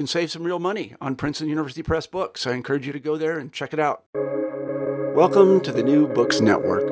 can 0.00 0.06
save 0.06 0.30
some 0.30 0.44
real 0.44 0.58
money 0.58 0.94
on 0.98 1.14
Princeton 1.14 1.50
University 1.50 1.82
Press 1.82 2.06
books. 2.06 2.46
I 2.46 2.52
encourage 2.52 2.86
you 2.86 2.92
to 2.94 2.98
go 2.98 3.18
there 3.18 3.38
and 3.38 3.52
check 3.52 3.74
it 3.74 3.78
out. 3.78 4.04
Welcome 5.14 5.60
to 5.60 5.72
the 5.72 5.82
New 5.82 6.08
Books 6.08 6.40
Network. 6.40 6.88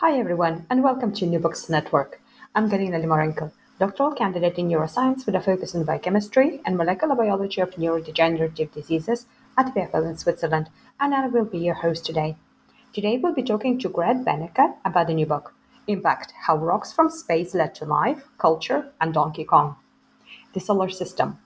Hi 0.00 0.16
everyone, 0.16 0.66
and 0.70 0.84
welcome 0.84 1.12
to 1.14 1.26
New 1.26 1.40
Books 1.40 1.68
Network. 1.68 2.20
I'm 2.54 2.70
Galina 2.70 3.02
Limorenko, 3.02 3.50
doctoral 3.80 4.12
candidate 4.12 4.56
in 4.56 4.68
neuroscience 4.68 5.26
with 5.26 5.34
a 5.34 5.40
focus 5.40 5.74
on 5.74 5.82
biochemistry 5.82 6.60
and 6.64 6.76
molecular 6.76 7.16
biology 7.16 7.60
of 7.60 7.72
neurodegenerative 7.72 8.70
diseases 8.70 9.26
at 9.58 9.74
EPFL 9.74 10.08
in 10.08 10.16
Switzerland, 10.16 10.70
and 11.00 11.12
I 11.12 11.26
will 11.26 11.44
be 11.44 11.58
your 11.58 11.74
host 11.74 12.06
today. 12.06 12.36
Today 12.92 13.18
we'll 13.18 13.34
be 13.34 13.42
talking 13.42 13.80
to 13.80 13.88
Greg 13.88 14.24
Brennecka 14.24 14.76
about 14.84 15.08
the 15.08 15.14
new 15.14 15.26
book, 15.26 15.54
Impact 15.88 16.32
How 16.46 16.56
Rocks 16.56 16.92
from 16.92 17.10
Space 17.10 17.52
Led 17.52 17.74
to 17.74 17.84
Life, 17.84 18.28
Culture, 18.38 18.92
and 19.00 19.12
Donkey 19.12 19.42
Kong. 19.42 19.74
The 20.54 20.60
solar 20.60 20.88
system, 20.88 21.38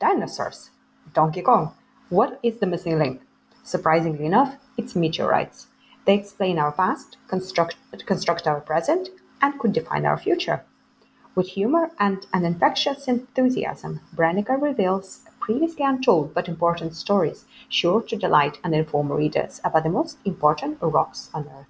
dinosaurs, 0.00 0.70
Donkey 1.14 1.40
Kong. 1.40 1.72
What 2.08 2.40
is 2.42 2.58
the 2.58 2.66
missing 2.66 2.98
link? 2.98 3.22
Surprisingly 3.62 4.26
enough, 4.26 4.56
it's 4.76 4.96
meteorites. 4.96 5.68
They 6.04 6.14
explain 6.14 6.58
our 6.58 6.72
past, 6.72 7.16
construct, 7.28 7.76
construct 8.06 8.48
our 8.48 8.60
present, 8.60 9.08
and 9.40 9.56
could 9.60 9.72
define 9.72 10.04
our 10.04 10.18
future. 10.18 10.64
With 11.36 11.46
humor 11.46 11.92
and 12.00 12.26
an 12.32 12.44
infectious 12.44 13.06
enthusiasm, 13.06 14.00
Brennecka 14.16 14.60
reveals 14.60 15.20
previously 15.38 15.84
untold 15.84 16.34
but 16.34 16.48
important 16.48 16.96
stories, 16.96 17.44
sure 17.68 18.02
to 18.02 18.16
delight 18.16 18.58
and 18.64 18.74
inform 18.74 19.12
readers 19.12 19.60
about 19.62 19.84
the 19.84 19.90
most 19.90 20.18
important 20.24 20.78
rocks 20.80 21.30
on 21.32 21.48
Earth. 21.56 21.66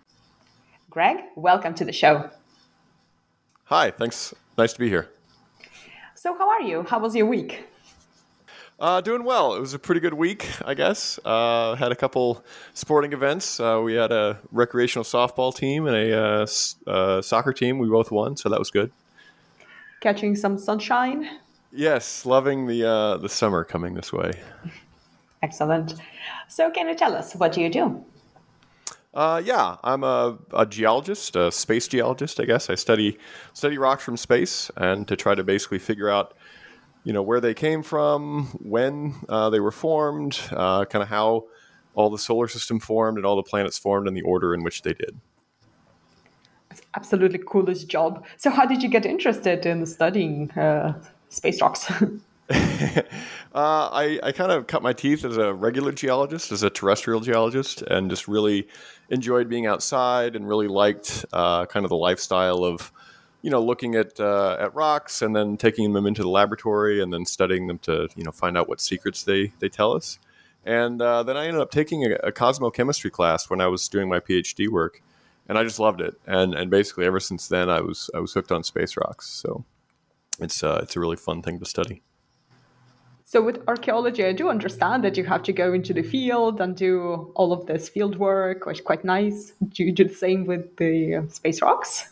Greg, 0.88 1.18
welcome 1.34 1.74
to 1.74 1.84
the 1.84 1.92
show. 1.92 2.30
Hi, 3.64 3.90
thanks. 3.90 4.32
Nice 4.56 4.72
to 4.72 4.78
be 4.78 4.88
here. 4.88 5.10
So, 6.26 6.36
how 6.36 6.48
are 6.48 6.60
you? 6.60 6.82
How 6.82 6.98
was 6.98 7.14
your 7.14 7.26
week? 7.26 7.68
Uh, 8.80 9.00
doing 9.00 9.22
well. 9.22 9.54
It 9.54 9.60
was 9.60 9.74
a 9.74 9.78
pretty 9.78 10.00
good 10.00 10.14
week, 10.14 10.50
I 10.64 10.74
guess. 10.74 11.20
Uh, 11.24 11.76
had 11.76 11.92
a 11.92 11.94
couple 11.94 12.44
sporting 12.74 13.12
events. 13.12 13.60
Uh, 13.60 13.80
we 13.84 13.94
had 13.94 14.10
a 14.10 14.40
recreational 14.50 15.04
softball 15.04 15.54
team 15.54 15.86
and 15.86 15.94
a 15.94 16.20
uh, 16.20 16.46
uh, 16.90 17.22
soccer 17.22 17.52
team. 17.52 17.78
We 17.78 17.88
both 17.88 18.10
won, 18.10 18.36
so 18.36 18.48
that 18.48 18.58
was 18.58 18.72
good. 18.72 18.90
Catching 20.00 20.34
some 20.34 20.58
sunshine? 20.58 21.30
Yes, 21.70 22.26
loving 22.26 22.66
the 22.66 22.82
uh, 22.82 23.18
the 23.18 23.28
summer 23.28 23.62
coming 23.62 23.94
this 23.94 24.12
way. 24.12 24.32
Excellent. 25.44 25.94
So, 26.48 26.72
can 26.72 26.88
you 26.88 26.96
tell 26.96 27.14
us 27.14 27.36
what 27.36 27.52
do 27.52 27.60
you 27.60 27.70
do? 27.70 28.04
Uh, 29.16 29.40
yeah, 29.42 29.76
I'm 29.82 30.04
a, 30.04 30.36
a 30.52 30.66
geologist, 30.66 31.36
a 31.36 31.50
space 31.50 31.88
geologist, 31.88 32.38
I 32.38 32.44
guess. 32.44 32.68
I 32.68 32.74
study 32.74 33.18
study 33.54 33.78
rocks 33.78 34.04
from 34.04 34.18
space, 34.18 34.70
and 34.76 35.08
to 35.08 35.16
try 35.16 35.34
to 35.34 35.42
basically 35.42 35.78
figure 35.78 36.10
out, 36.10 36.34
you 37.02 37.14
know, 37.14 37.22
where 37.22 37.40
they 37.40 37.54
came 37.54 37.82
from, 37.82 38.48
when 38.60 39.14
uh, 39.30 39.48
they 39.48 39.58
were 39.58 39.70
formed, 39.70 40.38
uh, 40.50 40.84
kind 40.84 41.02
of 41.02 41.08
how 41.08 41.46
all 41.94 42.10
the 42.10 42.18
solar 42.18 42.46
system 42.46 42.78
formed 42.78 43.16
and 43.16 43.24
all 43.24 43.36
the 43.36 43.42
planets 43.42 43.78
formed, 43.78 44.06
and 44.06 44.14
the 44.14 44.20
order 44.20 44.52
in 44.52 44.62
which 44.62 44.82
they 44.82 44.92
did. 44.92 45.18
It's 46.70 46.82
absolutely 46.94 47.38
coolest 47.38 47.88
job. 47.88 48.22
So, 48.36 48.50
how 48.50 48.66
did 48.66 48.82
you 48.82 48.90
get 48.90 49.06
interested 49.06 49.64
in 49.64 49.86
studying 49.86 50.50
uh, 50.50 50.92
space 51.30 51.62
rocks? 51.62 51.90
uh, 52.50 53.02
I, 53.54 54.20
I 54.22 54.30
kind 54.30 54.52
of 54.52 54.68
cut 54.68 54.80
my 54.80 54.92
teeth 54.92 55.24
as 55.24 55.36
a 55.36 55.52
regular 55.52 55.90
geologist, 55.90 56.52
as 56.52 56.62
a 56.62 56.70
terrestrial 56.70 57.20
geologist, 57.20 57.82
and 57.82 58.08
just 58.08 58.28
really 58.28 58.68
enjoyed 59.08 59.48
being 59.48 59.66
outside 59.66 60.36
and 60.36 60.48
really 60.48 60.68
liked 60.68 61.24
uh, 61.32 61.66
kind 61.66 61.84
of 61.84 61.90
the 61.90 61.96
lifestyle 61.96 62.64
of, 62.64 62.92
you 63.42 63.50
know, 63.50 63.62
looking 63.62 63.94
at 63.94 64.18
uh, 64.18 64.56
at 64.58 64.74
rocks 64.74 65.22
and 65.22 65.34
then 65.34 65.56
taking 65.56 65.92
them 65.92 66.06
into 66.06 66.22
the 66.22 66.28
laboratory 66.28 67.00
and 67.00 67.12
then 67.12 67.24
studying 67.24 67.66
them 67.66 67.78
to, 67.78 68.08
you 68.16 68.24
know, 68.24 68.32
find 68.32 68.56
out 68.56 68.68
what 68.68 68.80
secrets 68.80 69.22
they 69.22 69.52
they 69.60 69.68
tell 69.68 69.92
us. 69.92 70.18
And 70.64 71.00
uh, 71.00 71.22
then 71.22 71.36
I 71.36 71.46
ended 71.46 71.62
up 71.62 71.70
taking 71.70 72.04
a, 72.04 72.14
a 72.24 72.32
cosmochemistry 72.32 73.12
class 73.12 73.48
when 73.48 73.60
I 73.60 73.68
was 73.68 73.88
doing 73.88 74.08
my 74.08 74.18
PhD 74.18 74.68
work, 74.68 75.00
and 75.48 75.56
I 75.56 75.62
just 75.62 75.78
loved 75.78 76.00
it. 76.00 76.14
And 76.26 76.54
and 76.54 76.70
basically 76.70 77.06
ever 77.06 77.20
since 77.20 77.46
then, 77.46 77.70
I 77.70 77.80
was 77.80 78.10
I 78.14 78.18
was 78.18 78.32
hooked 78.32 78.50
on 78.50 78.64
space 78.64 78.96
rocks. 78.96 79.28
So 79.28 79.64
it's 80.40 80.62
uh, 80.64 80.80
it's 80.82 80.96
a 80.96 81.00
really 81.00 81.16
fun 81.16 81.42
thing 81.42 81.60
to 81.60 81.64
study. 81.64 82.02
So 83.28 83.42
with 83.42 83.58
archaeology, 83.66 84.24
I 84.24 84.32
do 84.32 84.48
understand 84.48 85.02
that 85.02 85.16
you 85.16 85.24
have 85.24 85.42
to 85.42 85.52
go 85.52 85.72
into 85.72 85.92
the 85.92 86.04
field 86.04 86.60
and 86.60 86.76
do 86.76 87.32
all 87.34 87.52
of 87.52 87.66
this 87.66 87.88
field 87.88 88.18
work, 88.18 88.66
which 88.66 88.78
is 88.78 88.84
quite 88.84 89.04
nice. 89.04 89.52
Do 89.70 89.82
you 89.82 89.90
do 89.90 90.04
the 90.04 90.14
same 90.14 90.46
with 90.46 90.76
the 90.76 91.16
uh, 91.16 91.28
space 91.28 91.60
rocks? 91.60 92.08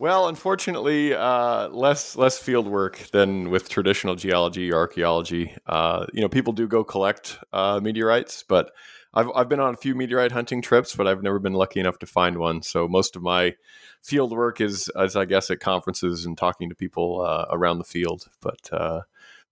Well, 0.00 0.26
unfortunately, 0.26 1.14
uh, 1.14 1.68
less 1.68 2.16
less 2.16 2.38
field 2.38 2.66
work 2.66 2.98
than 3.12 3.50
with 3.50 3.68
traditional 3.68 4.16
geology 4.16 4.72
or 4.72 4.78
archaeology. 4.78 5.54
Uh, 5.64 6.06
you 6.12 6.22
know, 6.22 6.28
people 6.28 6.52
do 6.52 6.66
go 6.66 6.82
collect 6.82 7.38
uh, 7.52 7.78
meteorites, 7.80 8.42
but 8.42 8.72
I've 9.14 9.30
I've 9.32 9.48
been 9.48 9.60
on 9.60 9.74
a 9.74 9.76
few 9.76 9.94
meteorite 9.94 10.32
hunting 10.32 10.60
trips, 10.60 10.96
but 10.96 11.06
I've 11.06 11.22
never 11.22 11.38
been 11.38 11.52
lucky 11.54 11.78
enough 11.78 12.00
to 12.00 12.06
find 12.06 12.38
one. 12.38 12.62
So 12.62 12.88
most 12.88 13.14
of 13.14 13.22
my 13.22 13.54
field 14.02 14.32
work 14.32 14.60
is, 14.60 14.88
as 14.88 15.14
I 15.14 15.24
guess, 15.24 15.52
at 15.52 15.60
conferences 15.60 16.26
and 16.26 16.36
talking 16.36 16.68
to 16.68 16.74
people 16.74 17.20
uh, 17.20 17.46
around 17.50 17.78
the 17.78 17.84
field. 17.84 18.28
But 18.40 18.72
uh, 18.72 19.02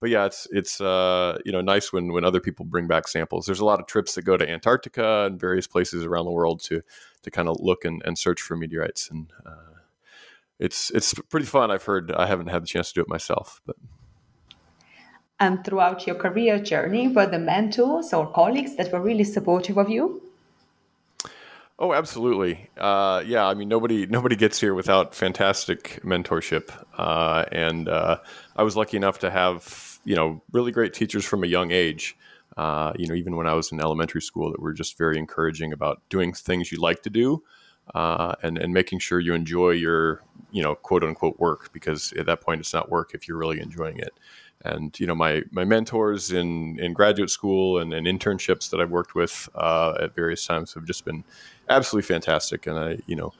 but 0.04 0.10
yeah, 0.10 0.26
it's 0.26 0.46
it's 0.50 0.82
uh, 0.82 1.38
you 1.46 1.52
know 1.52 1.62
nice 1.62 1.90
when 1.90 2.12
when 2.12 2.26
other 2.26 2.38
people 2.38 2.66
bring 2.66 2.86
back 2.86 3.08
samples. 3.08 3.46
There's 3.46 3.60
a 3.60 3.64
lot 3.64 3.80
of 3.80 3.86
trips 3.86 4.14
that 4.16 4.22
go 4.22 4.36
to 4.36 4.46
Antarctica 4.46 5.24
and 5.24 5.40
various 5.40 5.66
places 5.66 6.04
around 6.04 6.26
the 6.26 6.30
world 6.30 6.62
to 6.64 6.82
to 7.22 7.30
kind 7.30 7.48
of 7.48 7.56
look 7.58 7.86
and, 7.86 8.02
and 8.04 8.18
search 8.18 8.42
for 8.42 8.54
meteorites, 8.54 9.08
and 9.10 9.32
uh, 9.46 9.80
it's 10.58 10.90
it's 10.90 11.14
pretty 11.30 11.46
fun. 11.46 11.70
I've 11.70 11.84
heard. 11.84 12.12
I 12.12 12.26
haven't 12.26 12.48
had 12.48 12.64
the 12.64 12.66
chance 12.66 12.88
to 12.88 12.94
do 12.96 13.00
it 13.00 13.08
myself, 13.08 13.62
but 13.64 13.76
And 15.40 15.64
throughout 15.64 16.06
your 16.06 16.16
career 16.16 16.58
journey, 16.58 17.08
were 17.08 17.26
there 17.26 17.40
mentors 17.40 18.12
or 18.12 18.26
colleagues 18.30 18.76
that 18.76 18.92
were 18.92 19.00
really 19.00 19.24
supportive 19.24 19.78
of 19.78 19.88
you? 19.88 20.20
Oh, 21.78 21.92
absolutely. 21.92 22.70
Uh, 22.76 23.22
yeah, 23.26 23.46
I 23.46 23.54
mean, 23.54 23.68
nobody 23.68 24.06
nobody 24.06 24.36
gets 24.36 24.60
here 24.60 24.74
without 24.74 25.14
fantastic 25.14 26.00
mentorship, 26.04 26.70
uh, 26.98 27.46
and 27.50 27.88
uh, 27.88 28.18
I 28.54 28.62
was 28.62 28.76
lucky 28.76 28.96
enough 28.96 29.18
to 29.20 29.30
have 29.30 29.93
you 30.04 30.14
know 30.16 30.42
really 30.52 30.72
great 30.72 30.94
teachers 30.94 31.24
from 31.24 31.44
a 31.44 31.46
young 31.46 31.70
age. 31.70 32.16
Uh, 32.56 32.92
you 32.96 33.08
know, 33.08 33.14
even 33.14 33.36
when 33.36 33.46
I 33.48 33.54
was 33.54 33.72
in 33.72 33.80
elementary 33.80 34.22
school, 34.22 34.52
that 34.52 34.60
were 34.60 34.72
just 34.72 34.96
very 34.96 35.18
encouraging 35.18 35.72
about 35.72 36.00
doing 36.08 36.32
things 36.32 36.70
you 36.70 36.80
like 36.80 37.02
to 37.02 37.10
do, 37.10 37.42
uh, 37.94 38.34
and 38.42 38.58
and 38.58 38.72
making 38.72 39.00
sure 39.00 39.18
you 39.20 39.34
enjoy 39.34 39.70
your 39.70 40.22
you 40.52 40.62
know 40.62 40.74
quote 40.76 41.02
unquote 41.04 41.38
work 41.40 41.72
because 41.72 42.12
at 42.14 42.26
that 42.26 42.40
point 42.40 42.60
it's 42.60 42.72
not 42.72 42.90
work 42.90 43.10
if 43.14 43.26
you're 43.28 43.38
really 43.38 43.60
enjoying 43.60 43.98
it. 43.98 44.14
and 44.64 44.98
you 45.00 45.06
know 45.06 45.14
my 45.14 45.42
my 45.50 45.64
mentors 45.64 46.32
in 46.32 46.78
in 46.80 46.92
graduate 46.92 47.30
school 47.30 47.78
and, 47.78 47.92
and 47.92 48.06
internships 48.06 48.70
that 48.70 48.80
I've 48.80 48.90
worked 48.90 49.14
with 49.14 49.48
uh, 49.54 49.94
at 50.00 50.14
various 50.14 50.46
times 50.46 50.74
have 50.74 50.84
just 50.86 51.04
been 51.04 51.24
absolutely 51.68 52.06
fantastic, 52.06 52.66
and 52.66 52.78
I 52.78 52.98
you 53.06 53.16
know 53.16 53.32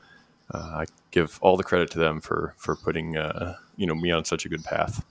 uh, 0.53 0.59
I 0.83 0.87
give 1.11 1.39
all 1.43 1.57
the 1.57 1.65
credit 1.65 1.91
to 1.93 1.99
them 1.99 2.21
for 2.21 2.55
for 2.59 2.77
putting 2.77 3.17
uh, 3.17 3.57
you 3.77 3.87
know 3.87 3.95
me 3.95 4.11
on 4.11 4.25
such 4.25 4.45
a 4.45 4.49
good 4.49 4.65
path. 4.65 5.05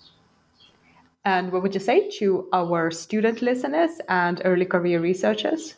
And 1.25 1.51
what 1.51 1.61
would 1.63 1.73
you 1.73 1.79
say 1.79 2.09
to 2.19 2.49
our 2.51 2.91
student 2.91 3.41
listeners 3.41 3.91
and 4.09 4.41
early 4.43 4.65
career 4.65 4.99
researchers? 4.99 5.75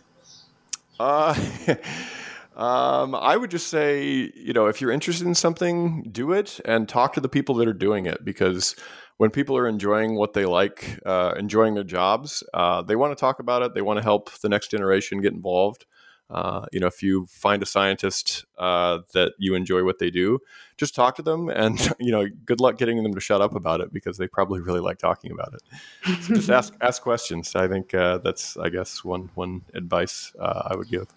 Uh, 1.00 1.36
um, 2.56 3.14
I 3.14 3.38
would 3.38 3.52
just 3.52 3.68
say, 3.68 4.32
you 4.36 4.54
know, 4.54 4.66
if 4.66 4.82
you're 4.82 4.92
interested 4.92 5.28
in 5.28 5.36
something, 5.36 6.10
do 6.12 6.32
it 6.32 6.60
and 6.66 6.90
talk 6.90 7.14
to 7.14 7.22
the 7.22 7.30
people 7.30 7.56
that 7.56 7.68
are 7.68 7.74
doing 7.74 8.08
it 8.08 8.26
because 8.26 8.76
when 9.18 9.30
people 9.30 9.56
are 9.56 9.68
enjoying 9.68 10.16
what 10.16 10.34
they 10.34 10.46
like, 10.46 11.00
uh, 11.06 11.34
enjoying 11.38 11.76
their 11.76 11.84
jobs, 11.84 12.44
uh, 12.54 12.82
they 12.82 12.96
want 12.96 13.16
to 13.16 13.20
talk 13.20 13.40
about 13.40 13.62
it. 13.62 13.74
They 13.76 13.82
want 13.82 13.98
to 13.98 14.04
help 14.04 14.32
the 14.40 14.50
next 14.50 14.72
generation 14.72 15.22
get 15.22 15.34
involved. 15.34 15.86
Uh, 16.30 16.66
you 16.72 16.80
know, 16.80 16.88
if 16.88 17.04
you 17.04 17.28
find 17.28 17.62
a 17.62 17.66
scientist 17.66 18.46
uh, 18.58 19.00
that 19.14 19.34
you 19.38 19.54
enjoy 19.54 19.84
what 19.84 20.00
they 20.00 20.10
do, 20.10 20.40
just 20.76 20.96
talk 20.96 21.16
to 21.16 21.22
them, 21.22 21.50
and 21.50 21.94
you 22.00 22.12
know, 22.12 22.26
good 22.46 22.60
luck 22.60 22.78
getting 22.78 23.02
them 23.04 23.14
to 23.14 23.20
shut 23.20 23.42
up 23.42 23.56
about 23.56 23.80
it 23.80 23.94
because 23.94 24.18
they 24.18 24.28
probably 24.28 24.60
really 24.60 24.80
like 24.80 24.98
talking 24.98 25.32
about 25.32 25.54
it. 25.54 26.24
So 26.24 26.36
just 26.36 26.50
ask 26.50 26.74
ask 26.82 27.02
questions. 27.02 27.56
I 27.56 27.68
think 27.68 27.94
uh, 27.94 28.18
that's, 28.20 28.58
I 28.58 28.70
guess, 28.70 29.04
one 29.04 29.30
one 29.36 29.62
advice 29.74 30.34
uh, 30.40 30.70
I 30.72 30.76
would 30.76 30.90
give. 30.90 31.08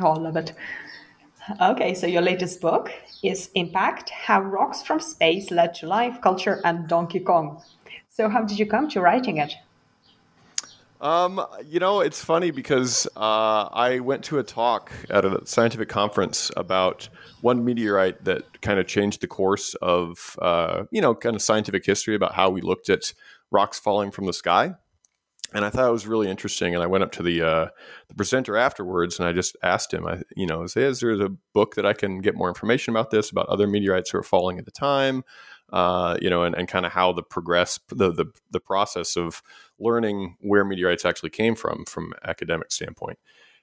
Oh, 0.00 0.12
I 0.12 0.18
love 0.18 0.36
it. 0.36 0.52
Okay, 1.62 1.94
so 1.94 2.06
your 2.06 2.20
latest 2.20 2.60
book 2.60 2.90
is 3.22 3.50
Impact: 3.54 4.10
How 4.10 4.40
Rocks 4.40 4.82
from 4.82 5.00
Space 5.00 5.50
Led 5.50 5.72
to 5.74 5.86
Life, 5.86 6.20
Culture, 6.20 6.60
and 6.64 6.88
Donkey 6.88 7.20
Kong. 7.20 7.62
So, 8.10 8.28
how 8.28 8.42
did 8.42 8.58
you 8.58 8.66
come 8.66 8.88
to 8.90 9.00
writing 9.00 9.36
it? 9.36 9.54
Um, 11.00 11.44
you 11.64 11.78
know, 11.78 12.00
it's 12.00 12.24
funny 12.24 12.50
because 12.50 13.06
uh, 13.16 13.68
I 13.72 14.00
went 14.00 14.24
to 14.24 14.38
a 14.38 14.42
talk 14.42 14.90
at 15.10 15.24
a 15.24 15.46
scientific 15.46 15.88
conference 15.88 16.50
about 16.56 17.08
one 17.40 17.64
meteorite 17.64 18.24
that 18.24 18.60
kind 18.62 18.80
of 18.80 18.88
changed 18.88 19.20
the 19.20 19.28
course 19.28 19.74
of, 19.76 20.36
uh, 20.42 20.84
you 20.90 21.00
know, 21.00 21.14
kind 21.14 21.36
of 21.36 21.42
scientific 21.42 21.86
history 21.86 22.16
about 22.16 22.34
how 22.34 22.50
we 22.50 22.62
looked 22.62 22.88
at 22.88 23.12
rocks 23.52 23.78
falling 23.78 24.10
from 24.10 24.26
the 24.26 24.32
sky. 24.32 24.74
And 25.54 25.64
I 25.64 25.70
thought 25.70 25.88
it 25.88 25.92
was 25.92 26.06
really 26.06 26.28
interesting. 26.28 26.74
And 26.74 26.82
I 26.82 26.86
went 26.86 27.04
up 27.04 27.12
to 27.12 27.22
the 27.22 27.42
uh, 27.42 27.68
the 28.08 28.14
presenter 28.14 28.56
afterwards, 28.56 29.18
and 29.18 29.26
I 29.26 29.32
just 29.32 29.56
asked 29.62 29.94
him, 29.94 30.06
I, 30.06 30.20
you 30.36 30.46
know, 30.46 30.64
is, 30.64 30.76
is 30.76 31.00
there 31.00 31.12
a 31.12 31.30
book 31.54 31.76
that 31.76 31.86
I 31.86 31.94
can 31.94 32.20
get 32.20 32.34
more 32.34 32.48
information 32.48 32.94
about 32.94 33.10
this, 33.10 33.30
about 33.30 33.48
other 33.48 33.66
meteorites 33.66 34.10
who 34.10 34.18
are 34.18 34.22
falling 34.22 34.58
at 34.58 34.66
the 34.66 34.70
time? 34.70 35.24
Uh, 35.72 36.16
you 36.20 36.30
know, 36.30 36.42
and, 36.44 36.54
and 36.54 36.68
kind 36.68 36.86
of 36.86 36.92
how 36.92 37.12
the 37.12 37.22
progress 37.22 37.78
the, 37.88 38.12
the 38.12 38.26
the 38.50 38.60
process 38.60 39.16
of 39.16 39.42
learning 39.78 40.36
where 40.40 40.64
meteorites 40.64 41.04
actually 41.04 41.30
came 41.30 41.54
from 41.54 41.84
from 41.86 42.12
academic 42.24 42.72
standpoint. 42.72 43.18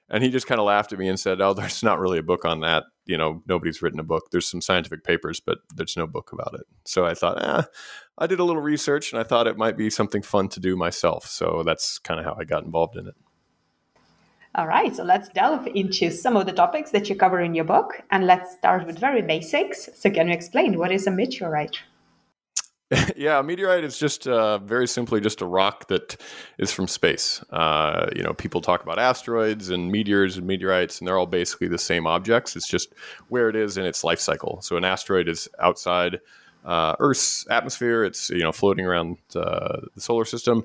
And 0.08 0.22
he 0.22 0.30
just 0.30 0.46
kind 0.46 0.60
of 0.60 0.66
laughed 0.66 0.92
at 0.92 1.00
me 1.00 1.08
and 1.08 1.18
said, 1.18 1.40
"Oh, 1.40 1.52
there's 1.54 1.82
not 1.82 1.98
really 1.98 2.18
a 2.18 2.22
book 2.22 2.44
on 2.44 2.60
that. 2.60 2.84
You 3.06 3.18
know, 3.18 3.42
nobody's 3.46 3.82
written 3.82 4.00
a 4.00 4.04
book. 4.04 4.30
There's 4.30 4.46
some 4.46 4.60
scientific 4.60 5.04
papers, 5.04 5.40
but 5.40 5.58
there's 5.74 5.96
no 5.96 6.06
book 6.06 6.32
about 6.32 6.54
it." 6.54 6.66
So 6.84 7.04
I 7.04 7.14
thought, 7.14 7.42
eh, 7.42 7.62
I 8.18 8.26
did 8.26 8.40
a 8.40 8.44
little 8.44 8.62
research, 8.62 9.12
and 9.12 9.20
I 9.20 9.24
thought 9.24 9.48
it 9.48 9.58
might 9.58 9.76
be 9.76 9.90
something 9.90 10.22
fun 10.22 10.48
to 10.50 10.60
do 10.60 10.76
myself. 10.76 11.26
So 11.26 11.62
that's 11.66 11.98
kind 11.98 12.20
of 12.20 12.26
how 12.26 12.36
I 12.38 12.44
got 12.44 12.64
involved 12.64 12.96
in 12.96 13.08
it. 13.08 13.14
All 14.54 14.66
right, 14.66 14.96
so 14.96 15.04
let's 15.04 15.28
delve 15.28 15.66
into 15.74 16.10
some 16.10 16.34
of 16.34 16.46
the 16.46 16.52
topics 16.52 16.90
that 16.92 17.10
you 17.10 17.14
cover 17.14 17.40
in 17.40 17.54
your 17.54 17.66
book, 17.66 18.00
and 18.10 18.26
let's 18.26 18.54
start 18.54 18.86
with 18.86 18.98
very 18.98 19.20
basics. 19.20 19.90
So, 19.94 20.08
can 20.08 20.28
you 20.28 20.34
explain 20.34 20.78
what 20.78 20.90
is 20.92 21.06
a 21.06 21.10
meteorite? 21.10 21.76
yeah, 23.16 23.40
a 23.40 23.42
meteorite 23.42 23.82
is 23.82 23.98
just 23.98 24.28
uh, 24.28 24.58
very 24.58 24.86
simply 24.86 25.20
just 25.20 25.40
a 25.40 25.46
rock 25.46 25.88
that 25.88 26.16
is 26.58 26.72
from 26.72 26.86
space. 26.86 27.42
Uh, 27.50 28.08
you 28.14 28.22
know, 28.22 28.32
people 28.32 28.60
talk 28.60 28.82
about 28.82 28.98
asteroids 28.98 29.70
and 29.70 29.90
meteors 29.90 30.36
and 30.36 30.46
meteorites, 30.46 31.00
and 31.00 31.08
they're 31.08 31.18
all 31.18 31.26
basically 31.26 31.66
the 31.66 31.78
same 31.78 32.06
objects. 32.06 32.54
It's 32.54 32.68
just 32.68 32.94
where 33.28 33.48
it 33.48 33.56
is 33.56 33.76
in 33.76 33.84
its 33.84 34.04
life 34.04 34.20
cycle. 34.20 34.60
So 34.62 34.76
an 34.76 34.84
asteroid 34.84 35.28
is 35.28 35.48
outside 35.58 36.20
uh, 36.64 36.94
Earth's 37.00 37.44
atmosphere. 37.50 38.04
It's 38.04 38.30
you 38.30 38.42
know 38.42 38.52
floating 38.52 38.86
around 38.86 39.18
uh, 39.34 39.80
the 39.94 40.00
solar 40.00 40.24
system. 40.24 40.64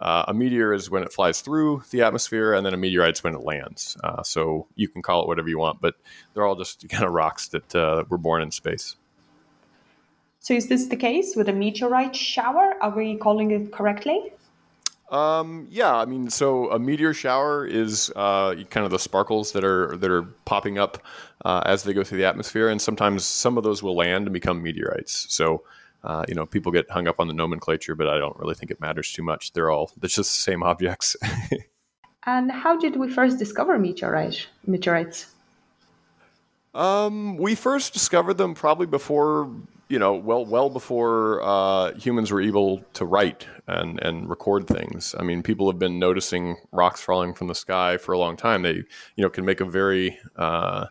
Uh, 0.00 0.24
a 0.26 0.34
meteor 0.34 0.72
is 0.72 0.90
when 0.90 1.04
it 1.04 1.12
flies 1.12 1.40
through 1.40 1.84
the 1.90 2.02
atmosphere, 2.02 2.52
and 2.52 2.66
then 2.66 2.74
a 2.74 2.78
meteorite 2.78 3.12
is 3.12 3.22
when 3.22 3.34
it 3.34 3.42
lands. 3.42 3.96
Uh, 4.02 4.22
so 4.24 4.66
you 4.74 4.88
can 4.88 5.02
call 5.02 5.22
it 5.22 5.28
whatever 5.28 5.48
you 5.48 5.58
want, 5.58 5.80
but 5.80 5.94
they're 6.34 6.46
all 6.46 6.56
just 6.56 6.88
kind 6.88 7.04
of 7.04 7.12
rocks 7.12 7.48
that 7.48 7.72
were 8.08 8.18
born 8.18 8.42
in 8.42 8.50
space. 8.50 8.96
So 10.40 10.54
is 10.54 10.68
this 10.68 10.86
the 10.86 10.96
case 10.96 11.36
with 11.36 11.48
a 11.50 11.52
meteorite 11.52 12.16
shower? 12.16 12.74
Are 12.80 12.90
we 12.90 13.16
calling 13.16 13.50
it 13.50 13.72
correctly? 13.72 14.32
Um, 15.10 15.66
yeah, 15.70 15.94
I 15.94 16.06
mean, 16.06 16.30
so 16.30 16.70
a 16.70 16.78
meteor 16.78 17.12
shower 17.12 17.66
is 17.66 18.10
uh, 18.16 18.54
kind 18.70 18.86
of 18.86 18.90
the 18.90 18.98
sparkles 18.98 19.52
that 19.52 19.64
are 19.64 19.96
that 19.98 20.10
are 20.10 20.22
popping 20.44 20.78
up 20.78 21.02
uh, 21.44 21.62
as 21.66 21.82
they 21.82 21.92
go 21.92 22.04
through 22.04 22.18
the 22.18 22.24
atmosphere, 22.24 22.68
and 22.68 22.80
sometimes 22.80 23.24
some 23.24 23.58
of 23.58 23.64
those 23.64 23.82
will 23.82 23.96
land 23.96 24.26
and 24.26 24.32
become 24.32 24.62
meteorites. 24.62 25.26
So, 25.28 25.62
uh, 26.04 26.24
you 26.26 26.34
know, 26.34 26.46
people 26.46 26.72
get 26.72 26.88
hung 26.90 27.06
up 27.06 27.20
on 27.20 27.28
the 27.28 27.34
nomenclature, 27.34 27.94
but 27.94 28.06
I 28.06 28.16
don't 28.16 28.38
really 28.38 28.54
think 28.54 28.70
it 28.70 28.80
matters 28.80 29.12
too 29.12 29.22
much. 29.22 29.52
They're 29.52 29.70
all 29.70 29.90
they're 29.98 30.08
just 30.08 30.36
the 30.36 30.42
same 30.42 30.62
objects. 30.62 31.16
and 32.24 32.50
how 32.50 32.78
did 32.78 32.96
we 32.96 33.10
first 33.10 33.38
discover 33.38 33.78
meteorite 33.78 34.46
meteorites? 34.66 35.26
Um, 36.74 37.36
we 37.36 37.54
first 37.54 37.92
discovered 37.92 38.34
them 38.34 38.54
probably 38.54 38.86
before 38.86 39.50
you 39.88 39.98
know, 39.98 40.14
well, 40.14 40.46
well 40.46 40.70
before 40.70 41.42
uh, 41.42 41.92
humans 41.94 42.30
were 42.30 42.40
able 42.40 42.78
to 42.92 43.04
write 43.04 43.48
and 43.66 44.00
and 44.00 44.30
record 44.30 44.68
things. 44.68 45.16
I 45.18 45.24
mean, 45.24 45.42
people 45.42 45.68
have 45.68 45.80
been 45.80 45.98
noticing 45.98 46.56
rocks 46.70 47.00
falling 47.00 47.34
from 47.34 47.48
the 47.48 47.56
sky 47.56 47.96
for 47.96 48.12
a 48.12 48.18
long 48.18 48.36
time. 48.36 48.62
They, 48.62 48.74
you 48.74 48.84
know, 49.16 49.28
can 49.28 49.44
make 49.44 49.60
a 49.60 49.64
very 49.64 50.16
uh, 50.36 50.86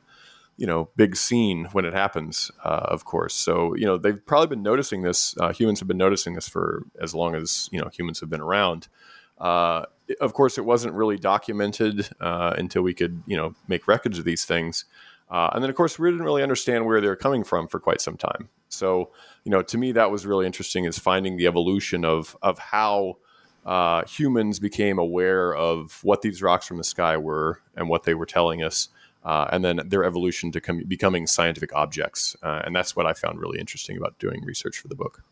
you 0.60 0.68
know 0.68 0.90
big 0.98 1.16
scene 1.16 1.70
when 1.72 1.86
it 1.86 1.94
happens 1.94 2.52
uh, 2.66 2.86
of 2.90 3.06
course 3.06 3.34
so 3.34 3.74
you 3.76 3.86
know 3.86 3.98
they've 3.98 4.24
probably 4.26 4.48
been 4.48 4.62
noticing 4.62 5.02
this 5.02 5.34
uh, 5.40 5.54
humans 5.54 5.80
have 5.80 5.88
been 5.88 5.98
noticing 5.98 6.36
this 6.36 6.50
for 6.50 6.84
as 7.02 7.16
long 7.16 7.34
as 7.34 7.70
you 7.72 7.80
know 7.80 7.90
humans 7.94 8.20
have 8.20 8.30
been 8.30 8.42
around 8.42 8.90
uh, 9.38 9.86
of 10.20 10.34
course 10.34 10.58
it 10.58 10.66
wasn't 10.66 10.94
really 10.94 11.18
documented 11.18 12.10
uh, 12.20 12.54
until 12.58 12.82
we 12.82 12.94
could 12.94 13.24
you 13.26 13.38
know 13.38 13.56
make 13.70 13.88
records 13.88 14.20
of 14.20 14.26
these 14.26 14.44
things 14.44 14.84
uh, 15.30 15.52
and 15.54 15.64
then, 15.64 15.70
of 15.70 15.76
course, 15.76 16.00
we 16.00 16.10
didn't 16.10 16.26
really 16.26 16.44
understand 16.44 16.86
where 16.86 17.00
they're 17.02 17.16
coming 17.16 17.44
from 17.44 17.68
for 17.68 17.80
quite 17.80 18.02
some 18.02 18.18
time. 18.18 18.50
So, 18.70 19.12
you 19.44 19.52
know, 19.52 19.62
to 19.62 19.78
me, 19.78 19.92
that 19.92 20.12
was 20.12 20.26
really 20.26 20.46
interesting 20.46 20.86
is 20.86 20.98
finding 20.98 21.38
the 21.38 21.48
evolution 21.48 22.06
of 22.06 22.36
of 22.42 22.58
how 22.58 23.18
uh, 23.66 24.04
humans 24.06 24.60
became 24.60 24.98
aware 24.98 25.56
of 25.56 26.00
what 26.04 26.22
these 26.22 26.42
rocks 26.42 26.68
from 26.68 26.78
the 26.78 26.84
sky 26.84 27.18
were 27.18 27.62
and 27.76 27.90
what 27.90 28.04
they 28.04 28.16
were 28.16 28.26
telling 28.26 28.64
us, 28.64 28.90
uh, 29.24 29.48
and 29.52 29.64
then 29.64 29.82
their 29.86 30.04
evolution 30.04 30.52
to 30.52 30.62
com- 30.62 30.84
becoming 30.88 31.28
scientific 31.28 31.74
objects. 31.76 32.36
Uh, 32.42 32.62
and 32.66 32.76
that's 32.76 32.96
what 32.96 33.06
I 33.06 33.14
found 33.14 33.40
really 33.40 33.60
interesting 33.60 33.98
about 33.98 34.18
doing 34.18 34.44
research 34.44 34.80
for 34.80 34.88
the 34.88 34.96
book. 34.96 35.24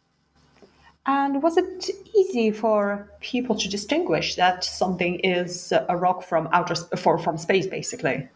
And 1.08 1.42
was 1.42 1.56
it 1.56 1.90
easy 2.14 2.52
for 2.52 3.10
people 3.22 3.56
to 3.56 3.70
distinguish 3.70 4.36
that 4.36 4.66
something 4.66 5.20
is 5.22 5.72
a 5.72 5.96
rock 5.96 6.22
from 6.22 6.50
outer 6.52 6.76
for, 6.76 7.18
from 7.18 7.38
space, 7.38 7.66
basically? 7.66 8.28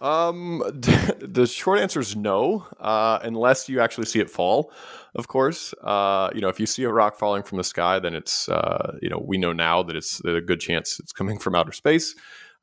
Um, 0.00 0.62
the 0.72 1.46
short 1.46 1.78
answer 1.78 2.00
is 2.00 2.14
no, 2.14 2.66
uh, 2.78 3.18
unless 3.22 3.68
you 3.68 3.80
actually 3.80 4.06
see 4.06 4.20
it 4.20 4.30
fall. 4.30 4.72
Of 5.14 5.28
course, 5.28 5.74
uh, 5.82 6.30
you 6.34 6.40
know 6.40 6.48
if 6.48 6.60
you 6.60 6.66
see 6.66 6.84
a 6.84 6.92
rock 6.92 7.16
falling 7.18 7.42
from 7.42 7.58
the 7.58 7.64
sky, 7.64 7.98
then 7.98 8.14
it's 8.14 8.48
uh, 8.48 8.96
you 9.02 9.08
know 9.08 9.22
we 9.24 9.38
know 9.38 9.52
now 9.52 9.82
that 9.82 9.96
it's 9.96 10.20
a 10.24 10.40
good 10.40 10.60
chance 10.60 11.00
it's 11.00 11.12
coming 11.12 11.38
from 11.38 11.54
outer 11.54 11.72
space. 11.72 12.14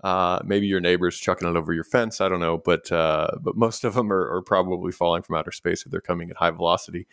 Uh, 0.03 0.39
maybe 0.45 0.67
your 0.67 0.79
neighbor's 0.79 1.17
chucking 1.17 1.47
it 1.47 1.55
over 1.55 1.73
your 1.73 1.83
fence. 1.83 2.21
I 2.21 2.29
don't 2.29 2.39
know, 2.39 2.57
but 2.57 2.91
uh, 2.91 3.31
but 3.41 3.55
most 3.57 3.83
of 3.83 3.95
them 3.95 4.11
are, 4.11 4.35
are, 4.35 4.41
probably 4.41 4.91
falling 4.91 5.23
from 5.23 5.35
outer 5.35 5.51
space 5.51 5.85
if 5.85 5.91
they're 5.91 6.01
coming 6.01 6.29
at 6.29 6.37
high 6.37 6.51
velocity. 6.51 7.07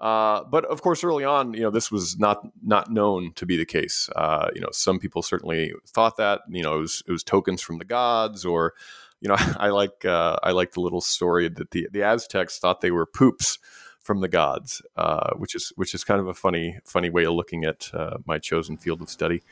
Uh, 0.00 0.44
but 0.44 0.64
of 0.66 0.82
course, 0.82 1.02
early 1.02 1.24
on, 1.24 1.54
you 1.54 1.60
know, 1.60 1.70
this 1.70 1.90
was 1.90 2.18
not 2.18 2.46
not 2.62 2.90
known 2.90 3.32
to 3.34 3.46
be 3.46 3.56
the 3.56 3.64
case. 3.64 4.08
Uh, 4.14 4.48
you 4.54 4.60
know, 4.60 4.68
some 4.72 4.98
people 4.98 5.22
certainly 5.22 5.72
thought 5.86 6.16
that. 6.18 6.42
You 6.50 6.62
know, 6.62 6.76
it 6.76 6.80
was 6.80 7.02
it 7.06 7.12
was 7.12 7.24
tokens 7.24 7.62
from 7.62 7.78
the 7.78 7.84
gods, 7.84 8.44
or 8.44 8.74
you 9.20 9.28
know, 9.28 9.36
I 9.56 9.68
like 9.68 10.04
uh, 10.04 10.36
I 10.42 10.52
like 10.52 10.72
the 10.72 10.80
little 10.80 11.00
story 11.00 11.48
that 11.48 11.70
the 11.70 11.88
the 11.90 12.02
Aztecs 12.02 12.58
thought 12.58 12.80
they 12.80 12.90
were 12.90 13.06
poops 13.06 13.58
from 14.00 14.20
the 14.20 14.28
gods, 14.28 14.82
uh, 14.96 15.34
which 15.36 15.54
is 15.54 15.72
which 15.76 15.94
is 15.94 16.04
kind 16.04 16.20
of 16.20 16.28
a 16.28 16.34
funny 16.34 16.78
funny 16.84 17.10
way 17.10 17.24
of 17.24 17.34
looking 17.34 17.64
at 17.64 17.90
uh, 17.92 18.18
my 18.26 18.38
chosen 18.38 18.76
field 18.76 19.02
of 19.02 19.10
study. 19.10 19.42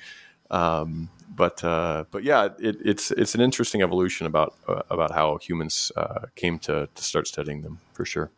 Um, 0.50 1.10
but 1.28 1.62
uh, 1.64 2.04
but 2.10 2.22
yeah, 2.22 2.48
it, 2.58 2.76
it's 2.84 3.10
it's 3.10 3.34
an 3.34 3.40
interesting 3.40 3.82
evolution 3.82 4.26
about 4.26 4.54
uh, 4.68 4.82
about 4.90 5.12
how 5.12 5.38
humans 5.38 5.92
uh, 5.96 6.26
came 6.36 6.58
to 6.60 6.88
to 6.94 7.02
start 7.02 7.26
studying 7.26 7.62
them 7.62 7.80
for 7.92 8.04
sure. 8.04 8.30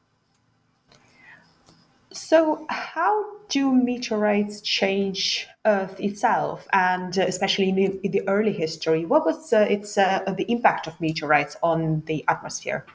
So, 2.12 2.66
how 2.70 3.24
do 3.48 3.72
meteorites 3.72 4.60
change 4.62 5.46
Earth 5.66 6.00
itself, 6.00 6.66
and 6.72 7.18
uh, 7.18 7.22
especially 7.22 7.68
in 7.68 7.74
the, 7.74 8.00
in 8.02 8.12
the, 8.12 8.28
early 8.28 8.52
history? 8.52 9.04
What 9.04 9.26
was 9.26 9.52
uh, 9.52 9.66
its 9.68 9.98
uh, 9.98 10.20
the 10.36 10.50
impact 10.50 10.86
of 10.86 10.98
meteorites 11.00 11.56
on 11.62 12.02
the 12.06 12.24
atmosphere? 12.28 12.86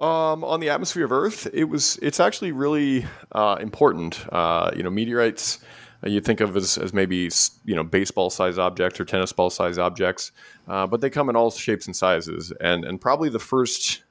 Um, 0.00 0.44
on 0.44 0.60
the 0.60 0.70
atmosphere 0.70 1.04
of 1.04 1.12
Earth, 1.12 1.48
it 1.52 1.64
was 1.64 1.98
it's 2.00 2.18
actually 2.18 2.52
really 2.52 3.04
uh, 3.32 3.56
important. 3.60 4.24
Uh, 4.32 4.70
you 4.74 4.82
know, 4.82 4.90
meteorites 4.90 5.58
uh, 6.02 6.08
you 6.08 6.20
think 6.20 6.40
of 6.40 6.56
as, 6.56 6.78
as 6.78 6.94
maybe 6.94 7.28
you 7.66 7.76
know 7.76 7.84
baseball 7.84 8.30
size 8.30 8.56
objects 8.56 8.98
or 8.98 9.04
tennis 9.04 9.32
ball 9.32 9.50
size 9.50 9.76
objects, 9.76 10.32
but 10.66 11.02
they 11.02 11.10
come 11.10 11.28
in 11.28 11.36
all 11.36 11.50
shapes 11.50 11.86
and 11.86 11.94
sizes. 11.94 12.54
And 12.58 12.86
and 12.86 12.98
probably 12.98 13.28
the 13.28 13.38
first 13.38 14.02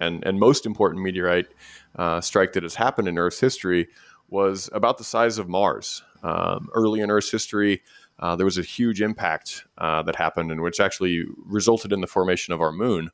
and 0.00 0.24
and 0.26 0.38
most 0.38 0.64
important 0.64 1.02
meteorite 1.02 1.48
uh, 1.96 2.20
strike 2.20 2.52
that 2.52 2.62
has 2.62 2.74
happened 2.74 3.08
in 3.08 3.18
Earth's 3.18 3.40
history 3.40 3.88
was 4.28 4.70
about 4.72 4.98
the 4.98 5.04
size 5.04 5.38
of 5.38 5.48
Mars. 5.48 6.02
Um, 6.22 6.68
early 6.74 7.00
in 7.00 7.10
Earth's 7.10 7.30
history, 7.30 7.82
uh, 8.18 8.36
there 8.36 8.46
was 8.46 8.58
a 8.58 8.62
huge 8.62 9.02
impact 9.02 9.64
that 9.78 10.16
happened, 10.16 10.50
and 10.50 10.62
which 10.62 10.80
actually 10.80 11.24
resulted 11.44 11.92
in 11.92 12.00
the 12.00 12.06
formation 12.06 12.54
of 12.54 12.60
our 12.60 12.72
moon. 12.72 13.10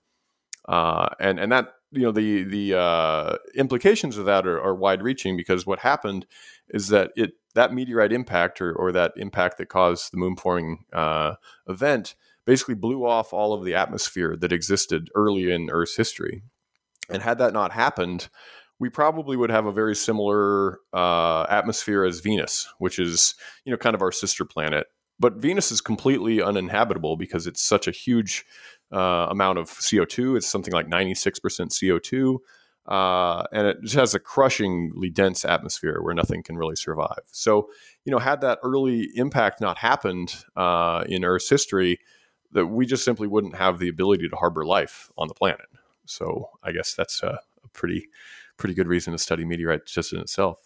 and 0.69 1.39
and 1.41 1.51
that 1.51 1.75
you 1.91 2.03
know 2.03 2.13
the 2.13 2.43
the 2.45 2.79
uh, 2.79 3.37
implications 3.55 4.19
of 4.19 4.27
that 4.27 4.47
are, 4.47 4.61
are 4.61 4.75
wide 4.75 5.03
reaching 5.03 5.37
because 5.37 5.67
what 5.67 5.79
happened 5.79 6.27
is 6.69 6.89
that 6.89 7.11
it 7.17 7.33
that 7.55 7.73
meteorite 7.73 8.13
impact 8.13 8.61
or, 8.61 8.73
or 8.73 8.93
that 8.93 9.13
impact 9.17 9.59
that 9.59 9.69
caused 9.69 10.13
the 10.13 10.19
moon 10.19 10.37
forming 10.37 10.85
uh, 10.93 11.35
event 11.67 12.15
basically 12.45 12.75
blew 12.75 13.07
off 13.07 13.33
all 13.33 13.53
of 13.53 13.65
the 13.65 13.75
atmosphere 13.75 14.37
that 14.37 14.53
existed 14.53 15.11
early 15.15 15.51
in 15.51 15.71
Earth's 15.71 15.97
history, 15.97 16.43
and 17.11 17.23
had 17.23 17.39
that 17.39 17.53
not 17.53 17.73
happened, 17.73 18.29
we 18.81 18.89
probably 18.89 19.37
would 19.37 19.51
have 19.51 19.67
a 19.67 19.73
very 19.73 19.95
similar 19.95 20.81
uh, 20.93 21.47
atmosphere 21.49 22.05
as 22.05 22.21
Venus, 22.21 22.69
which 22.79 22.99
is 22.99 23.35
you 23.65 23.71
know 23.71 23.77
kind 23.77 23.95
of 23.95 24.03
our 24.03 24.13
sister 24.13 24.45
planet. 24.45 24.87
But 25.21 25.37
Venus 25.37 25.73
is 25.73 25.81
completely 25.81 26.41
uninhabitable 26.41 27.17
because 27.17 27.47
it's 27.47 27.61
such 27.61 27.89
a 27.89 27.91
huge 27.91 28.45
uh, 28.93 29.27
amount 29.31 29.59
of 29.59 29.69
CO2. 29.69 30.37
It's 30.37 30.47
something 30.47 30.73
like 30.73 30.87
96% 30.87 31.41
CO2. 31.41 32.39
Uh, 32.87 33.45
and 33.53 33.67
it 33.67 33.77
just 33.83 33.97
has 33.97 34.15
a 34.15 34.19
crushingly 34.19 35.11
dense 35.11 35.45
atmosphere 35.45 36.01
where 36.01 36.15
nothing 36.15 36.43
can 36.43 36.57
really 36.57 36.77
survive. 36.77 37.21
So, 37.33 37.69
you 38.05 38.11
know, 38.11 38.19
had 38.19 38.41
that 38.41 38.61
early 38.63 39.11
impact 39.15 39.61
not 39.61 39.77
happened 39.77 40.35
uh, 40.57 41.05
in 41.07 41.25
Earth's 41.25 41.51
history, 41.51 41.99
that 42.53 42.67
we 42.67 42.87
just 42.87 43.05
simply 43.05 43.27
wouldn't 43.27 43.57
have 43.57 43.79
the 43.79 43.89
ability 43.89 44.27
to 44.31 44.37
harbor 44.37 44.65
life 44.65 45.11
on 45.19 45.29
the 45.29 45.35
planet. 45.35 45.67
So, 46.07 46.49
I 46.63 46.73
guess 46.73 46.95
that's 46.95 47.23
a, 47.23 47.41
a 47.63 47.69
pretty, 47.75 48.09
pretty 48.59 48.75
good 48.75 48.89
reason 48.89 49.13
to 49.13 49.19
study 49.19 49.45
meteorites 49.45 49.93
just 49.93 50.13
in 50.13 50.21
itself. 50.21 50.59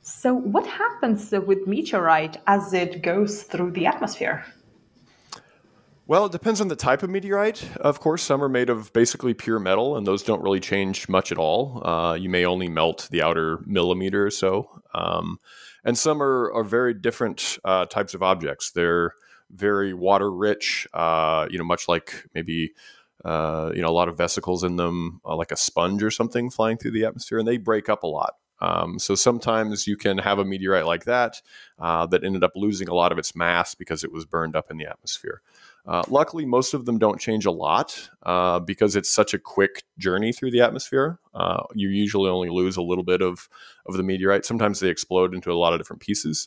So, 0.00 0.34
what 0.34 0.66
happens 0.66 1.30
with 1.30 1.66
meteorite 1.66 2.38
as 2.46 2.72
it 2.72 3.02
goes 3.02 3.44
through 3.44 3.72
the 3.72 3.86
atmosphere? 3.86 4.44
Well, 6.08 6.26
it 6.26 6.32
depends 6.32 6.60
on 6.60 6.66
the 6.66 6.76
type 6.76 7.04
of 7.04 7.10
meteorite. 7.10 7.64
Of 7.76 8.00
course, 8.00 8.22
some 8.22 8.42
are 8.42 8.48
made 8.48 8.68
of 8.68 8.92
basically 8.92 9.34
pure 9.34 9.60
metal, 9.60 9.96
and 9.96 10.04
those 10.04 10.24
don't 10.24 10.42
really 10.42 10.58
change 10.58 11.08
much 11.08 11.30
at 11.30 11.38
all. 11.38 11.86
Uh, 11.86 12.14
you 12.14 12.28
may 12.28 12.44
only 12.44 12.68
melt 12.68 13.08
the 13.12 13.22
outer 13.22 13.60
millimeter 13.64 14.26
or 14.26 14.30
so. 14.30 14.82
Um, 14.92 15.38
and 15.84 15.96
some 15.96 16.20
are, 16.20 16.52
are 16.52 16.64
very 16.64 16.94
different 16.94 17.58
uh, 17.64 17.86
types 17.86 18.14
of 18.14 18.22
objects. 18.22 18.72
They're 18.72 19.14
very 19.50 19.94
water 19.94 20.30
rich, 20.30 20.88
uh, 20.92 21.46
you 21.48 21.58
know, 21.58 21.64
much 21.64 21.86
like 21.86 22.26
maybe 22.34 22.72
uh, 23.24 23.72
you 23.74 23.82
know 23.82 23.88
a 23.88 23.90
lot 23.92 24.08
of 24.08 24.16
vesicles 24.16 24.64
in 24.64 24.76
them, 24.76 25.20
uh, 25.24 25.36
like 25.36 25.52
a 25.52 25.56
sponge 25.56 26.02
or 26.02 26.10
something 26.10 26.50
flying 26.50 26.76
through 26.76 26.92
the 26.92 27.04
atmosphere, 27.04 27.38
and 27.38 27.48
they 27.48 27.58
break 27.58 27.88
up 27.88 28.02
a 28.02 28.06
lot. 28.06 28.34
Um, 28.62 29.00
so 29.00 29.16
sometimes 29.16 29.88
you 29.88 29.96
can 29.96 30.18
have 30.18 30.38
a 30.38 30.44
meteorite 30.44 30.86
like 30.86 31.04
that 31.04 31.42
uh, 31.80 32.06
that 32.06 32.22
ended 32.22 32.44
up 32.44 32.52
losing 32.54 32.88
a 32.88 32.94
lot 32.94 33.10
of 33.10 33.18
its 33.18 33.34
mass 33.34 33.74
because 33.74 34.04
it 34.04 34.12
was 34.12 34.24
burned 34.24 34.54
up 34.54 34.70
in 34.70 34.76
the 34.76 34.86
atmosphere. 34.86 35.42
Uh, 35.84 36.04
luckily, 36.08 36.46
most 36.46 36.72
of 36.74 36.84
them 36.84 36.96
don't 36.96 37.20
change 37.20 37.44
a 37.44 37.50
lot 37.50 38.08
uh, 38.22 38.60
because 38.60 38.94
it's 38.94 39.10
such 39.10 39.34
a 39.34 39.38
quick 39.38 39.82
journey 39.98 40.32
through 40.32 40.52
the 40.52 40.60
atmosphere. 40.60 41.18
Uh, 41.34 41.64
you 41.74 41.88
usually 41.88 42.30
only 42.30 42.50
lose 42.50 42.76
a 42.76 42.82
little 42.82 43.02
bit 43.02 43.20
of, 43.20 43.48
of 43.86 43.96
the 43.96 44.04
meteorite. 44.04 44.44
Sometimes 44.44 44.78
they 44.78 44.88
explode 44.88 45.34
into 45.34 45.50
a 45.50 45.58
lot 45.58 45.72
of 45.72 45.80
different 45.80 46.00
pieces. 46.00 46.46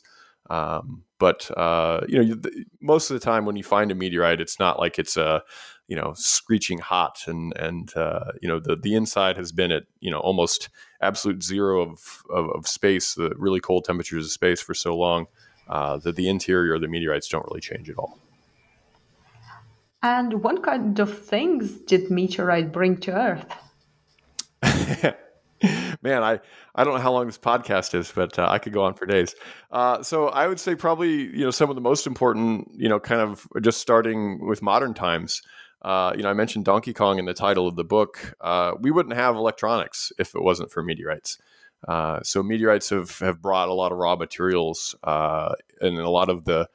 Um, 0.50 1.04
but 1.18 1.50
uh, 1.56 2.00
you 2.08 2.22
know, 2.22 2.36
most 2.80 3.10
of 3.10 3.18
the 3.18 3.24
time 3.24 3.46
when 3.46 3.56
you 3.56 3.64
find 3.64 3.90
a 3.90 3.94
meteorite, 3.94 4.40
it's 4.40 4.58
not 4.58 4.78
like 4.78 4.98
it's 4.98 5.16
a 5.16 5.42
you 5.88 5.96
know 5.96 6.12
screeching 6.14 6.78
hot 6.78 7.22
and 7.26 7.56
and 7.56 7.96
uh, 7.96 8.32
you 8.42 8.48
know 8.48 8.60
the 8.60 8.76
the 8.76 8.94
inside 8.94 9.36
has 9.36 9.52
been 9.52 9.72
at 9.72 9.84
you 10.00 10.10
know 10.10 10.18
almost 10.18 10.68
absolute 11.00 11.42
zero 11.42 11.80
of 11.80 12.22
of, 12.30 12.50
of 12.50 12.68
space, 12.68 13.14
the 13.14 13.32
really 13.36 13.60
cold 13.60 13.84
temperatures 13.84 14.26
of 14.26 14.32
space 14.32 14.60
for 14.60 14.74
so 14.74 14.96
long 14.96 15.26
uh, 15.68 15.96
that 15.98 16.16
the 16.16 16.28
interior 16.28 16.74
of 16.74 16.80
the 16.80 16.88
meteorites 16.88 17.28
don't 17.28 17.46
really 17.46 17.60
change 17.60 17.88
at 17.88 17.96
all. 17.96 18.18
And 20.02 20.42
what 20.42 20.62
kind 20.62 20.98
of 21.00 21.18
things 21.18 21.80
did 21.80 22.10
meteorite 22.10 22.70
bring 22.72 22.98
to 22.98 23.12
Earth? 24.62 25.16
Man, 26.06 26.22
I, 26.22 26.38
I 26.76 26.84
don't 26.84 26.94
know 26.94 27.00
how 27.00 27.12
long 27.12 27.26
this 27.26 27.36
podcast 27.36 27.92
is, 27.92 28.12
but 28.12 28.38
uh, 28.38 28.46
I 28.48 28.60
could 28.60 28.72
go 28.72 28.84
on 28.84 28.94
for 28.94 29.06
days. 29.06 29.34
Uh, 29.72 30.04
so 30.04 30.28
I 30.28 30.46
would 30.46 30.60
say 30.60 30.76
probably 30.76 31.10
you 31.10 31.44
know 31.44 31.50
some 31.50 31.68
of 31.68 31.74
the 31.74 31.82
most 31.82 32.06
important 32.06 32.70
you 32.76 32.88
know 32.88 33.00
kind 33.00 33.20
of 33.20 33.44
just 33.60 33.80
starting 33.80 34.46
with 34.46 34.62
modern 34.62 34.94
times. 34.94 35.42
Uh, 35.82 36.12
you 36.16 36.22
know, 36.22 36.30
I 36.30 36.32
mentioned 36.32 36.64
Donkey 36.64 36.92
Kong 36.92 37.18
in 37.18 37.24
the 37.24 37.34
title 37.34 37.66
of 37.66 37.74
the 37.74 37.82
book. 37.82 38.34
Uh, 38.40 38.74
we 38.80 38.92
wouldn't 38.92 39.16
have 39.16 39.34
electronics 39.34 40.12
if 40.16 40.36
it 40.36 40.42
wasn't 40.44 40.70
for 40.70 40.80
meteorites. 40.80 41.38
Uh, 41.88 42.20
so 42.22 42.40
meteorites 42.40 42.90
have 42.90 43.18
have 43.18 43.42
brought 43.42 43.68
a 43.68 43.74
lot 43.74 43.90
of 43.90 43.98
raw 43.98 44.14
materials 44.14 44.94
uh, 45.02 45.54
and 45.80 45.98
a 45.98 46.08
lot 46.08 46.28
of 46.28 46.44
the 46.44 46.68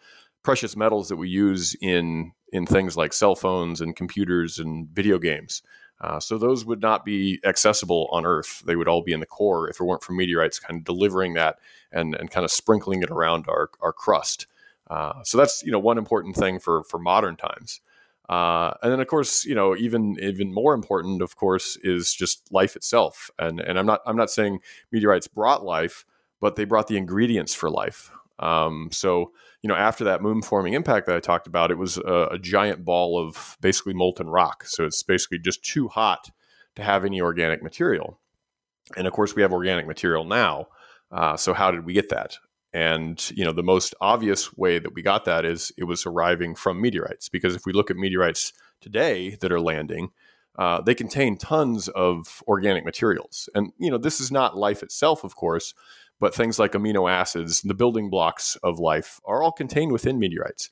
precious 0.43 0.75
metals 0.75 1.07
that 1.07 1.15
we 1.15 1.29
use 1.29 1.73
in 1.81 2.33
in 2.51 2.65
things 2.65 2.97
like 2.97 3.13
cell 3.13 3.35
phones 3.35 3.79
and 3.79 3.95
computers 3.95 4.59
and 4.59 4.89
video 4.89 5.17
games. 5.17 5.61
Uh, 6.01 6.19
so 6.19 6.37
those 6.37 6.65
would 6.65 6.81
not 6.81 7.05
be 7.05 7.39
accessible 7.45 8.09
on 8.11 8.25
Earth. 8.25 8.63
They 8.65 8.75
would 8.75 8.87
all 8.87 9.03
be 9.03 9.13
in 9.13 9.19
the 9.19 9.25
core 9.25 9.69
if 9.69 9.79
it 9.79 9.83
weren't 9.83 10.03
for 10.03 10.13
meteorites 10.13 10.59
kind 10.59 10.79
of 10.79 10.83
delivering 10.83 11.35
that 11.35 11.59
and, 11.91 12.15
and 12.15 12.29
kind 12.31 12.43
of 12.43 12.51
sprinkling 12.51 13.03
it 13.03 13.11
around 13.11 13.45
our, 13.47 13.69
our 13.81 13.93
crust. 13.93 14.47
Uh, 14.89 15.23
so 15.23 15.37
that's 15.37 15.63
you 15.63 15.71
know 15.71 15.79
one 15.79 15.97
important 15.97 16.35
thing 16.35 16.59
for 16.59 16.83
for 16.83 16.99
modern 16.99 17.37
times. 17.37 17.81
Uh, 18.27 18.73
and 18.81 18.91
then 18.91 18.99
of 18.99 19.07
course 19.07 19.45
you 19.45 19.55
know 19.55 19.75
even 19.75 20.17
even 20.19 20.53
more 20.53 20.73
important 20.73 21.21
of 21.21 21.35
course 21.35 21.77
is 21.83 22.13
just 22.13 22.51
life 22.51 22.75
itself. 22.75 23.29
And 23.39 23.59
and 23.61 23.79
I'm 23.79 23.85
not 23.85 24.01
I'm 24.05 24.17
not 24.17 24.31
saying 24.31 24.59
meteorites 24.91 25.27
brought 25.27 25.63
life, 25.63 26.05
but 26.41 26.55
they 26.55 26.65
brought 26.65 26.87
the 26.87 26.97
ingredients 26.97 27.53
for 27.53 27.69
life. 27.69 28.11
Um, 28.41 28.89
so 28.91 29.31
you 29.61 29.67
know, 29.67 29.75
after 29.75 30.03
that 30.05 30.21
moon 30.21 30.41
forming 30.41 30.73
impact 30.73 31.05
that 31.05 31.15
I 31.15 31.19
talked 31.19 31.47
about, 31.47 31.71
it 31.71 31.77
was 31.77 31.97
a, 31.97 32.29
a, 32.31 32.39
giant 32.39 32.83
ball 32.83 33.19
of 33.19 33.57
basically 33.61 33.93
molten 33.93 34.27
rock. 34.27 34.63
So 34.65 34.85
it's 34.85 35.03
basically 35.03 35.37
just 35.37 35.63
too 35.63 35.87
hot 35.87 36.31
to 36.75 36.83
have 36.83 37.05
any 37.05 37.21
organic 37.21 37.61
material. 37.61 38.19
And 38.97 39.05
of 39.05 39.13
course, 39.13 39.35
we 39.35 39.43
have 39.43 39.53
organic 39.53 39.85
material 39.85 40.25
now. 40.25 40.67
Uh, 41.11 41.37
so 41.37 41.53
how 41.53 41.69
did 41.69 41.85
we 41.85 41.93
get 41.93 42.09
that? 42.09 42.37
And 42.73 43.29
you 43.35 43.43
know, 43.43 43.51
the 43.51 43.63
most 43.63 43.93
obvious 44.01 44.55
way 44.57 44.79
that 44.79 44.95
we 44.95 45.01
got 45.01 45.25
that 45.25 45.45
is 45.45 45.71
it 45.77 45.83
was 45.83 46.05
arriving 46.05 46.55
from 46.55 46.81
meteorites. 46.81 47.29
Because 47.29 47.55
if 47.55 47.65
we 47.65 47.73
look 47.73 47.91
at 47.91 47.97
meteorites 47.97 48.53
today 48.79 49.37
that 49.41 49.51
are 49.51 49.61
landing, 49.61 50.09
uh, 50.57 50.81
they 50.81 50.95
contain 50.95 51.37
tons 51.37 51.87
of 51.89 52.41
organic 52.47 52.83
materials. 52.83 53.47
And 53.53 53.71
you 53.77 53.91
know, 53.91 53.97
this 53.97 54.19
is 54.19 54.31
not 54.31 54.57
life 54.57 54.81
itself, 54.81 55.23
of 55.23 55.35
course, 55.35 55.73
but 56.21 56.35
things 56.35 56.59
like 56.59 56.73
amino 56.73 57.11
acids, 57.11 57.63
the 57.63 57.73
building 57.73 58.09
blocks 58.09 58.55
of 58.57 58.79
life, 58.79 59.19
are 59.25 59.41
all 59.41 59.51
contained 59.51 59.91
within 59.91 60.19
meteorites. 60.19 60.69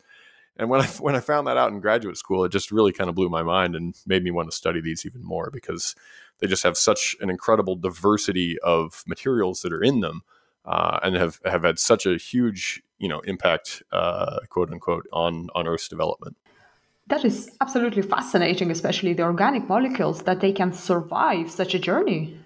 And 0.55 0.69
when 0.69 0.79
I 0.79 0.85
when 0.99 1.15
I 1.15 1.19
found 1.19 1.47
that 1.47 1.57
out 1.57 1.71
in 1.71 1.81
graduate 1.81 2.17
school, 2.17 2.45
it 2.45 2.51
just 2.51 2.71
really 2.71 2.93
kind 2.93 3.09
of 3.09 3.15
blew 3.15 3.29
my 3.29 3.43
mind 3.43 3.75
and 3.75 3.95
made 4.05 4.23
me 4.23 4.31
want 4.31 4.49
to 4.49 4.55
study 4.55 4.79
these 4.79 5.05
even 5.05 5.23
more 5.23 5.49
because 5.51 5.95
they 6.37 6.47
just 6.47 6.63
have 6.63 6.77
such 6.77 7.17
an 7.19 7.29
incredible 7.29 7.75
diversity 7.75 8.57
of 8.59 9.03
materials 9.07 9.61
that 9.63 9.73
are 9.73 9.83
in 9.83 9.99
them, 9.99 10.21
uh, 10.63 10.99
and 11.03 11.15
have 11.15 11.41
have 11.43 11.63
had 11.63 11.79
such 11.79 12.05
a 12.05 12.15
huge 12.17 12.83
you 12.99 13.09
know 13.09 13.19
impact, 13.21 13.81
uh, 13.91 14.39
quote 14.49 14.71
unquote, 14.71 15.07
on 15.11 15.49
on 15.55 15.67
Earth's 15.67 15.87
development. 15.87 16.37
That 17.07 17.25
is 17.25 17.49
absolutely 17.59 18.03
fascinating, 18.03 18.69
especially 18.69 19.13
the 19.13 19.23
organic 19.23 19.67
molecules 19.67 20.21
that 20.23 20.41
they 20.41 20.51
can 20.51 20.71
survive 20.71 21.49
such 21.49 21.73
a 21.73 21.79
journey. 21.79 22.37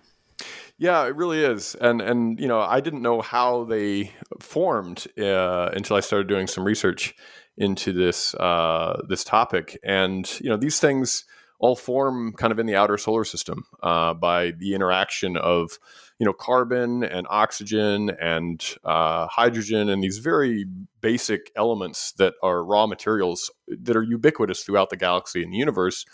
Yeah, 0.83 1.05
it 1.05 1.15
really 1.15 1.41
is, 1.41 1.75
and 1.75 2.01
and 2.01 2.37
you 2.37 2.49
know 2.49 2.59
I 2.59 2.81
didn't 2.81 3.03
know 3.03 3.21
how 3.21 3.63
they 3.63 4.11
formed 4.41 5.07
uh, 5.17 5.69
until 5.73 5.95
I 5.95 6.01
started 6.01 6.27
doing 6.27 6.45
some 6.45 6.65
research 6.65 7.15
into 7.55 7.93
this 7.93 8.35
uh, 8.35 9.01
this 9.07 9.23
topic, 9.23 9.79
and 9.81 10.29
you 10.41 10.49
know 10.49 10.57
these 10.57 10.81
things 10.81 11.23
all 11.59 11.77
form 11.77 12.33
kind 12.33 12.51
of 12.51 12.59
in 12.59 12.65
the 12.65 12.75
outer 12.75 12.97
solar 12.97 13.23
system 13.23 13.63
uh, 13.81 14.13
by 14.13 14.51
the 14.51 14.75
interaction 14.75 15.37
of 15.37 15.79
you 16.19 16.25
know 16.25 16.33
carbon 16.33 17.05
and 17.05 17.27
oxygen 17.29 18.09
and 18.21 18.75
uh, 18.83 19.25
hydrogen 19.27 19.87
and 19.87 20.03
these 20.03 20.17
very 20.17 20.65
basic 20.99 21.49
elements 21.55 22.11
that 22.17 22.33
are 22.43 22.61
raw 22.61 22.87
materials 22.87 23.49
that 23.69 23.95
are 23.95 24.03
ubiquitous 24.03 24.65
throughout 24.65 24.89
the 24.89 24.97
galaxy 24.97 25.43
and 25.43 25.53
the 25.53 25.57
universe. 25.57 26.05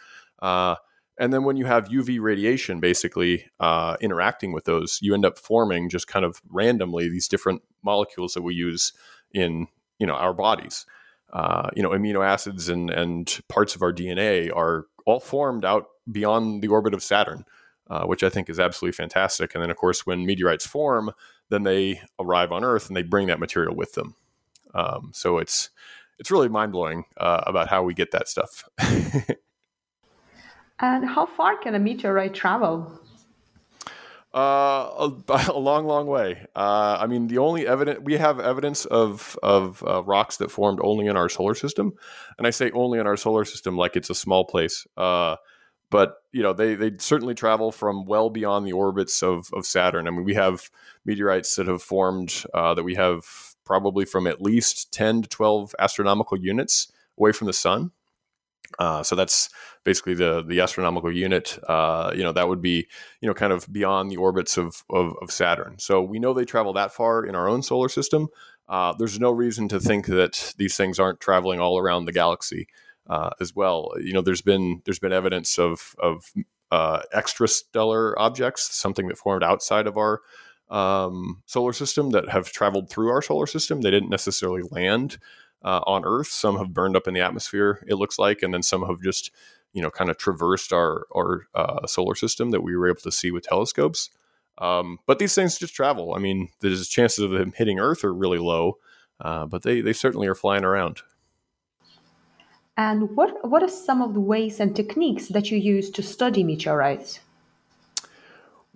Uh, 0.43 0.75
and 1.19 1.33
then 1.33 1.43
when 1.43 1.57
you 1.57 1.65
have 1.65 1.89
UV 1.89 2.19
radiation 2.21 2.79
basically 2.79 3.45
uh, 3.59 3.97
interacting 3.99 4.53
with 4.53 4.63
those, 4.63 4.99
you 5.01 5.13
end 5.13 5.25
up 5.25 5.37
forming 5.37 5.89
just 5.89 6.07
kind 6.07 6.23
of 6.23 6.41
randomly 6.49 7.09
these 7.09 7.27
different 7.27 7.61
molecules 7.83 8.33
that 8.33 8.41
we 8.41 8.55
use 8.55 8.93
in 9.33 9.67
you 9.99 10.07
know 10.07 10.13
our 10.13 10.33
bodies. 10.33 10.85
Uh, 11.31 11.69
you 11.75 11.83
know, 11.83 11.89
amino 11.89 12.25
acids 12.25 12.69
and 12.69 12.89
and 12.89 13.39
parts 13.49 13.75
of 13.75 13.83
our 13.83 13.93
DNA 13.93 14.49
are 14.55 14.85
all 15.05 15.19
formed 15.19 15.65
out 15.65 15.87
beyond 16.11 16.61
the 16.61 16.69
orbit 16.69 16.93
of 16.93 17.03
Saturn, 17.03 17.45
uh, 17.89 18.05
which 18.05 18.23
I 18.23 18.29
think 18.29 18.49
is 18.49 18.59
absolutely 18.59 18.95
fantastic. 18.95 19.53
And 19.53 19.61
then, 19.61 19.69
of 19.69 19.77
course, 19.77 20.05
when 20.05 20.25
meteorites 20.25 20.65
form, 20.65 21.11
then 21.49 21.63
they 21.63 22.01
arrive 22.19 22.51
on 22.51 22.63
Earth 22.63 22.87
and 22.87 22.95
they 22.95 23.03
bring 23.03 23.27
that 23.27 23.39
material 23.39 23.75
with 23.75 23.93
them. 23.93 24.15
Um, 24.73 25.11
so 25.13 25.37
it's 25.37 25.69
it's 26.17 26.31
really 26.31 26.49
mind 26.49 26.71
blowing 26.71 27.05
uh, 27.17 27.43
about 27.45 27.67
how 27.67 27.83
we 27.83 27.93
get 27.93 28.11
that 28.11 28.27
stuff. 28.27 28.67
and 30.79 31.05
how 31.05 31.25
far 31.25 31.57
can 31.57 31.75
a 31.75 31.79
meteorite 31.79 32.33
travel? 32.33 32.99
Uh, 34.33 35.09
a, 35.27 35.45
a, 35.53 35.57
long, 35.57 35.85
long 35.85 36.07
way. 36.07 36.45
Uh, 36.55 36.97
I 36.99 37.07
mean, 37.07 37.27
the 37.27 37.39
only 37.39 37.67
evidence 37.67 37.99
we 38.03 38.17
have 38.17 38.39
evidence 38.39 38.85
of 38.85 39.37
of 39.41 39.83
uh, 39.87 40.03
rocks 40.03 40.37
that 40.37 40.51
formed 40.51 40.79
only 40.83 41.07
in 41.07 41.17
our 41.17 41.29
solar 41.29 41.55
system, 41.55 41.93
and 42.37 42.45
I 42.45 42.51
say 42.51 42.71
only 42.71 42.99
in 42.99 43.07
our 43.07 43.17
solar 43.17 43.45
system 43.45 43.75
like 43.75 43.95
it's 43.95 44.09
a 44.09 44.15
small 44.15 44.45
place. 44.45 44.85
Uh, 44.95 45.37
but 45.89 46.17
you 46.31 46.43
know, 46.43 46.53
they 46.53 46.75
they 46.75 46.91
certainly 46.99 47.33
travel 47.33 47.71
from 47.71 48.05
well 48.05 48.29
beyond 48.29 48.67
the 48.67 48.73
orbits 48.73 49.23
of 49.23 49.49
of 49.53 49.65
Saturn. 49.65 50.07
I 50.07 50.11
mean, 50.11 50.23
we 50.23 50.35
have 50.35 50.69
meteorites 51.05 51.55
that 51.55 51.67
have 51.67 51.81
formed 51.81 52.43
uh, 52.53 52.75
that 52.75 52.83
we 52.83 52.95
have 52.95 53.25
probably 53.65 54.05
from 54.05 54.27
at 54.27 54.41
least 54.41 54.93
ten 54.93 55.23
to 55.23 55.29
twelve 55.29 55.73
astronomical 55.79 56.37
units 56.37 56.91
away 57.17 57.31
from 57.31 57.47
the 57.47 57.53
sun. 57.53 57.91
Uh, 58.77 59.01
so 59.03 59.15
that's 59.15 59.49
basically 59.83 60.13
the 60.13 60.43
the 60.43 60.59
astronomical 60.59 61.11
unit. 61.11 61.57
Uh, 61.67 62.11
you 62.15 62.23
know 62.23 62.31
that 62.31 62.47
would 62.47 62.61
be 62.61 62.87
you 63.21 63.27
know 63.27 63.33
kind 63.33 63.51
of 63.51 63.71
beyond 63.71 64.11
the 64.11 64.17
orbits 64.17 64.57
of, 64.57 64.83
of, 64.89 65.13
of 65.21 65.31
Saturn. 65.31 65.75
So 65.79 66.01
we 66.01 66.19
know 66.19 66.33
they 66.33 66.45
travel 66.45 66.73
that 66.73 66.93
far 66.93 67.25
in 67.25 67.35
our 67.35 67.47
own 67.49 67.63
solar 67.63 67.89
system. 67.89 68.27
Uh, 68.67 68.93
there's 68.99 69.19
no 69.19 69.31
reason 69.31 69.67
to 69.69 69.79
think 69.79 70.05
that 70.05 70.53
these 70.57 70.77
things 70.77 70.99
aren't 70.99 71.19
traveling 71.19 71.59
all 71.59 71.79
around 71.79 72.05
the 72.05 72.11
galaxy 72.11 72.67
uh, 73.09 73.31
as 73.41 73.55
well. 73.55 73.91
You 73.99 74.13
know, 74.13 74.21
there's 74.21 74.41
been 74.41 74.81
there's 74.85 74.99
been 74.99 75.13
evidence 75.13 75.57
of 75.57 75.95
of 75.99 76.31
uh, 76.71 77.01
extrastellar 77.13 78.13
objects, 78.17 78.75
something 78.75 79.07
that 79.07 79.17
formed 79.17 79.43
outside 79.43 79.87
of 79.87 79.97
our 79.97 80.21
um, 80.69 81.41
solar 81.47 81.73
system 81.73 82.11
that 82.11 82.29
have 82.29 82.51
traveled 82.51 82.89
through 82.89 83.09
our 83.09 83.23
solar 83.23 83.47
system. 83.47 83.81
They 83.81 83.91
didn't 83.91 84.09
necessarily 84.09 84.61
land 84.69 85.17
uh, 85.63 85.81
on 85.85 86.05
Earth. 86.05 86.27
Some 86.27 86.57
have 86.57 86.73
burned 86.73 86.95
up 86.95 87.07
in 87.07 87.13
the 87.13 87.21
atmosphere, 87.21 87.83
it 87.87 87.95
looks 87.95 88.19
like, 88.19 88.41
and 88.41 88.53
then 88.53 88.63
some 88.63 88.85
have 88.85 89.01
just, 89.01 89.31
you 89.73 89.81
know, 89.81 89.89
kind 89.89 90.09
of 90.09 90.17
traversed 90.17 90.73
our 90.73 91.05
our 91.15 91.47
uh, 91.53 91.87
solar 91.87 92.15
system 92.15 92.51
that 92.51 92.61
we 92.61 92.75
were 92.75 92.87
able 92.87 93.01
to 93.01 93.11
see 93.11 93.31
with 93.31 93.47
telescopes. 93.47 94.09
Um, 94.57 94.99
but 95.05 95.19
these 95.19 95.35
things 95.35 95.57
just 95.57 95.73
travel. 95.73 96.13
I 96.15 96.19
mean, 96.19 96.49
the 96.59 96.75
chances 96.89 97.23
of 97.23 97.31
them 97.31 97.53
hitting 97.55 97.79
Earth 97.79 98.03
are 98.03 98.13
really 98.13 98.39
low, 98.39 98.77
uh, 99.21 99.45
but 99.45 99.63
they 99.63 99.81
they 99.81 99.93
certainly 99.93 100.27
are 100.27 100.35
flying 100.35 100.63
around. 100.63 101.01
And 102.77 103.15
what 103.15 103.49
what 103.49 103.61
are 103.61 103.69
some 103.69 104.01
of 104.01 104.13
the 104.13 104.21
ways 104.21 104.59
and 104.59 104.75
techniques 104.75 105.27
that 105.29 105.51
you 105.51 105.57
use 105.57 105.89
to 105.91 106.01
study 106.01 106.43
meteorites? 106.43 107.19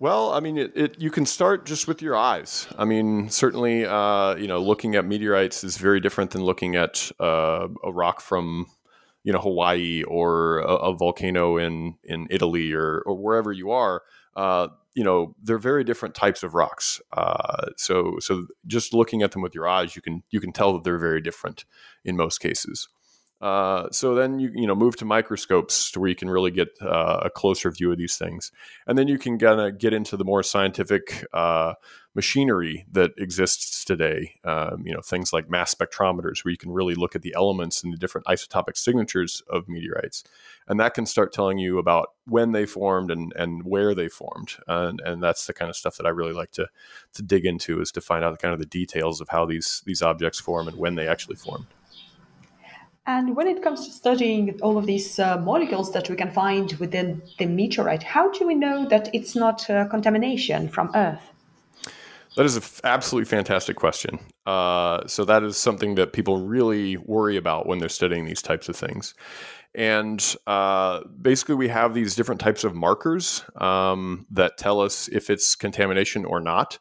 Well, 0.03 0.33
I 0.33 0.41
mean, 0.41 0.57
it, 0.57 0.74
it, 0.75 1.00
you 1.00 1.10
can 1.10 1.25
start 1.25 1.65
just 1.65 1.88
with 1.88 2.01
your 2.01 2.13
eyes. 2.13 2.67
I 2.77 2.83
mean, 2.83 3.29
certainly, 3.29 3.86
uh, 3.86 4.36
you 4.36 4.48
know, 4.48 4.60
looking 4.60 4.95
at 4.95 5.05
meteorites 5.05 5.63
is 5.63 5.77
very 5.77 6.01
different 6.01 6.31
than 6.31 6.43
looking 6.43 6.75
at 6.75 7.10
uh, 7.22 7.69
a 7.81 7.89
rock 7.89 8.19
from, 8.19 8.65
you 9.24 9.31
know, 9.31 9.39
Hawaii 9.39 10.03
or 10.03 10.57
a, 10.60 10.74
a 10.89 10.93
volcano 10.93 11.55
in 11.55 11.95
in 12.03 12.27
Italy 12.29 12.74
or, 12.74 13.01
or 13.05 13.15
wherever 13.15 13.53
you 13.53 13.72
are. 13.72 14.01
Uh, 14.36 14.67
you 14.93 15.05
know, 15.05 15.38
they're 15.41 15.57
very 15.57 15.86
different 15.86 16.15
types 16.15 16.43
of 16.43 16.53
rocks. 16.53 17.01
Uh, 17.13 17.67
so, 17.77 18.17
so 18.19 18.48
just 18.67 18.93
looking 18.93 19.22
at 19.22 19.31
them 19.31 19.41
with 19.41 19.55
your 19.55 19.69
eyes, 19.69 19.95
you 19.95 20.01
can 20.01 20.22
you 20.31 20.41
can 20.41 20.51
tell 20.51 20.74
that 20.74 20.83
they're 20.83 21.00
very 21.00 21.22
different 21.22 21.63
in 22.03 22.17
most 22.17 22.39
cases. 22.39 22.89
Uh, 23.43 23.89
so 23.91 24.15
then 24.15 24.39
you 24.39 24.50
you 24.55 24.65
know 24.65 24.73
move 24.73 24.95
to 24.95 25.03
microscopes 25.03 25.91
to 25.91 26.00
where 26.00 26.07
you 26.07 26.15
can 26.15 26.29
really 26.29 26.50
get 26.50 26.69
uh, 26.81 27.19
a 27.23 27.29
closer 27.29 27.69
view 27.69 27.91
of 27.91 27.97
these 27.97 28.15
things, 28.15 28.53
and 28.88 28.97
then 28.97 29.09
you 29.09 29.17
can 29.17 29.38
kind 29.38 29.59
of 29.59 29.77
get 29.77 29.91
into 29.91 30.15
the 30.15 30.23
more 30.23 30.41
scientific 30.41 31.25
uh, 31.33 31.73
machinery 32.15 32.85
that 32.89 33.12
exists 33.17 33.83
today. 33.83 34.39
Um, 34.45 34.83
you 34.85 34.93
know 34.93 35.01
things 35.01 35.33
like 35.33 35.50
mass 35.50 35.75
spectrometers, 35.75 36.45
where 36.45 36.53
you 36.53 36.57
can 36.57 36.71
really 36.71 36.95
look 36.95 37.17
at 37.17 37.21
the 37.21 37.33
elements 37.35 37.83
and 37.83 37.91
the 37.91 37.97
different 37.97 38.27
isotopic 38.27 38.77
signatures 38.77 39.43
of 39.50 39.67
meteorites, 39.67 40.23
and 40.69 40.79
that 40.79 40.93
can 40.93 41.05
start 41.05 41.33
telling 41.33 41.57
you 41.57 41.79
about 41.79 42.13
when 42.25 42.53
they 42.53 42.65
formed 42.65 43.12
and 43.12 43.33
and 43.35 43.65
where 43.65 43.93
they 43.93 44.07
formed, 44.07 44.55
and 44.69 45.01
and 45.01 45.21
that's 45.21 45.47
the 45.47 45.53
kind 45.53 45.69
of 45.69 45.75
stuff 45.75 45.97
that 45.97 46.06
I 46.06 46.12
really 46.12 46.32
like 46.32 46.51
to 46.53 46.69
to 47.15 47.21
dig 47.21 47.45
into 47.45 47.82
is 47.82 47.91
to 47.91 47.99
find 47.99 48.23
out 48.23 48.39
kind 48.39 48.53
of 48.53 48.62
the 48.62 48.65
details 48.65 49.19
of 49.19 49.27
how 49.27 49.45
these 49.45 49.84
these 49.86 50.01
objects 50.01 50.39
form 50.39 50.69
and 50.69 50.77
when 50.77 50.95
they 50.95 51.10
actually 51.10 51.36
formed. 51.36 51.65
And 53.06 53.36
when 53.36 53.48
it 53.48 53.62
comes 53.62 53.86
to 53.86 53.92
studying 53.92 54.60
all 54.62 54.78
of 54.78 54.86
these 54.86 55.20
uh, 55.20 55.38
molecules 55.38 55.92
that 55.92 56.10
we 56.10 56.16
can 56.16 56.32
find 56.32 56.72
within 56.74 57.22
the 57.38 57.46
meteorite, 57.46 58.02
how 58.04 58.32
do 58.32 58.48
we 58.48 58.56
know 58.56 58.88
that 58.88 59.13
it's 59.13 59.36
not 59.36 59.70
uh, 59.70 59.86
contamination 59.88 60.70
from 60.70 60.89
Earth? 60.96 61.32
That 62.38 62.46
is 62.46 62.56
an 62.56 62.63
f- 62.63 62.82
absolutely 62.86 63.26
fantastic 63.26 63.76
question. 63.76 64.20
Uh, 64.46 65.06
so 65.06 65.26
that 65.26 65.44
is 65.44 65.58
something 65.58 65.96
that 65.96 66.13
people 66.13 66.46
really 66.46 66.98
worry 66.98 67.36
about 67.36 67.68
when 67.68 67.80
they're 67.80 67.89
studying 67.89 68.26
these 68.26 68.42
types 68.42 68.70
of 68.70 68.76
things. 68.76 69.13
And 69.76 70.36
uh, 70.48 71.02
basically, 71.22 71.56
we 71.56 71.68
have 71.68 71.94
these 71.94 72.16
different 72.16 72.39
types 72.39 72.63
of 72.63 72.74
markers 72.74 73.44
um, 73.58 74.26
that 74.32 74.58
tell 74.58 74.80
us 74.80 75.10
if 75.10 75.30
it's 75.30 75.56
contamination 75.56 76.26
or 76.26 76.39
not. 76.39 76.80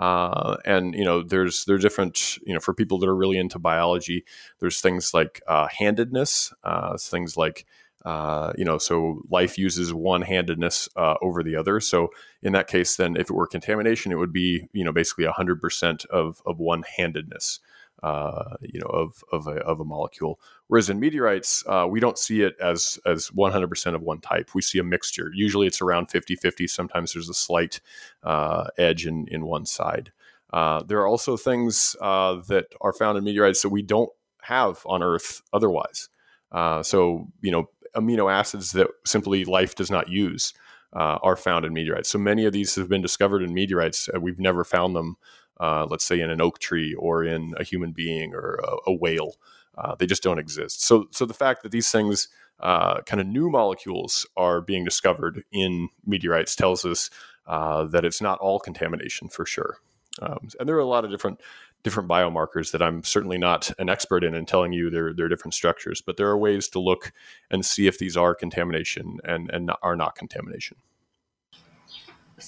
Uh, 0.00 0.56
and 0.64 0.94
you 0.94 1.04
know, 1.04 1.22
there's 1.22 1.66
there's 1.66 1.82
different 1.82 2.38
you 2.46 2.54
know 2.54 2.60
for 2.60 2.74
people 2.74 2.98
that 2.98 3.08
are 3.08 3.14
really 3.14 3.38
into 3.38 3.58
biology. 3.58 4.24
There's 4.58 4.80
things 4.80 5.12
like 5.14 5.42
uh, 5.46 5.68
handedness, 5.68 6.52
uh, 6.64 6.96
things 6.98 7.36
like 7.36 7.66
uh, 8.06 8.52
you 8.56 8.64
know, 8.64 8.78
so 8.78 9.20
life 9.28 9.58
uses 9.58 9.92
one 9.92 10.22
handedness 10.22 10.88
uh, 10.96 11.16
over 11.20 11.42
the 11.42 11.54
other. 11.54 11.80
So 11.80 12.08
in 12.42 12.54
that 12.54 12.66
case, 12.66 12.96
then 12.96 13.14
if 13.16 13.28
it 13.28 13.34
were 13.34 13.46
contamination, 13.46 14.10
it 14.10 14.16
would 14.16 14.32
be 14.32 14.68
you 14.72 14.84
know 14.84 14.92
basically 14.92 15.26
hundred 15.26 15.60
percent 15.60 16.06
of 16.06 16.40
of 16.46 16.58
one 16.58 16.82
handedness 16.96 17.60
uh, 18.02 18.56
you 18.62 18.80
know, 18.80 18.86
of 18.86 19.22
of 19.32 19.46
a, 19.46 19.56
of 19.60 19.80
a 19.80 19.84
molecule. 19.84 20.40
Whereas 20.68 20.88
in 20.88 21.00
meteorites, 21.00 21.64
uh, 21.66 21.86
we 21.88 22.00
don't 22.00 22.18
see 22.18 22.42
it 22.42 22.56
as 22.60 22.98
as 23.06 23.28
100% 23.30 23.94
of 23.94 24.02
one 24.02 24.20
type. 24.20 24.54
We 24.54 24.62
see 24.62 24.78
a 24.78 24.84
mixture. 24.84 25.30
Usually, 25.34 25.66
it's 25.66 25.82
around 25.82 26.08
50-50. 26.08 26.68
Sometimes 26.68 27.12
there's 27.12 27.28
a 27.28 27.34
slight 27.34 27.80
uh, 28.22 28.68
edge 28.78 29.06
in 29.06 29.26
in 29.28 29.44
one 29.44 29.66
side. 29.66 30.12
Uh, 30.52 30.82
there 30.82 30.98
are 30.98 31.06
also 31.06 31.36
things 31.36 31.94
uh, 32.00 32.36
that 32.48 32.66
are 32.80 32.92
found 32.92 33.16
in 33.16 33.24
meteorites 33.24 33.62
that 33.62 33.68
we 33.68 33.82
don't 33.82 34.10
have 34.42 34.82
on 34.86 35.02
Earth 35.02 35.42
otherwise. 35.52 36.08
Uh, 36.50 36.82
so, 36.82 37.28
you 37.40 37.52
know, 37.52 37.68
amino 37.94 38.32
acids 38.32 38.72
that 38.72 38.88
simply 39.04 39.44
life 39.44 39.74
does 39.76 39.90
not 39.90 40.08
use. 40.08 40.52
are 40.92 41.36
found 41.36 41.64
in 41.64 41.72
meteorites. 41.72 42.08
So 42.08 42.18
many 42.18 42.46
of 42.46 42.52
these 42.52 42.74
have 42.74 42.88
been 42.88 43.02
discovered 43.02 43.42
in 43.42 43.54
meteorites. 43.54 44.08
we've 44.20 44.40
never 44.40 44.64
found 44.64 44.96
them 44.96 45.16
uh, 45.60 45.86
let's 45.88 46.04
say 46.04 46.20
in 46.20 46.30
an 46.30 46.40
oak 46.40 46.58
tree 46.58 46.94
or 46.94 47.22
in 47.24 47.54
a 47.58 47.64
human 47.64 47.92
being 47.92 48.34
or 48.34 48.58
a, 48.64 48.90
a 48.90 48.94
whale. 48.94 49.36
Uh, 49.78 49.94
they 49.94 50.06
just 50.06 50.22
don't 50.22 50.38
exist. 50.38 50.82
So, 50.82 51.06
so 51.12 51.24
the 51.24 51.34
fact 51.34 51.62
that 51.62 51.70
these 51.70 51.90
things, 51.90 52.28
uh, 52.58 53.02
kind 53.02 53.20
of 53.20 53.26
new 53.26 53.48
molecules, 53.48 54.26
are 54.36 54.60
being 54.60 54.84
discovered 54.84 55.44
in 55.52 55.88
meteorites 56.04 56.56
tells 56.56 56.84
us 56.84 57.10
uh, 57.46 57.84
that 57.84 58.04
it's 58.04 58.20
not 58.20 58.38
all 58.40 58.58
contamination 58.58 59.28
for 59.28 59.46
sure. 59.46 59.76
Um, 60.20 60.48
and 60.58 60.68
there 60.68 60.76
are 60.76 60.80
a 60.80 60.86
lot 60.86 61.04
of 61.04 61.10
different 61.10 61.40
different 61.82 62.08
biomarkers 62.08 62.72
that 62.72 62.82
I'm 62.82 63.02
certainly 63.02 63.38
not 63.38 63.70
an 63.78 63.88
expert 63.88 64.22
in 64.22 64.34
and 64.34 64.46
telling 64.46 64.72
you 64.72 64.90
they're, 64.90 65.14
they're 65.14 65.28
different 65.28 65.54
structures, 65.54 66.02
but 66.02 66.18
there 66.18 66.28
are 66.28 66.36
ways 66.36 66.68
to 66.68 66.78
look 66.78 67.12
and 67.50 67.64
see 67.64 67.86
if 67.86 67.98
these 67.98 68.16
are 68.16 68.34
contamination 68.34 69.18
and, 69.24 69.50
and 69.50 69.70
are 69.82 69.96
not 69.96 70.14
contamination. 70.14 70.76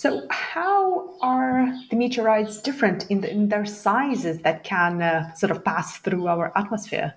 So, 0.02 0.26
how 0.30 1.14
are 1.20 1.72
the 1.88 1.94
meteorites 1.94 2.60
different 2.60 3.08
in, 3.08 3.20
the, 3.20 3.30
in 3.30 3.48
their 3.50 3.64
sizes 3.64 4.40
that 4.40 4.64
can 4.64 5.00
uh, 5.00 5.32
sort 5.34 5.52
of 5.52 5.64
pass 5.64 5.98
through 5.98 6.26
our 6.26 6.50
atmosphere? 6.58 7.14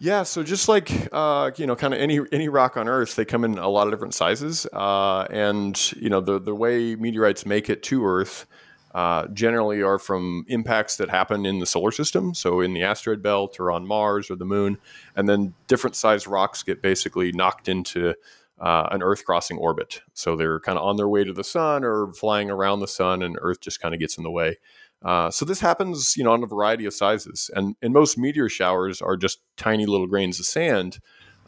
Yeah, 0.00 0.24
so 0.24 0.42
just 0.42 0.68
like 0.68 0.90
uh, 1.12 1.52
you 1.54 1.68
know, 1.68 1.76
kind 1.76 1.94
of 1.94 2.00
any 2.00 2.18
any 2.32 2.48
rock 2.48 2.76
on 2.76 2.88
Earth, 2.88 3.14
they 3.14 3.24
come 3.24 3.44
in 3.44 3.58
a 3.58 3.68
lot 3.68 3.86
of 3.86 3.92
different 3.92 4.14
sizes, 4.14 4.66
uh, 4.72 5.28
and 5.30 5.92
you 5.92 6.10
know 6.10 6.20
the 6.20 6.40
the 6.40 6.52
way 6.52 6.96
meteorites 6.96 7.46
make 7.46 7.70
it 7.70 7.84
to 7.84 8.04
Earth 8.04 8.46
uh, 8.92 9.28
generally 9.28 9.82
are 9.82 10.00
from 10.00 10.44
impacts 10.48 10.96
that 10.96 11.10
happen 11.10 11.46
in 11.46 11.60
the 11.60 11.66
solar 11.66 11.92
system, 11.92 12.34
so 12.34 12.60
in 12.60 12.74
the 12.74 12.82
asteroid 12.82 13.22
belt 13.22 13.60
or 13.60 13.70
on 13.70 13.86
Mars 13.86 14.32
or 14.32 14.34
the 14.34 14.44
Moon, 14.44 14.78
and 15.14 15.28
then 15.28 15.54
different 15.68 15.94
sized 15.94 16.26
rocks 16.26 16.64
get 16.64 16.82
basically 16.82 17.30
knocked 17.30 17.68
into 17.68 18.16
uh, 18.60 18.88
an 18.90 19.02
Earth 19.02 19.24
crossing 19.24 19.56
orbit. 19.56 20.02
So 20.12 20.36
they're 20.36 20.60
kind 20.60 20.78
of 20.78 20.84
on 20.84 20.96
their 20.96 21.08
way 21.08 21.24
to 21.24 21.32
the 21.32 21.44
sun 21.44 21.82
or 21.82 22.12
flying 22.12 22.50
around 22.50 22.80
the 22.80 22.88
sun, 22.88 23.22
and 23.22 23.38
Earth 23.40 23.60
just 23.60 23.80
kind 23.80 23.94
of 23.94 24.00
gets 24.00 24.18
in 24.18 24.24
the 24.24 24.30
way. 24.30 24.58
Uh, 25.02 25.30
so 25.30 25.46
this 25.46 25.60
happens, 25.60 26.16
you 26.16 26.24
know, 26.24 26.32
on 26.32 26.42
a 26.42 26.46
variety 26.46 26.84
of 26.84 26.92
sizes, 26.92 27.50
and 27.54 27.74
and 27.80 27.94
most 27.94 28.18
meteor 28.18 28.48
showers 28.48 29.00
are 29.00 29.16
just 29.16 29.40
tiny 29.56 29.86
little 29.86 30.06
grains 30.06 30.38
of 30.38 30.46
sand 30.46 30.98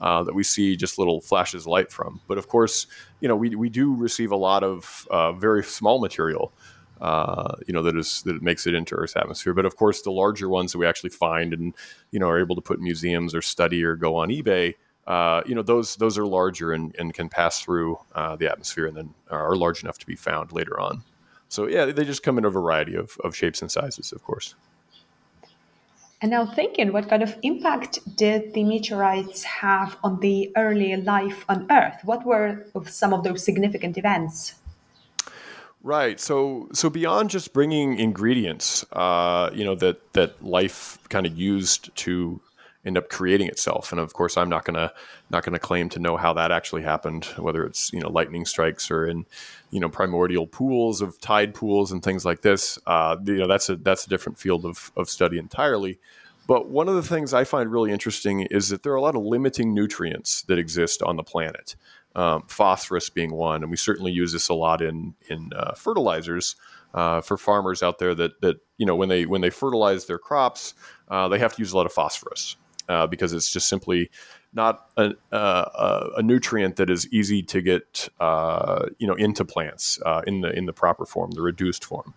uh, 0.00 0.22
that 0.24 0.34
we 0.34 0.42
see 0.42 0.74
just 0.74 0.98
little 0.98 1.20
flashes 1.20 1.64
of 1.64 1.66
light 1.66 1.92
from. 1.92 2.20
But 2.26 2.38
of 2.38 2.48
course, 2.48 2.86
you 3.20 3.28
know, 3.28 3.36
we 3.36 3.54
we 3.54 3.68
do 3.68 3.94
receive 3.94 4.32
a 4.32 4.36
lot 4.36 4.64
of 4.64 5.06
uh, 5.10 5.32
very 5.32 5.62
small 5.62 6.00
material. 6.00 6.52
Uh, 6.98 7.56
you 7.66 7.74
know 7.74 7.82
that 7.82 7.96
is 7.96 8.22
that 8.22 8.40
makes 8.42 8.66
it 8.66 8.74
into 8.74 8.94
Earth's 8.94 9.16
atmosphere. 9.16 9.52
But 9.52 9.66
of 9.66 9.76
course, 9.76 10.00
the 10.00 10.12
larger 10.12 10.48
ones 10.48 10.72
that 10.72 10.78
we 10.78 10.86
actually 10.86 11.10
find 11.10 11.52
and 11.52 11.74
you 12.10 12.18
know 12.18 12.28
are 12.28 12.40
able 12.40 12.56
to 12.56 12.62
put 12.62 12.78
in 12.78 12.84
museums 12.84 13.34
or 13.34 13.42
study 13.42 13.84
or 13.84 13.96
go 13.96 14.16
on 14.16 14.30
eBay 14.30 14.76
uh, 15.06 15.42
you 15.46 15.54
know 15.54 15.62
those 15.62 15.96
those 15.96 16.16
are 16.18 16.26
larger 16.26 16.72
and, 16.72 16.94
and 16.98 17.12
can 17.14 17.28
pass 17.28 17.60
through 17.60 17.98
uh, 18.14 18.36
the 18.36 18.50
atmosphere 18.50 18.86
and 18.86 18.96
then 18.96 19.14
are 19.30 19.56
large 19.56 19.82
enough 19.82 19.98
to 19.98 20.06
be 20.06 20.14
found 20.14 20.52
later 20.52 20.78
on. 20.78 21.02
So 21.48 21.66
yeah, 21.66 21.86
they 21.86 22.04
just 22.04 22.22
come 22.22 22.38
in 22.38 22.44
a 22.44 22.50
variety 22.50 22.94
of, 22.94 23.18
of 23.22 23.36
shapes 23.36 23.60
and 23.60 23.70
sizes, 23.70 24.12
of 24.12 24.24
course. 24.24 24.54
And 26.22 26.30
now 26.30 26.46
thinking, 26.46 26.92
what 26.92 27.08
kind 27.08 27.22
of 27.22 27.36
impact 27.42 27.98
did 28.16 28.54
the 28.54 28.62
meteorites 28.62 29.42
have 29.42 29.98
on 30.04 30.20
the 30.20 30.52
early 30.56 30.96
life 30.96 31.44
on 31.48 31.66
Earth? 31.70 31.98
What 32.04 32.24
were 32.24 32.64
some 32.86 33.12
of 33.12 33.24
those 33.24 33.44
significant 33.44 33.98
events? 33.98 34.54
Right. 35.82 36.20
So 36.20 36.68
so 36.72 36.88
beyond 36.88 37.30
just 37.30 37.52
bringing 37.52 37.98
ingredients, 37.98 38.86
uh, 38.92 39.50
you 39.52 39.64
know 39.64 39.74
that 39.74 40.12
that 40.12 40.42
life 40.44 40.96
kind 41.08 41.26
of 41.26 41.36
used 41.36 41.94
to 41.96 42.40
end 42.84 42.98
up 42.98 43.08
creating 43.08 43.48
itself. 43.48 43.92
And 43.92 44.00
of 44.00 44.12
course, 44.12 44.36
I'm 44.36 44.48
not 44.48 44.64
gonna 44.64 44.92
not 45.30 45.44
gonna 45.44 45.58
claim 45.58 45.88
to 45.90 45.98
know 45.98 46.16
how 46.16 46.32
that 46.34 46.50
actually 46.50 46.82
happened, 46.82 47.24
whether 47.36 47.64
it's 47.64 47.92
you 47.92 48.00
know 48.00 48.08
lightning 48.08 48.44
strikes 48.44 48.90
or 48.90 49.06
in 49.06 49.26
you 49.70 49.80
know 49.80 49.88
primordial 49.88 50.46
pools 50.46 51.00
of 51.00 51.20
tide 51.20 51.54
pools 51.54 51.92
and 51.92 52.02
things 52.02 52.24
like 52.24 52.42
this. 52.42 52.78
Uh, 52.86 53.16
you 53.24 53.38
know 53.38 53.48
that's 53.48 53.68
a 53.68 53.76
that's 53.76 54.06
a 54.06 54.08
different 54.08 54.38
field 54.38 54.64
of 54.64 54.90
of 54.96 55.08
study 55.08 55.38
entirely. 55.38 55.98
But 56.48 56.68
one 56.68 56.88
of 56.88 56.96
the 56.96 57.02
things 57.02 57.32
I 57.32 57.44
find 57.44 57.70
really 57.70 57.92
interesting 57.92 58.40
is 58.50 58.68
that 58.70 58.82
there 58.82 58.92
are 58.92 58.96
a 58.96 59.00
lot 59.00 59.14
of 59.14 59.22
limiting 59.22 59.74
nutrients 59.74 60.42
that 60.42 60.58
exist 60.58 61.00
on 61.00 61.16
the 61.16 61.22
planet. 61.22 61.76
Um, 62.16 62.42
phosphorus 62.48 63.08
being 63.08 63.32
one, 63.32 63.62
and 63.62 63.70
we 63.70 63.76
certainly 63.76 64.12
use 64.12 64.32
this 64.32 64.48
a 64.48 64.54
lot 64.54 64.82
in 64.82 65.14
in 65.28 65.50
uh, 65.54 65.72
fertilizers 65.74 66.56
uh, 66.94 67.20
for 67.22 67.38
farmers 67.38 67.82
out 67.82 68.00
there 68.00 68.14
that 68.14 68.40
that 68.42 68.56
you 68.76 68.84
know 68.84 68.96
when 68.96 69.08
they 69.08 69.24
when 69.24 69.40
they 69.40 69.50
fertilize 69.50 70.06
their 70.06 70.18
crops, 70.18 70.74
uh, 71.08 71.28
they 71.28 71.38
have 71.38 71.54
to 71.54 71.62
use 71.62 71.72
a 71.72 71.76
lot 71.76 71.86
of 71.86 71.92
phosphorus 71.92 72.56
uh, 72.88 73.06
because 73.06 73.32
it's 73.32 73.52
just 73.52 73.68
simply 73.68 74.10
not 74.52 74.90
a, 74.96 75.12
a, 75.30 76.10
a, 76.16 76.22
nutrient 76.22 76.76
that 76.76 76.90
is 76.90 77.08
easy 77.12 77.42
to 77.42 77.62
get 77.62 78.08
uh, 78.20 78.86
you 78.98 79.06
know 79.06 79.14
into 79.14 79.44
plants 79.44 79.98
uh, 80.04 80.22
in 80.26 80.40
the 80.40 80.50
in 80.50 80.66
the 80.66 80.72
proper 80.72 81.06
form, 81.06 81.30
the 81.32 81.42
reduced 81.42 81.84
form. 81.84 82.14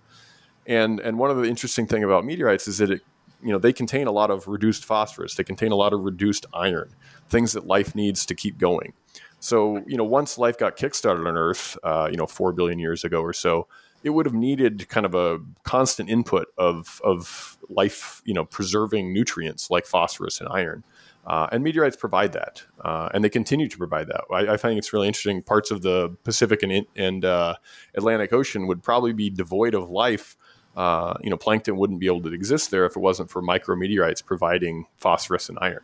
And 0.67 0.99
and 0.99 1.17
one 1.17 1.31
of 1.31 1.37
the 1.37 1.43
interesting 1.43 1.87
thing 1.87 2.03
about 2.03 2.25
meteorites 2.25 2.67
is 2.67 2.79
that 2.79 2.91
it 2.91 3.01
you 3.41 3.51
know 3.51 3.59
they 3.59 3.73
contain 3.73 4.07
a 4.07 4.11
lot 4.11 4.31
of 4.31 4.47
reduced 4.47 4.85
phosphorus, 4.85 5.35
they 5.35 5.43
contain 5.43 5.71
a 5.71 5.75
lot 5.75 5.93
of 5.93 6.01
reduced 6.01 6.45
iron, 6.53 6.89
things 7.29 7.53
that 7.53 7.67
life 7.67 7.95
needs 7.95 8.25
to 8.25 8.35
keep 8.35 8.57
going. 8.57 8.93
So 9.39 9.83
you 9.87 9.97
know 9.97 10.03
once 10.03 10.37
life 10.37 10.57
got 10.57 10.77
kickstarted 10.77 11.27
on 11.27 11.37
Earth, 11.37 11.77
uh, 11.83 12.09
you 12.11 12.17
know 12.17 12.25
four 12.27 12.51
billion 12.51 12.79
years 12.79 13.03
ago 13.03 13.21
or 13.21 13.33
so, 13.33 13.67
it 14.05 14.11
would 14.11 14.27
have 14.27 14.35
needed 14.35 14.87
kind 14.87 15.05
of 15.05 15.15
a 15.15 15.39
constant 15.63 16.09
input 16.09 16.47
of 16.57 17.01
of 17.03 17.57
life, 17.69 18.21
you 18.23 18.33
know, 18.33 18.45
preserving 18.45 19.11
nutrients 19.11 19.69
like 19.69 19.85
phosphorus 19.85 20.39
and 20.39 20.47
iron. 20.49 20.83
Uh, 21.25 21.47
and 21.51 21.63
meteorites 21.63 21.95
provide 21.95 22.33
that, 22.33 22.61
uh, 22.81 23.09
and 23.11 23.23
they 23.23 23.29
continue 23.29 23.67
to 23.67 23.79
provide 23.79 24.05
that. 24.07 24.21
I, 24.31 24.53
I, 24.53 24.57
find 24.57 24.77
it's 24.77 24.93
really 24.93 25.07
interesting. 25.07 25.41
Parts 25.41 25.71
of 25.71 25.81
the 25.81 26.15
Pacific 26.23 26.61
and, 26.61 26.85
and 26.95 27.25
uh, 27.25 27.55
Atlantic 27.95 28.31
Ocean 28.31 28.67
would 28.67 28.83
probably 28.83 29.11
be 29.11 29.31
devoid 29.31 29.73
of 29.73 29.89
life. 29.89 30.37
Uh, 30.77 31.15
you 31.21 31.31
know, 31.31 31.37
plankton 31.37 31.77
wouldn't 31.77 31.99
be 31.99 32.05
able 32.05 32.21
to 32.21 32.31
exist 32.31 32.69
there 32.69 32.85
if 32.85 32.95
it 32.95 32.99
wasn't 32.99 33.31
for 33.31 33.41
micrometeorites 33.41 34.23
providing 34.23 34.85
phosphorus 34.97 35.49
and 35.49 35.57
iron. 35.61 35.81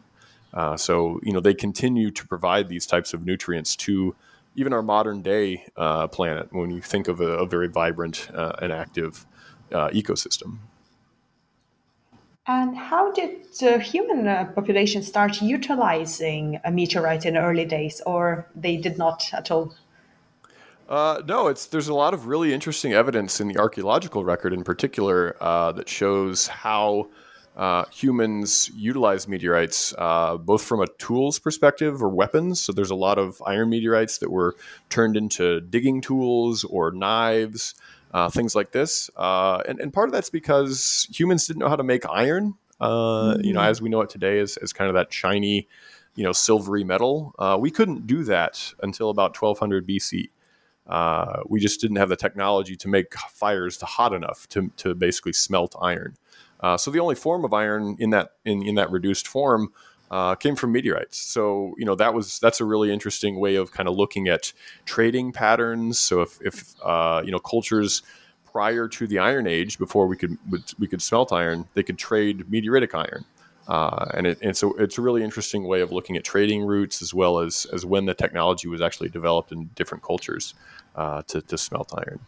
Uh, 0.53 0.77
so, 0.77 1.19
you 1.23 1.34
know, 1.34 1.39
they 1.39 1.55
continue 1.55 2.12
to 2.12 2.27
provide 2.27 2.69
these 2.69 2.86
types 2.86 3.12
of 3.12 3.25
nutrients 3.25 3.75
to 3.75 4.15
even 4.56 4.74
our 4.74 4.82
modern 4.82 5.22
day 5.22 5.66
uh, 5.78 6.08
planet 6.08 6.48
when 6.52 6.72
you 6.72 6.82
think 6.82 7.08
of 7.08 7.22
a, 7.22 7.40
a 7.40 7.46
very 7.46 7.68
vibrant 7.68 8.30
and 8.34 8.72
active 8.72 9.26
ecosystem. 9.72 10.60
And 12.48 12.76
how 12.76 13.12
did 13.12 13.46
the 13.60 13.80
human 13.80 14.28
uh, 14.28 14.46
population 14.56 15.04
start 15.04 15.42
utilizing 15.42 16.60
a 16.66 16.72
meteorite 16.72 17.26
in 17.26 17.36
the 17.36 17.40
early 17.40 17.66
days, 17.66 18.02
or 18.06 18.48
they 18.56 18.78
did 18.78 18.98
not 18.98 19.30
at 19.32 19.52
all? 19.52 19.74
Uh, 20.90 21.22
no, 21.26 21.48
it's 21.48 21.68
there's 21.68 21.88
a 21.88 21.94
lot 21.94 22.14
of 22.14 22.26
really 22.28 22.54
interesting 22.54 22.94
evidence 22.94 23.40
in 23.40 23.48
the 23.48 23.58
archaeological 23.58 24.26
record, 24.26 24.54
in 24.54 24.64
particular, 24.64 25.38
uh, 25.40 25.72
that 25.72 25.88
shows 25.88 26.48
how 26.48 27.08
uh, 27.62 27.86
humans 27.91 28.71
utilize 28.76 29.28
meteorites, 29.28 29.93
uh, 30.00 30.36
both 30.36 30.63
from 30.63 30.82
a 30.82 30.88
tools 30.97 31.38
perspective 31.38 32.02
or 32.02 32.10
weapons. 32.10 32.60
So 32.60 32.74
there's 32.74 32.89
a 32.89 32.95
lot 32.95 33.19
of 33.19 33.39
iron 33.45 33.69
meteorites 33.69 34.17
that 34.17 34.32
were 34.32 34.56
turned 34.89 35.15
into 35.15 35.62
digging 35.62 36.02
tools 36.02 36.63
or 36.63 36.89
knives 36.91 37.76
uh, 38.13 38.30
things 38.30 38.56
like 38.56 38.71
this. 38.71 39.10
Uh, 39.15 39.62
and, 39.67 39.80
and 39.80 39.93
part 39.93 40.10
of 40.10 40.13
that's 40.13 40.32
because 40.32 41.08
humans 41.13 41.45
didn't 41.45 41.60
know 41.60 41.69
how 41.69 41.76
to 41.76 41.84
make 41.84 42.04
iron. 42.10 42.56
Uh. 42.80 43.38
You 43.39 43.54
know, 43.54 43.62
mm. 43.62 43.67
as 43.67 43.80
we 43.80 43.89
know 43.89 44.02
it 44.02 44.10
today, 44.10 44.39
as, 44.39 44.58
as 44.58 44.74
kind 44.74 44.89
of 44.89 44.95
that 44.95 45.13
shiny, 45.13 45.67
you 46.15 46.24
know, 46.24 46.32
silvery 46.32 46.84
metal. 46.84 47.34
Uh, 47.38 47.58
we 47.60 47.69
couldn't 47.69 48.08
do 48.08 48.24
that 48.24 48.74
until 48.82 49.12
about 49.12 49.39
1200 49.39 49.88
BC. 49.88 50.30
Uh, 50.88 51.43
we 51.47 51.60
just 51.60 51.80
didn't 51.80 51.97
have 51.97 52.10
the 52.10 52.15
technology 52.15 52.76
to 52.76 52.88
make 52.88 53.13
fires 53.13 53.78
to 53.78 53.86
hot 53.86 54.13
enough 54.13 54.50
to, 54.50 54.71
to 54.78 54.95
basically 54.95 55.32
smelt 55.32 55.76
iron. 55.80 56.15
Uh, 56.62 56.78
so 56.78 56.91
the 56.91 57.00
only 57.00 57.15
form 57.15 57.43
of 57.43 57.54
iron 57.54 57.95
in 58.00 58.12
that 58.12 58.34
in, 58.45 58.62
in 58.62 58.76
that 58.76 58.91
reduced 58.91 59.28
form 59.28 59.71
uh, 60.12 60.36
came 60.36 60.56
from 60.56 60.71
meteorites. 60.71 61.17
So 61.17 61.74
you 61.78 61.86
know 61.86 61.95
that 61.95 62.13
was 62.13 62.39
that's 62.39 62.62
a 62.62 62.65
really 62.65 62.91
interesting 62.91 63.39
way 63.39 63.56
of 63.56 63.71
kind 63.71 63.88
of 63.88 63.95
looking 63.95 64.28
at 64.28 64.54
trading 64.86 65.32
patterns. 65.32 66.00
So 66.00 66.21
if, 66.21 66.39
if 66.41 66.76
uh, 66.84 67.21
you 67.26 67.32
know 67.32 67.39
cultures 67.39 68.04
prior 68.52 68.88
to 68.88 69.08
the 69.08 69.19
Iron 69.19 69.47
Age, 69.47 69.80
before 69.80 70.08
we 70.08 70.17
could 70.17 70.38
we 70.78 70.88
could 70.88 71.02
smelt 71.02 71.32
iron, 71.32 71.67
they 71.74 71.84
could 71.84 71.97
trade 71.97 72.45
meteoritic 72.52 72.93
iron. 72.93 73.26
Uh, 73.67 74.10
and, 74.15 74.28
it, 74.28 74.39
and 74.41 74.58
so 74.58 74.74
it's 74.74 74.97
a 74.97 75.02
really 75.02 75.24
interesting 75.24 75.63
way 75.63 75.82
of 75.82 75.91
looking 75.91 76.17
at 76.17 76.24
trading 76.24 76.63
routes 76.63 77.02
as 77.02 77.13
well 77.13 77.39
as, 77.39 77.65
as 77.71 77.86
when 77.86 78.06
the 78.06 78.13
technology 78.13 78.67
was 78.67 78.82
actually 78.82 79.08
developed 79.08 79.52
in 79.52 79.69
different 79.76 80.04
cultures 80.04 80.56
uh, 80.95 81.21
to, 81.28 81.41
to 81.41 81.58
smelt 81.58 81.93
iron. 81.95 82.19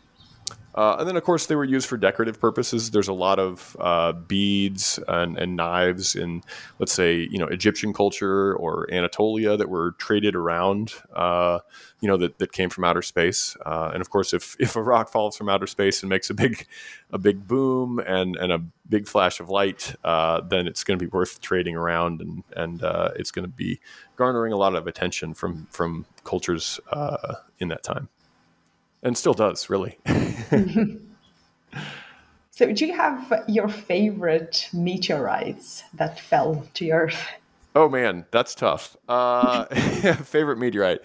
Uh, 0.76 0.96
and 0.98 1.08
then, 1.08 1.16
of 1.16 1.24
course, 1.24 1.46
they 1.46 1.56
were 1.56 1.64
used 1.64 1.88
for 1.88 1.98
decorative 1.98 2.40
purposes. 2.40 2.90
There's 2.90 3.08
a 3.08 3.14
lot 3.14 3.38
of 3.38 3.78
uh, 3.80 4.14
beads 4.14 5.00
and, 5.08 5.38
and, 5.38 5.56
knives 5.56 6.16
in, 6.16 6.42
let's 6.80 6.92
say, 6.92 7.28
you 7.30 7.38
know, 7.38 7.46
Egyptian 7.46 7.94
culture 7.94 8.56
or 8.56 8.92
Anatolia 8.92 9.56
that 9.56 9.70
were 9.70 9.92
traded 10.00 10.36
around, 10.36 10.94
uh, 11.16 11.60
you 12.02 12.08
know, 12.08 12.18
that, 12.18 12.40
that 12.40 12.52
came 12.54 12.72
from 12.72 12.86
outer 12.86 13.04
space. 13.04 13.56
Uh, 13.64 13.92
and 13.94 14.02
of 14.02 14.10
course, 14.10 14.34
if, 14.34 14.56
if 14.60 14.76
a 14.76 14.82
rock 14.82 15.10
falls 15.10 15.38
from 15.38 15.48
outer 15.48 15.68
space 15.68 16.02
and 16.02 16.10
makes 16.10 16.32
a 16.32 16.34
big, 16.34 16.66
a 17.12 17.20
big 17.20 17.48
boom 17.48 18.00
and, 18.00 18.36
and 18.36 18.52
a 18.52 18.60
big 18.90 19.08
flash 19.08 19.40
of 19.40 19.50
light, 19.50 19.96
uh, 20.04 20.42
then 20.42 20.68
it's 20.68 20.84
going 20.84 20.98
to 20.98 21.06
be 21.06 21.10
worth 21.10 21.40
trading 21.40 21.76
around, 21.76 22.20
and 22.20 22.44
and 22.56 22.84
uh, 22.84 23.10
it's 23.16 23.32
going 23.32 23.46
to 23.46 23.52
be 23.52 23.80
garnering 24.18 24.52
a 24.52 24.58
lot 24.58 24.76
of 24.76 24.88
attention 24.88 25.34
from 25.34 25.68
from 25.72 26.06
cultures 26.24 26.80
in 27.60 27.70
that 27.70 27.82
time 27.82 28.10
and 29.04 29.18
still 29.18 29.34
does 29.34 29.70
really. 29.70 29.98
so, 32.52 32.72
do 32.74 32.86
you 32.86 32.94
have 32.94 33.44
your 33.48 33.68
favorite 33.68 34.70
meteorites 34.74 35.84
that 35.94 36.20
fell 36.20 36.66
to 36.76 36.90
Earth? 36.90 37.28
Oh 37.76 37.90
man, 37.90 38.26
that's 38.32 38.56
tough. 38.56 38.96
Uh, 39.08 39.66
favorite 40.24 40.58
meteorite. 40.58 41.00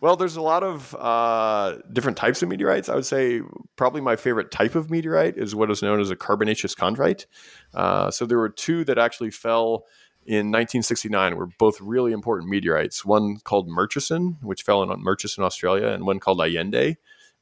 Well, 0.00 0.16
there's 0.16 0.36
a 0.36 0.42
lot 0.42 0.62
of 0.62 0.94
uh, 0.98 1.78
different 1.92 2.16
types 2.16 2.42
of 2.42 2.48
meteorites. 2.48 2.88
I 2.88 2.94
would 2.94 3.04
say 3.04 3.42
probably 3.76 4.00
my 4.00 4.16
favorite 4.16 4.50
type 4.50 4.74
of 4.74 4.90
meteorite 4.90 5.36
is 5.36 5.54
what 5.54 5.70
is 5.70 5.82
known 5.82 6.00
as 6.00 6.10
a 6.10 6.16
carbonaceous 6.16 6.74
chondrite. 6.74 7.26
Uh, 7.74 8.10
so 8.10 8.24
there 8.24 8.38
were 8.38 8.48
two 8.48 8.84
that 8.84 8.98
actually 8.98 9.30
fell 9.30 9.84
in 10.26 10.46
1969 10.52 11.36
were 11.36 11.46
both 11.46 11.80
really 11.80 12.12
important 12.12 12.50
meteorites. 12.50 13.04
One 13.04 13.38
called 13.38 13.68
Murchison, 13.68 14.36
which 14.42 14.62
fell 14.62 14.82
in 14.82 15.02
Murchison, 15.02 15.44
Australia, 15.44 15.88
and 15.88 16.06
one 16.06 16.20
called 16.20 16.40
Allende, 16.40 16.96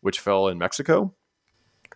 which 0.08 0.20
fell 0.20 0.48
in 0.48 0.56
Mexico. 0.56 1.14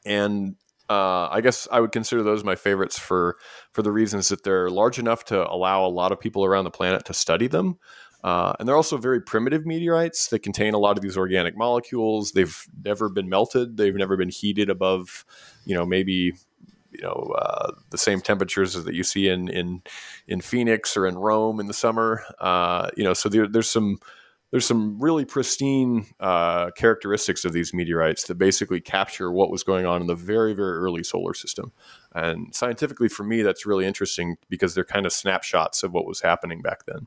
And 0.04 0.56
uh, 0.90 1.28
I 1.30 1.40
guess 1.40 1.66
I 1.72 1.80
would 1.80 1.92
consider 1.92 2.22
those 2.22 2.44
my 2.44 2.56
favorites 2.56 2.98
for 2.98 3.38
for 3.72 3.80
the 3.80 3.90
reasons 3.90 4.28
that 4.28 4.44
they're 4.44 4.68
large 4.68 4.98
enough 4.98 5.24
to 5.26 5.50
allow 5.50 5.86
a 5.86 5.88
lot 5.88 6.12
of 6.12 6.20
people 6.20 6.44
around 6.44 6.64
the 6.64 6.70
planet 6.70 7.06
to 7.06 7.14
study 7.14 7.46
them. 7.46 7.78
Uh, 8.22 8.52
and 8.58 8.68
they're 8.68 8.76
also 8.76 8.98
very 8.98 9.22
primitive 9.22 9.64
meteorites 9.64 10.28
that 10.28 10.40
contain 10.40 10.74
a 10.74 10.78
lot 10.78 10.98
of 10.98 11.02
these 11.02 11.16
organic 11.16 11.56
molecules. 11.56 12.32
They've 12.32 12.54
never 12.84 13.08
been 13.08 13.30
melted. 13.30 13.78
They've 13.78 13.94
never 13.94 14.18
been 14.18 14.28
heated 14.28 14.68
above, 14.68 15.24
you 15.64 15.74
know, 15.74 15.86
maybe 15.86 16.34
you 16.90 17.00
know 17.00 17.34
uh, 17.38 17.72
the 17.88 17.96
same 17.96 18.20
temperatures 18.20 18.74
that 18.74 18.94
you 18.94 19.04
see 19.04 19.28
in 19.28 19.48
in 19.48 19.80
in 20.28 20.42
Phoenix 20.42 20.98
or 20.98 21.06
in 21.06 21.16
Rome 21.16 21.60
in 21.60 21.66
the 21.66 21.72
summer. 21.72 22.22
Uh, 22.38 22.90
you 22.94 23.04
know, 23.04 23.14
so 23.14 23.30
there, 23.30 23.48
there's 23.48 23.70
some 23.70 24.00
there's 24.52 24.66
some 24.66 25.00
really 25.00 25.24
pristine 25.24 26.06
uh, 26.20 26.70
characteristics 26.72 27.44
of 27.46 27.54
these 27.54 27.72
meteorites 27.72 28.24
that 28.24 28.36
basically 28.36 28.80
capture 28.80 29.32
what 29.32 29.50
was 29.50 29.64
going 29.64 29.86
on 29.86 30.02
in 30.02 30.06
the 30.06 30.14
very, 30.14 30.52
very 30.52 30.76
early 30.76 31.02
solar 31.02 31.32
system. 31.32 31.72
And 32.14 32.54
scientifically, 32.54 33.08
for 33.08 33.24
me, 33.24 33.40
that's 33.40 33.64
really 33.64 33.86
interesting 33.86 34.36
because 34.50 34.74
they're 34.74 34.84
kind 34.84 35.06
of 35.06 35.12
snapshots 35.12 35.82
of 35.82 35.92
what 35.92 36.06
was 36.06 36.20
happening 36.20 36.60
back 36.60 36.84
then. 36.86 37.06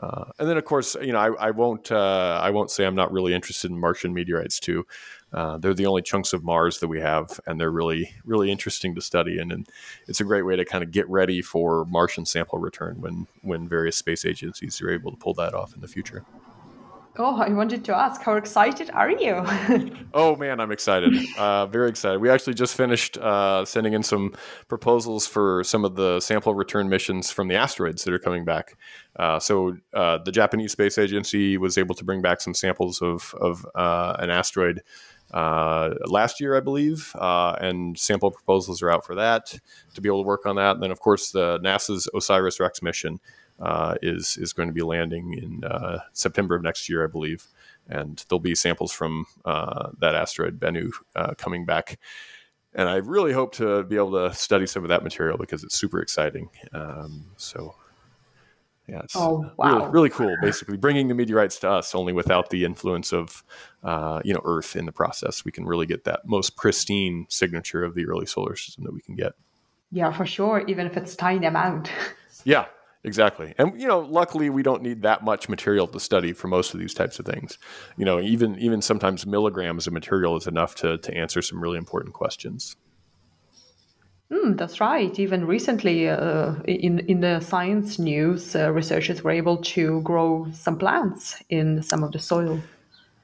Uh, 0.00 0.24
and 0.40 0.48
then, 0.48 0.56
of 0.56 0.64
course, 0.64 0.96
you 1.00 1.12
know, 1.12 1.20
I, 1.20 1.46
I 1.46 1.50
won't 1.52 1.90
uh, 1.90 2.38
I 2.42 2.50
won't 2.50 2.70
say 2.70 2.84
I'm 2.84 2.96
not 2.96 3.12
really 3.12 3.32
interested 3.32 3.70
in 3.70 3.78
Martian 3.78 4.12
meteorites 4.12 4.60
too. 4.60 4.86
Uh, 5.32 5.56
they're 5.58 5.72
the 5.72 5.86
only 5.86 6.02
chunks 6.02 6.32
of 6.32 6.44
Mars 6.44 6.80
that 6.80 6.88
we 6.88 7.00
have, 7.00 7.40
and 7.46 7.58
they're 7.58 7.70
really 7.70 8.12
really 8.24 8.50
interesting 8.50 8.94
to 8.96 9.00
study. 9.00 9.38
And, 9.38 9.52
and 9.52 9.68
it's 10.06 10.20
a 10.20 10.24
great 10.24 10.42
way 10.42 10.56
to 10.56 10.66
kind 10.66 10.84
of 10.84 10.90
get 10.90 11.08
ready 11.08 11.40
for 11.40 11.86
Martian 11.86 12.26
sample 12.26 12.58
return 12.58 13.00
when 13.00 13.26
when 13.40 13.68
various 13.68 13.96
space 13.96 14.26
agencies 14.26 14.82
are 14.82 14.90
able 14.90 15.12
to 15.12 15.16
pull 15.16 15.32
that 15.34 15.54
off 15.54 15.74
in 15.74 15.80
the 15.80 15.88
future. 15.88 16.24
Oh, 17.18 17.40
I 17.40 17.48
wanted 17.48 17.82
to 17.86 17.96
ask, 17.96 18.20
how 18.20 18.36
excited 18.36 18.90
are 18.90 19.10
you? 19.10 19.42
oh 20.14 20.36
man, 20.36 20.60
I'm 20.60 20.70
excited. 20.70 21.14
Uh, 21.38 21.64
very 21.66 21.88
excited. 21.88 22.20
We 22.20 22.28
actually 22.28 22.54
just 22.54 22.76
finished 22.76 23.16
uh, 23.16 23.64
sending 23.64 23.94
in 23.94 24.02
some 24.02 24.34
proposals 24.68 25.26
for 25.26 25.64
some 25.64 25.86
of 25.86 25.96
the 25.96 26.20
sample 26.20 26.54
return 26.54 26.90
missions 26.90 27.30
from 27.30 27.48
the 27.48 27.54
asteroids 27.54 28.04
that 28.04 28.12
are 28.12 28.18
coming 28.18 28.44
back. 28.44 28.76
Uh, 29.18 29.38
so 29.38 29.78
uh, 29.94 30.18
the 30.24 30.32
Japanese 30.32 30.72
Space 30.72 30.98
Agency 30.98 31.56
was 31.56 31.78
able 31.78 31.94
to 31.94 32.04
bring 32.04 32.20
back 32.20 32.40
some 32.42 32.52
samples 32.52 33.00
of 33.00 33.34
of 33.40 33.66
uh, 33.74 34.16
an 34.18 34.28
asteroid. 34.28 34.82
Uh, 35.32 35.94
last 36.06 36.40
year, 36.40 36.56
I 36.56 36.60
believe, 36.60 37.12
and 37.18 37.98
sample 37.98 38.30
proposals 38.30 38.82
are 38.82 38.90
out 38.90 39.04
for 39.06 39.14
that 39.14 39.58
to 39.94 40.00
be 40.00 40.08
able 40.08 40.22
to 40.22 40.26
work 40.26 40.46
on 40.46 40.56
that. 40.56 40.74
And 40.74 40.82
then, 40.82 40.90
of 40.90 41.00
course, 41.00 41.32
the 41.32 41.58
NASA's 41.60 42.08
OSIRIS 42.14 42.60
REx 42.60 42.82
mission 42.82 43.18
uh, 43.18 43.45
is 44.02 44.36
is 44.36 44.52
going 44.52 44.68
to 44.68 44.74
be 44.74 44.82
landing 44.82 45.34
in 45.34 45.64
uh, 45.64 46.00
September 46.12 46.54
of 46.54 46.62
next 46.62 46.88
year, 46.88 47.04
I 47.04 47.06
believe, 47.06 47.46
and 47.88 48.22
there'll 48.28 48.40
be 48.40 48.54
samples 48.54 48.92
from 48.92 49.26
uh, 49.44 49.90
that 50.00 50.14
asteroid 50.14 50.58
Bennu 50.58 50.90
uh, 51.14 51.34
coming 51.34 51.64
back. 51.64 51.98
And 52.74 52.88
I 52.88 52.96
really 52.96 53.32
hope 53.32 53.54
to 53.54 53.84
be 53.84 53.96
able 53.96 54.12
to 54.12 54.34
study 54.34 54.66
some 54.66 54.82
of 54.82 54.90
that 54.90 55.02
material 55.02 55.38
because 55.38 55.64
it's 55.64 55.74
super 55.74 56.00
exciting. 56.00 56.50
Um, 56.74 57.30
so, 57.38 57.74
yeah, 58.86 59.00
it's 59.00 59.16
oh, 59.16 59.50
wow. 59.56 59.78
really, 59.78 59.90
really 59.90 60.10
cool. 60.10 60.36
Basically, 60.42 60.76
bringing 60.76 61.08
the 61.08 61.14
meteorites 61.14 61.58
to 61.60 61.70
us, 61.70 61.94
only 61.94 62.12
without 62.12 62.50
the 62.50 62.66
influence 62.66 63.12
of 63.14 63.42
uh, 63.82 64.20
you 64.24 64.34
know 64.34 64.42
Earth 64.44 64.76
in 64.76 64.84
the 64.84 64.92
process, 64.92 65.44
we 65.44 65.52
can 65.52 65.64
really 65.64 65.86
get 65.86 66.04
that 66.04 66.26
most 66.26 66.56
pristine 66.56 67.26
signature 67.30 67.82
of 67.82 67.94
the 67.94 68.06
early 68.06 68.26
solar 68.26 68.56
system 68.56 68.84
that 68.84 68.92
we 68.92 69.00
can 69.00 69.14
get. 69.14 69.32
Yeah, 69.90 70.12
for 70.12 70.26
sure. 70.26 70.62
Even 70.66 70.86
if 70.86 70.96
it's 70.96 71.16
tiny 71.16 71.46
amount. 71.46 71.90
yeah, 72.44 72.66
Exactly. 73.06 73.54
And 73.56 73.80
you 73.80 73.86
know, 73.86 74.00
luckily 74.00 74.50
we 74.50 74.64
don't 74.64 74.82
need 74.82 75.02
that 75.02 75.22
much 75.22 75.48
material 75.48 75.86
to 75.86 76.00
study 76.00 76.32
for 76.32 76.48
most 76.48 76.74
of 76.74 76.80
these 76.80 76.92
types 76.92 77.20
of 77.20 77.24
things. 77.24 77.56
You 77.96 78.04
know, 78.04 78.20
even 78.20 78.58
even 78.58 78.82
sometimes 78.82 79.24
milligrams 79.24 79.86
of 79.86 79.92
material 79.92 80.36
is 80.36 80.48
enough 80.48 80.74
to 80.76 80.98
to 80.98 81.16
answer 81.16 81.40
some 81.40 81.62
really 81.62 81.78
important 81.78 82.14
questions. 82.14 82.76
Mm, 84.32 84.58
that's 84.58 84.80
right. 84.80 85.16
Even 85.20 85.46
recently, 85.46 86.08
uh, 86.08 86.54
in 86.64 86.98
in 86.98 87.20
the 87.20 87.38
science 87.38 88.00
news, 88.00 88.56
uh, 88.56 88.72
researchers 88.72 89.22
were 89.22 89.30
able 89.30 89.58
to 89.58 90.00
grow 90.00 90.48
some 90.52 90.76
plants 90.76 91.40
in 91.48 91.84
some 91.84 92.02
of 92.02 92.10
the 92.10 92.18
soil. 92.18 92.60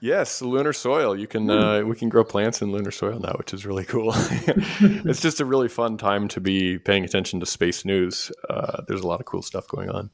Yes, 0.02 0.42
lunar 0.42 0.72
soil. 0.72 1.16
You 1.16 1.28
can 1.28 1.48
uh, 1.48 1.82
we 1.82 1.94
can 1.94 2.08
grow 2.08 2.24
plants 2.24 2.60
in 2.60 2.72
lunar 2.72 2.90
soil 2.90 3.20
now, 3.20 3.34
which 3.38 3.54
is 3.54 3.64
really 3.64 3.84
cool. 3.84 4.12
it's 4.16 5.20
just 5.20 5.38
a 5.38 5.44
really 5.44 5.68
fun 5.68 5.96
time 5.96 6.26
to 6.26 6.40
be 6.40 6.76
paying 6.80 7.04
attention 7.04 7.38
to 7.38 7.46
space 7.46 7.84
news. 7.84 8.32
Uh, 8.50 8.82
there's 8.88 9.02
a 9.02 9.06
lot 9.06 9.20
of 9.20 9.26
cool 9.26 9.42
stuff 9.42 9.68
going 9.68 9.90
on. 9.90 10.10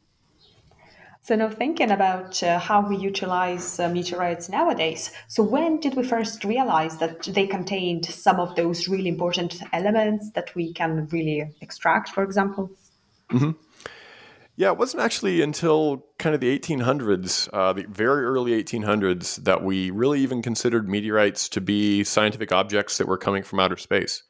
So 1.23 1.37
now 1.37 1.49
thinking 1.49 1.91
about 1.91 2.43
uh, 2.43 2.59
how 2.59 2.87
we 2.87 2.99
utilize 2.99 3.81
uh, 3.81 3.89
meteorites 3.89 4.51
nowadays. 4.51 5.11
So 5.27 5.43
when 5.43 5.81
did 5.81 5.95
we 5.97 6.03
first 6.03 6.45
realize 6.45 6.99
that 6.99 7.23
they 7.23 7.47
contained 7.47 8.05
some 8.05 8.39
of 8.41 8.57
those 8.57 8.89
really 8.89 9.09
important 9.09 9.55
elements 9.73 10.33
that 10.33 10.55
we 10.55 10.75
can 10.75 11.09
really 11.11 11.51
extract, 11.63 12.11
for 12.11 12.23
example? 12.23 12.71
Mm-hmm. 13.31 13.53
Yeah, 14.59 14.73
it 14.73 14.77
wasn't 14.77 15.05
actually 15.05 15.41
until 15.41 16.05
kind 16.19 16.35
of 16.35 16.41
the 16.41 16.59
1800s, 16.59 17.49
uh, 17.53 17.73
the 17.75 17.85
very 17.85 18.25
early 18.25 18.61
1800s, 18.61 19.37
that 19.45 19.63
we 19.63 19.93
really 19.93 20.21
even 20.21 20.43
considered 20.43 20.89
meteorites 20.89 21.49
to 21.51 21.61
be 21.61 22.03
scientific 22.03 22.51
objects 22.51 22.99
that 22.99 23.07
were 23.07 23.19
coming 23.19 23.45
from 23.45 23.61
outer 23.61 23.77
space. 23.77 24.25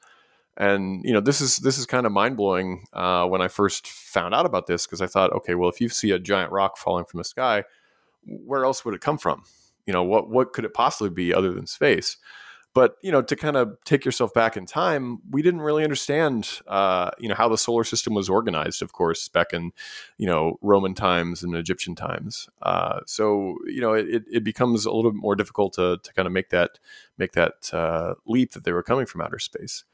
And 0.59 1.01
you 1.03 1.15
know, 1.15 1.23
this 1.23 1.41
is 1.41 1.57
this 1.57 1.79
is 1.79 1.87
kind 1.87 2.05
of 2.05 2.13
mind 2.13 2.37
blowing 2.37 2.85
uh, 2.93 3.25
when 3.25 3.41
I 3.41 3.49
first 3.49 3.87
found 3.87 4.35
out 4.35 4.45
about 4.45 4.67
this 4.67 4.87
because 4.87 5.01
I 5.01 5.07
thought, 5.07 5.33
okay, 5.33 5.55
well, 5.55 5.71
if 5.71 5.81
you 5.81 5.89
see 5.89 6.11
a 6.11 6.19
giant 6.19 6.53
rock 6.53 6.77
falling 6.77 7.07
from 7.07 7.17
the 7.17 7.25
sky, 7.25 7.65
where 8.27 8.67
else 8.67 8.85
would 8.85 8.93
it 8.93 9.01
come 9.01 9.17
from? 9.17 9.45
You 9.87 9.95
know, 9.95 10.03
what 10.03 10.29
what 10.29 10.53
could 10.53 10.67
it 10.67 10.75
possibly 10.75 11.09
be 11.09 11.33
other 11.33 11.53
than 11.55 11.67
space? 11.67 12.19
But 12.75 12.97
you 13.03 13.11
know, 13.11 13.23
to 13.23 13.35
kind 13.35 13.57
of 13.57 13.77
take 13.85 14.05
yourself 14.05 14.33
back 14.35 14.57
in 14.57 14.67
time, 14.67 15.19
we 15.31 15.43
didn't 15.43 15.63
really 15.63 15.83
understand, 15.83 16.61
uh, 16.67 17.11
you 17.19 17.29
know, 17.29 17.35
how 17.35 17.49
the 17.49 17.59
solar 17.59 17.83
system 17.85 18.15
was 18.15 18.29
organized. 18.29 18.83
Of 18.83 18.93
course, 18.93 19.29
back 19.29 19.53
in, 19.53 19.73
you 20.17 20.27
know, 20.27 20.59
Roman 20.63 20.95
times 20.95 21.43
and 21.43 21.55
Egyptian 21.55 21.95
times. 21.95 22.49
Uh, 22.63 23.01
so 23.07 23.57
you 23.67 23.81
know, 23.81 23.95
it, 23.95 24.25
it 24.31 24.45
becomes 24.45 24.85
a 24.85 24.93
little 24.93 25.11
bit 25.11 25.21
more 25.21 25.35
difficult 25.35 25.73
to, 25.75 25.99
to 26.03 26.13
kind 26.13 26.27
of 26.27 26.33
make 26.33 26.51
that 26.51 26.79
make 27.17 27.33
that 27.33 27.73
uh, 27.73 28.15
leap 28.27 28.53
that 28.53 28.65
they 28.65 28.73
were 28.73 28.83
coming 28.83 29.07
from 29.07 29.23
outer 29.23 29.39
space. 29.39 29.85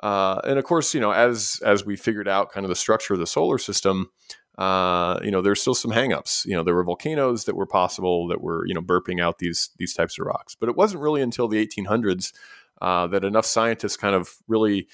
Uh, 0.00 0.40
and 0.44 0.58
of 0.58 0.64
course, 0.64 0.94
you 0.94 1.00
know, 1.00 1.10
as 1.10 1.60
as 1.64 1.84
we 1.84 1.96
figured 1.96 2.28
out 2.28 2.52
kind 2.52 2.64
of 2.64 2.68
the 2.68 2.76
structure 2.76 3.14
of 3.14 3.20
the 3.20 3.26
solar 3.26 3.58
system, 3.58 4.10
uh, 4.58 5.18
you 5.22 5.30
know, 5.30 5.40
there's 5.40 5.60
still 5.60 5.74
some 5.74 5.92
hangups. 5.92 6.44
You 6.44 6.54
know, 6.54 6.62
there 6.62 6.74
were 6.74 6.84
volcanoes 6.84 7.44
that 7.44 7.56
were 7.56 7.66
possible 7.66 8.28
that 8.28 8.40
were, 8.40 8.66
you 8.66 8.74
know, 8.74 8.82
burping 8.82 9.22
out 9.22 9.38
these 9.38 9.70
these 9.78 9.94
types 9.94 10.18
of 10.18 10.26
rocks. 10.26 10.56
But 10.58 10.68
it 10.68 10.76
wasn't 10.76 11.02
really 11.02 11.22
until 11.22 11.48
the 11.48 11.64
1800s 11.64 12.32
uh, 12.80 13.06
that 13.08 13.24
enough 13.24 13.46
scientists 13.46 13.96
kind 13.96 14.14
of 14.14 14.36
really 14.46 14.88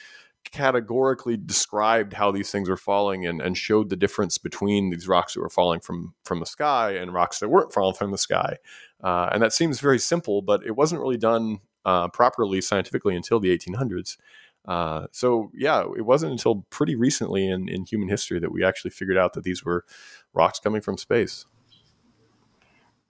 categorically 0.53 1.39
described 1.39 2.13
how 2.13 2.31
these 2.31 2.51
things 2.51 2.69
were 2.69 2.77
falling 2.77 3.27
and, 3.27 3.41
and 3.41 3.57
showed 3.57 3.89
the 3.89 3.97
difference 3.97 4.37
between 4.37 4.91
these 4.91 5.09
rocks 5.09 5.35
that 5.35 5.41
were 5.41 5.49
falling 5.49 5.81
from 5.81 6.15
from 6.25 6.41
the 6.41 6.47
sky 6.47 6.93
and 6.93 7.15
rocks 7.15 7.39
that 7.39 7.49
weren't 7.49 7.73
falling 7.73 7.95
from 7.95 8.11
the 8.11 8.19
sky. 8.19 8.57
Uh, 9.03 9.29
and 9.33 9.43
that 9.43 9.53
seems 9.53 9.81
very 9.81 9.99
simple, 9.99 10.43
but 10.43 10.65
it 10.65 10.77
wasn't 10.77 11.01
really 11.01 11.17
done 11.17 11.59
uh, 11.85 12.09
properly 12.09 12.61
scientifically 12.61 13.17
until 13.17 13.41
the 13.41 13.57
1800s. 13.57 14.17
Uh, 14.67 15.07
so 15.13 15.51
yeah, 15.55 15.85
it 15.97 16.07
wasn't 16.07 16.33
until 16.33 16.67
pretty 16.71 16.95
recently 16.95 17.49
in, 17.49 17.69
in 17.69 17.85
human 17.85 18.09
history 18.09 18.39
that 18.41 18.53
we 18.53 18.65
actually 18.65 18.91
figured 18.91 19.19
out 19.19 19.35
that 19.35 19.45
these 19.45 19.65
were 19.65 19.85
rocks 20.33 20.59
coming 20.59 20.81
from 20.81 20.97
space. 20.97 21.47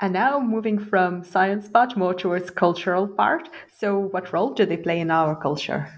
And 0.01 0.13
now 0.13 0.41
moving 0.41 0.79
from 0.79 1.23
science 1.23 1.69
part 1.69 1.97
more 1.97 2.15
towards 2.15 2.51
cultural 2.51 3.07
part. 3.07 3.49
So 3.79 3.99
what 3.99 4.33
role 4.33 4.53
do 4.53 4.67
they 4.67 4.77
play 4.77 5.01
in 5.01 5.11
our 5.11 5.37
culture? 5.37 5.89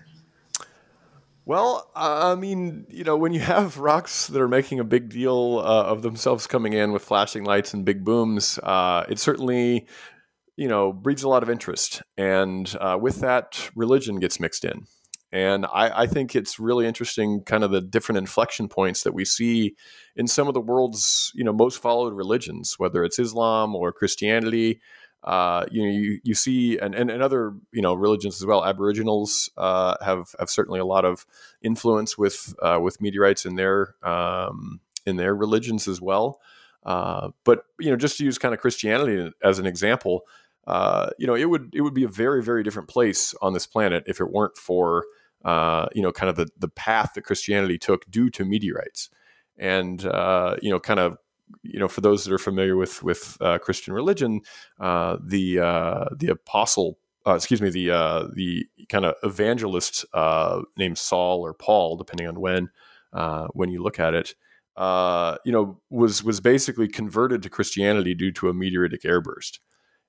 Well, 1.47 1.91
I 1.95 2.35
mean, 2.35 2.87
you 2.91 3.05
know, 3.05 3.17
when 3.17 3.33
you 3.33 3.39
have 3.41 3.79
rocks 3.79 4.27
that 4.27 4.43
are 4.43 4.49
making 4.49 4.81
a 4.81 4.85
big 4.85 5.09
deal 5.09 5.63
uh, 5.65 5.85
of 5.85 6.03
themselves 6.03 6.47
coming 6.49 6.73
in 6.73 6.93
with 6.93 7.05
flashing 7.05 7.45
lights 7.45 7.73
and 7.73 7.85
big 7.85 8.05
booms, 8.05 8.59
uh, 8.65 9.05
it 9.09 9.21
certainly, 9.21 9.87
you 10.57 10.67
know, 10.67 10.93
breeds 10.93 11.23
a 11.23 11.29
lot 11.29 11.45
of 11.45 11.49
interest. 11.49 12.03
And 12.19 12.75
uh, 12.81 12.99
with 13.01 13.21
that, 13.21 13.71
religion 13.77 14.19
gets 14.19 14.41
mixed 14.41 14.65
in. 14.65 14.87
And 15.33 15.67
I, 15.67 16.03
I, 16.03 16.07
think 16.07 16.37
it's 16.37 16.61
really 16.61 16.87
interesting, 16.87 17.43
kind 17.43 17.65
of 17.65 17.73
the 17.73 17.81
different 17.81 18.19
inflection 18.19 18.69
points 18.69 19.03
that 19.03 19.13
we 19.13 19.25
see 19.25 19.75
in 20.15 20.29
some 20.29 20.47
of 20.47 20.55
the 20.55 20.61
world's, 20.61 21.33
you 21.35 21.43
know, 21.43 21.53
most 21.53 21.83
followed 21.83 22.15
religions, 22.15 22.79
whether 22.79 23.03
it's 23.03 23.19
Islam 23.19 23.75
or 23.75 23.93
Christianity. 23.93 24.81
Uh, 25.25 25.67
you 25.73 25.83
know, 25.83 25.91
you, 25.91 26.21
you 26.23 26.35
see, 26.35 26.79
and, 26.79 26.95
and, 26.95 27.11
and, 27.11 27.21
other, 27.21 27.55
you 27.73 27.83
know, 27.83 27.95
religions 27.95 28.41
as 28.41 28.47
well. 28.47 28.65
Aboriginals 28.65 29.51
uh, 29.57 29.97
have 30.05 30.33
have 30.39 30.49
certainly 30.49 30.79
a 30.79 30.85
lot 30.85 31.05
of 31.05 31.27
influence 31.61 32.17
with 32.17 32.55
uh, 32.63 32.79
with 32.81 33.01
meteorites 33.01 33.45
in 33.45 33.57
their 33.57 33.97
um, 34.05 34.81
in 35.05 35.17
their 35.17 35.35
religions 35.35 35.89
as 35.89 36.01
well. 36.01 36.41
Uh, 36.85 37.31
but 37.43 37.65
you 37.81 37.91
know, 37.91 37.97
just 37.97 38.19
to 38.19 38.25
use 38.25 38.39
kind 38.39 38.55
of 38.55 38.61
Christianity 38.61 39.33
as 39.43 39.59
an 39.59 39.67
example, 39.67 40.23
uh, 40.67 41.11
you 41.19 41.27
know, 41.27 41.35
it 41.35 41.49
would 41.49 41.71
it 41.75 41.83
would 41.83 41.95
be 41.95 42.05
a 42.05 42.09
very 42.09 42.43
very 42.43 42.63
different 42.63 42.89
place 42.89 43.35
on 43.41 43.53
this 43.53 43.67
planet 43.67 44.05
if 44.07 44.21
it 44.21 44.31
weren't 44.31 44.57
for 44.57 45.05
uh, 45.45 45.87
you 45.95 46.03
know 46.03 46.13
kind 46.13 46.29
of 46.29 46.37
the 46.37 46.49
the 46.59 46.69
path 46.69 47.13
that 47.15 47.23
Christianity 47.23 47.79
took 47.79 48.09
due 48.11 48.31
to 48.31 48.45
meteorites, 48.45 49.11
and 49.57 50.05
uh, 50.07 50.57
you 50.61 50.71
know 50.71 50.81
kind 50.81 50.99
of 50.99 51.19
you 51.63 51.79
know 51.79 51.89
for 51.89 52.01
those 52.01 52.25
that 52.25 52.33
are 52.33 52.39
familiar 52.39 52.77
with 52.77 53.03
with 53.03 53.37
uh, 53.41 53.59
Christian 53.59 53.95
religion, 53.95 54.41
uh, 54.81 55.19
the 55.25 55.57
the 56.19 56.29
apostle. 56.31 56.99
excuse 57.27 57.63
me, 57.63 57.71
the 57.71 57.87
the 58.35 58.67
kind 58.89 59.05
of 59.05 59.15
evangelist 59.23 60.05
named 60.77 60.99
Saul 60.99 61.47
or 61.47 61.55
Paul, 61.55 61.97
depending 61.97 62.27
on 62.27 62.41
when 62.41 62.71
when 63.53 63.71
you 63.71 63.85
look 63.85 64.01
at 64.01 64.15
it, 64.15 64.35
you 64.77 65.53
know, 65.53 65.81
was 65.91 66.25
was 66.25 66.41
basically 66.41 66.89
converted 66.89 67.45
to 67.45 67.51
Christianity 67.51 68.15
due 68.15 68.33
to 68.33 68.49
a 68.49 68.53
meteoritic 68.53 69.03
airburst 69.05 69.61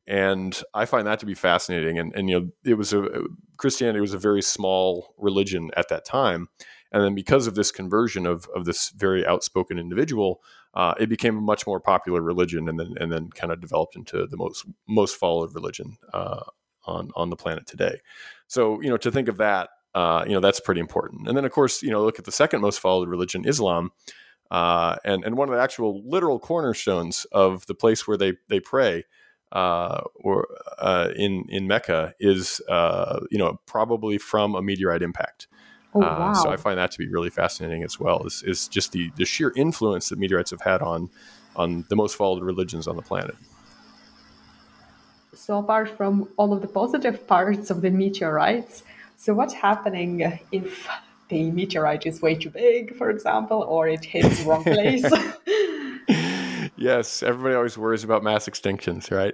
and 0.07 0.61
I 0.73 0.85
find 0.85 1.05
that 1.05 1.19
to 1.19 1.25
be 1.25 1.33
fascinating. 1.33 1.99
And, 1.99 2.15
and 2.15 2.29
you 2.29 2.39
know, 2.39 2.49
it 2.63 2.75
was 2.75 2.93
a 2.93 3.25
Christianity 3.57 3.99
was 3.99 4.13
a 4.13 4.19
very 4.19 4.41
small 4.41 5.13
religion 5.17 5.69
at 5.75 5.89
that 5.89 6.05
time, 6.05 6.47
and 6.91 7.03
then 7.03 7.13
because 7.13 7.47
of 7.47 7.55
this 7.55 7.71
conversion 7.71 8.25
of 8.25 8.47
of 8.55 8.65
this 8.65 8.89
very 8.89 9.25
outspoken 9.25 9.77
individual, 9.77 10.41
uh, 10.73 10.93
it 10.99 11.09
became 11.09 11.37
a 11.37 11.41
much 11.41 11.67
more 11.67 11.79
popular 11.79 12.21
religion, 12.21 12.69
and 12.69 12.79
then 12.79 12.93
and 12.99 13.11
then 13.11 13.29
kind 13.29 13.51
of 13.51 13.59
developed 13.59 13.95
into 13.95 14.25
the 14.27 14.37
most 14.37 14.65
most 14.87 15.17
followed 15.17 15.53
religion 15.53 15.97
uh, 16.13 16.43
on 16.85 17.11
on 17.15 17.29
the 17.29 17.35
planet 17.35 17.67
today. 17.67 17.99
So 18.47 18.81
you 18.81 18.89
know, 18.89 18.97
to 18.97 19.11
think 19.11 19.27
of 19.27 19.37
that, 19.37 19.69
uh, 19.93 20.23
you 20.25 20.33
know, 20.33 20.39
that's 20.39 20.61
pretty 20.61 20.79
important. 20.79 21.27
And 21.27 21.35
then 21.35 21.43
of 21.43 21.51
course, 21.51 21.83
you 21.83 21.91
know, 21.91 22.03
look 22.03 22.19
at 22.19 22.25
the 22.25 22.31
second 22.31 22.61
most 22.61 22.79
followed 22.79 23.09
religion, 23.09 23.45
Islam. 23.45 23.91
Uh, 24.49 24.95
and 25.03 25.25
and 25.25 25.35
one 25.35 25.49
of 25.49 25.55
the 25.55 25.61
actual 25.61 26.01
literal 26.09 26.39
cornerstones 26.39 27.25
of 27.33 27.65
the 27.65 27.75
place 27.75 28.07
where 28.07 28.15
they 28.15 28.31
they 28.47 28.61
pray 28.61 29.03
uh, 29.51 30.01
or 30.15 30.47
uh, 30.77 31.09
in 31.15 31.45
in 31.49 31.67
Mecca 31.67 32.13
is 32.19 32.61
uh, 32.69 33.21
you 33.31 33.37
know 33.37 33.59
probably 33.65 34.17
from 34.17 34.55
a 34.55 34.61
meteorite 34.61 35.01
impact. 35.01 35.47
Oh, 35.93 36.01
wow. 36.01 36.33
so 36.33 36.51
I 36.51 36.57
find 36.57 36.77
that 36.77 36.91
to 36.91 36.99
be 36.99 37.07
really 37.07 37.29
fascinating 37.29 37.83
as 37.83 37.99
well. 37.99 38.23
Is 38.25 38.43
is 38.45 38.67
just 38.67 38.91
the 38.91 39.11
the 39.15 39.25
sheer 39.25 39.53
influence 39.55 40.09
that 40.09 40.19
meteorites 40.19 40.51
have 40.51 40.61
had 40.61 40.81
on 40.81 41.09
on 41.55 41.85
the 41.89 41.95
most 41.95 42.15
followed 42.15 42.43
religions 42.43 42.87
on 42.87 42.95
the 42.95 43.01
planet. 43.01 43.35
So 45.33 45.59
apart 45.59 45.89
from 45.89 46.29
all 46.37 46.53
of 46.53 46.61
the 46.61 46.67
positive 46.67 47.27
parts 47.27 47.69
of 47.69 47.81
the 47.81 47.89
meteorites, 47.89 48.83
so 49.17 49.33
what's 49.33 49.53
happening 49.53 50.39
if 50.51 50.87
the 51.29 51.51
meteorite 51.51 52.05
is 52.05 52.21
way 52.21 52.35
too 52.35 52.49
big, 52.49 52.95
for 52.95 53.09
example, 53.09 53.63
or 53.63 53.87
it 53.87 54.03
hits 54.03 54.39
the 54.39 54.49
wrong 54.49 54.63
place? 54.75 55.03
Yes, 56.77 57.23
everybody 57.23 57.55
always 57.55 57.77
worries 57.77 58.03
about 58.03 58.23
mass 58.23 58.47
extinctions, 58.47 59.11
right? 59.11 59.33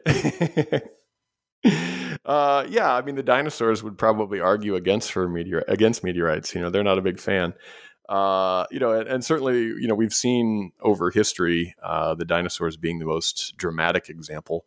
uh, 2.25 2.65
yeah, 2.69 2.93
I 2.93 3.01
mean 3.01 3.15
the 3.15 3.23
dinosaurs 3.23 3.83
would 3.83 3.97
probably 3.97 4.39
argue 4.39 4.75
against 4.75 5.11
for 5.11 5.27
meteor 5.27 5.63
against 5.67 6.03
meteorites. 6.03 6.53
You 6.55 6.61
know, 6.61 6.69
they're 6.69 6.83
not 6.83 6.97
a 6.97 7.01
big 7.01 7.19
fan. 7.19 7.53
Uh, 8.09 8.65
you 8.69 8.79
know, 8.79 8.91
and, 8.91 9.07
and, 9.07 9.23
certainly, 9.23 9.61
you 9.61 9.87
know, 9.87 9.95
we've 9.95 10.13
seen 10.13 10.73
over 10.81 11.09
history 11.09 11.73
uh, 11.81 12.13
the 12.13 12.25
dinosaurs 12.25 12.75
being 12.75 12.99
the 12.99 13.05
most 13.05 13.55
dramatic 13.55 14.09
example 14.09 14.65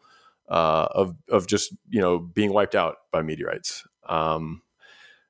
uh, 0.48 0.88
of 0.90 1.14
of 1.28 1.46
just 1.46 1.74
you 1.88 2.00
know 2.00 2.18
being 2.18 2.52
wiped 2.52 2.74
out 2.74 2.96
by 3.12 3.22
meteorites. 3.22 3.84
Um, 4.08 4.62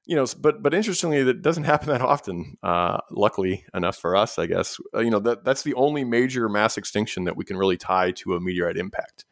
you 0.07 0.15
know, 0.15 0.25
but 0.39 0.63
but 0.63 0.73
interestingly, 0.73 1.23
that 1.25 1.43
doesn't 1.43 1.65
happen 1.65 1.89
that 1.89 2.01
often. 2.01 2.57
Uh, 2.63 2.99
luckily 3.11 3.65
enough 3.75 3.97
for 3.97 4.15
us, 4.15 4.39
I 4.39 4.47
guess. 4.47 4.79
Uh, 4.95 5.01
you 5.01 5.11
know 5.11 5.19
that 5.19 5.45
that's 5.45 5.63
the 5.63 5.75
only 5.75 6.05
major 6.05 6.49
mass 6.49 6.79
extinction 6.79 7.25
that 7.25 7.37
we 7.37 7.45
can 7.45 7.57
really 7.57 7.77
tie 7.77 8.13
to 8.13 8.35
a 8.35 8.41
meteorite 8.41 8.77
impact. 8.77 9.25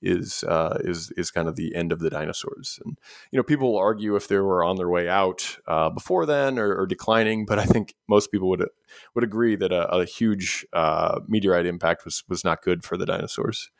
Is 0.00 0.42
uh, 0.44 0.78
is 0.80 1.12
is 1.16 1.30
kind 1.30 1.48
of 1.48 1.56
the 1.56 1.76
end 1.76 1.92
of 1.92 2.00
the 2.00 2.10
dinosaurs, 2.10 2.80
and 2.84 2.98
you 3.30 3.36
know 3.36 3.42
people 3.42 3.72
will 3.72 3.78
argue 3.78 4.16
if 4.16 4.26
they 4.26 4.38
were 4.38 4.64
on 4.64 4.76
their 4.76 4.88
way 4.88 5.08
out 5.08 5.58
uh, 5.68 5.90
before 5.90 6.26
then 6.26 6.58
or, 6.58 6.74
or, 6.74 6.86
declining, 6.86 7.46
but 7.46 7.60
I 7.60 7.64
think 7.64 7.94
most 8.08 8.32
people 8.32 8.48
would 8.48 8.66
would 9.14 9.22
agree 9.22 9.54
that 9.54 9.70
a, 9.70 9.86
a 9.94 10.04
huge 10.04 10.66
uh, 10.72 11.20
meteorite 11.28 11.66
impact 11.66 12.04
was 12.04 12.24
was 12.28 12.42
not 12.42 12.62
good 12.62 12.82
for 12.84 12.96
the 12.96 13.06
dinosaurs. 13.06 13.70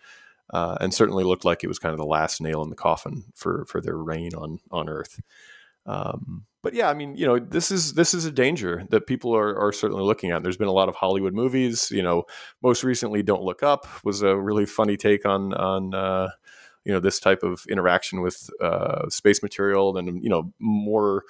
Uh, 0.53 0.77
and 0.83 0.93
certainly 0.93 1.25
looked 1.25 1.47
like 1.47 1.65
it 1.65 1.69
was 1.69 1.79
kind 1.79 1.95
of 1.95 1.99
the 1.99 2.05
last 2.05 2.41
nail 2.41 2.62
in 2.62 2.69
the 2.69 2.77
coffin 2.77 3.25
for 3.35 3.65
for 3.67 3.81
their 3.81 3.97
reign 3.97 4.35
on 4.35 4.59
on 4.71 4.88
Earth. 4.88 5.19
Um, 5.87 6.45
but 6.62 6.75
yeah, 6.75 6.88
I 6.88 6.95
mean, 6.95 7.16
you 7.16 7.27
know, 7.27 7.38
this 7.38 7.71
is 7.71 7.95
this 7.95 8.14
is 8.14 8.25
a 8.25 8.31
danger 8.31 8.85
that 8.90 9.07
people 9.07 9.35
are, 9.35 9.57
are 9.59 9.73
certainly 9.73 10.05
looking 10.05 10.31
at. 10.31 10.42
There's 10.42 10.57
been 10.57 10.68
a 10.68 10.73
lot 10.73 10.88
of 10.88 10.95
Hollywood 10.95 11.35
movies. 11.35 11.90
You 11.90 12.03
know, 12.03 12.25
most 12.62 12.85
recently, 12.85 13.23
"Don't 13.23 13.42
Look 13.42 13.62
Up" 13.64 13.87
was 14.05 14.23
a 14.23 14.37
really 14.37 14.64
funny 14.64 14.97
take 14.97 15.27
on 15.27 15.53
on 15.55 15.92
uh, 15.92 16.29
you 16.85 16.92
know 16.92 17.01
this 17.01 17.18
type 17.18 17.42
of 17.42 17.64
interaction 17.68 18.21
with 18.21 18.49
uh, 18.61 19.09
space 19.09 19.42
material, 19.42 19.97
and 19.97 20.23
you 20.23 20.31
know 20.31 20.53
more 20.61 21.25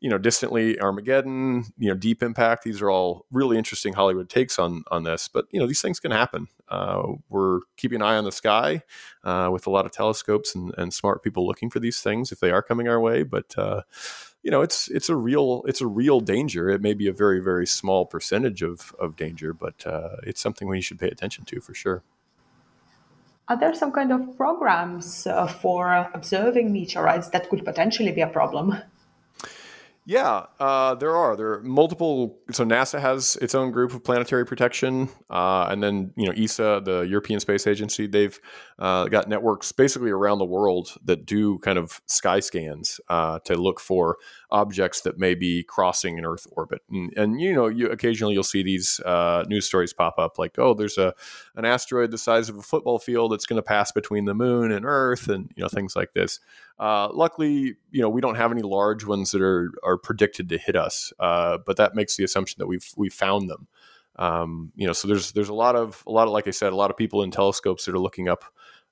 you 0.00 0.08
know 0.08 0.18
distantly 0.18 0.80
Armageddon, 0.80 1.64
you 1.78 1.88
know 1.88 1.94
Deep 1.94 2.22
Impact. 2.22 2.64
These 2.64 2.80
are 2.80 2.90
all 2.90 3.26
really 3.30 3.58
interesting 3.58 3.92
Hollywood 3.92 4.28
takes 4.28 4.58
on 4.58 4.84
on 4.90 5.02
this. 5.02 5.28
But 5.28 5.46
you 5.50 5.60
know 5.60 5.66
these 5.66 5.82
things 5.82 6.00
can 6.00 6.10
happen. 6.10 6.48
Uh, 6.68 7.14
we're 7.28 7.60
keeping 7.76 7.96
an 7.96 8.02
eye 8.02 8.16
on 8.16 8.24
the 8.24 8.32
sky 8.32 8.82
uh, 9.24 9.48
with 9.52 9.66
a 9.66 9.70
lot 9.70 9.86
of 9.86 9.92
telescopes 9.92 10.54
and, 10.54 10.74
and 10.78 10.92
smart 10.92 11.22
people 11.22 11.46
looking 11.46 11.70
for 11.70 11.80
these 11.80 12.00
things 12.00 12.30
if 12.32 12.40
they 12.40 12.50
are 12.50 12.62
coming 12.62 12.88
our 12.88 13.00
way. 13.00 13.22
But 13.22 13.56
uh, 13.58 13.82
you 14.42 14.50
know, 14.50 14.62
it's 14.62 14.88
it's 14.88 15.08
a 15.08 15.16
real 15.16 15.62
it's 15.66 15.80
a 15.80 15.86
real 15.86 16.20
danger. 16.20 16.70
It 16.70 16.80
may 16.80 16.94
be 16.94 17.08
a 17.08 17.12
very 17.12 17.40
very 17.40 17.66
small 17.66 18.06
percentage 18.06 18.62
of 18.62 18.94
of 18.98 19.16
danger, 19.16 19.52
but 19.52 19.86
uh, 19.86 20.16
it's 20.22 20.40
something 20.40 20.68
we 20.68 20.80
should 20.80 20.98
pay 20.98 21.08
attention 21.08 21.44
to 21.46 21.60
for 21.60 21.74
sure. 21.74 22.02
Are 23.48 23.58
there 23.58 23.74
some 23.74 23.92
kind 23.92 24.12
of 24.12 24.36
programs 24.36 25.26
uh, 25.26 25.46
for 25.46 26.10
observing 26.12 26.70
meteorites 26.70 27.30
that 27.30 27.48
could 27.48 27.64
potentially 27.64 28.12
be 28.12 28.20
a 28.20 28.26
problem? 28.26 28.76
Yeah, 30.08 30.46
uh, 30.58 30.94
there 30.94 31.14
are. 31.14 31.36
There 31.36 31.52
are 31.52 31.62
multiple. 31.62 32.38
So 32.50 32.64
NASA 32.64 32.98
has 32.98 33.36
its 33.42 33.54
own 33.54 33.72
group 33.72 33.92
of 33.92 34.02
planetary 34.02 34.46
protection, 34.46 35.10
uh, 35.28 35.66
and 35.68 35.82
then 35.82 36.14
you 36.16 36.24
know 36.24 36.32
ESA, 36.32 36.80
the 36.82 37.02
European 37.02 37.40
Space 37.40 37.66
Agency, 37.66 38.06
they've 38.06 38.40
uh, 38.78 39.04
got 39.08 39.28
networks 39.28 39.70
basically 39.70 40.10
around 40.10 40.38
the 40.38 40.46
world 40.46 40.94
that 41.04 41.26
do 41.26 41.58
kind 41.58 41.76
of 41.76 42.00
sky 42.06 42.40
scans 42.40 43.02
uh, 43.10 43.40
to 43.40 43.54
look 43.54 43.80
for 43.80 44.16
objects 44.50 45.02
that 45.02 45.18
may 45.18 45.34
be 45.34 45.62
crossing 45.62 46.18
an 46.18 46.24
Earth 46.24 46.46
orbit. 46.52 46.80
And, 46.90 47.12
and 47.16 47.40
you 47.40 47.54
know, 47.54 47.66
you 47.66 47.88
occasionally 47.88 48.34
you'll 48.34 48.42
see 48.42 48.62
these 48.62 49.00
uh, 49.00 49.44
news 49.48 49.66
stories 49.66 49.92
pop 49.92 50.18
up 50.18 50.38
like, 50.38 50.58
oh, 50.58 50.74
there's 50.74 50.96
a 50.96 51.14
an 51.56 51.64
asteroid 51.64 52.10
the 52.10 52.18
size 52.18 52.48
of 52.48 52.56
a 52.56 52.62
football 52.62 52.98
field 52.98 53.32
that's 53.32 53.46
going 53.46 53.58
to 53.58 53.62
pass 53.62 53.92
between 53.92 54.24
the 54.24 54.34
Moon 54.34 54.72
and 54.72 54.86
Earth, 54.86 55.28
and 55.28 55.50
you 55.54 55.62
know 55.62 55.68
things 55.68 55.94
like 55.94 56.14
this. 56.14 56.40
Uh, 56.78 57.08
luckily, 57.12 57.76
you 57.90 58.00
know 58.00 58.08
we 58.08 58.20
don't 58.20 58.36
have 58.36 58.52
any 58.52 58.62
large 58.62 59.04
ones 59.04 59.30
that 59.32 59.42
are 59.42 59.70
are 59.84 59.98
predicted 59.98 60.48
to 60.48 60.58
hit 60.58 60.76
us, 60.76 61.12
uh, 61.20 61.58
but 61.66 61.76
that 61.76 61.94
makes 61.94 62.16
the 62.16 62.24
assumption 62.24 62.56
that 62.58 62.66
we've 62.66 62.90
we 62.96 63.08
found 63.08 63.50
them. 63.50 63.68
Um, 64.16 64.72
you 64.74 64.86
know, 64.86 64.92
so 64.92 65.08
there's 65.08 65.32
there's 65.32 65.50
a 65.50 65.54
lot 65.54 65.76
of 65.76 66.02
a 66.06 66.10
lot 66.10 66.26
of 66.26 66.32
like 66.32 66.48
I 66.48 66.52
said, 66.52 66.72
a 66.72 66.76
lot 66.76 66.90
of 66.90 66.96
people 66.96 67.22
in 67.22 67.30
telescopes 67.30 67.84
that 67.84 67.94
are 67.94 68.00
looking 68.00 68.28
up, 68.28 68.44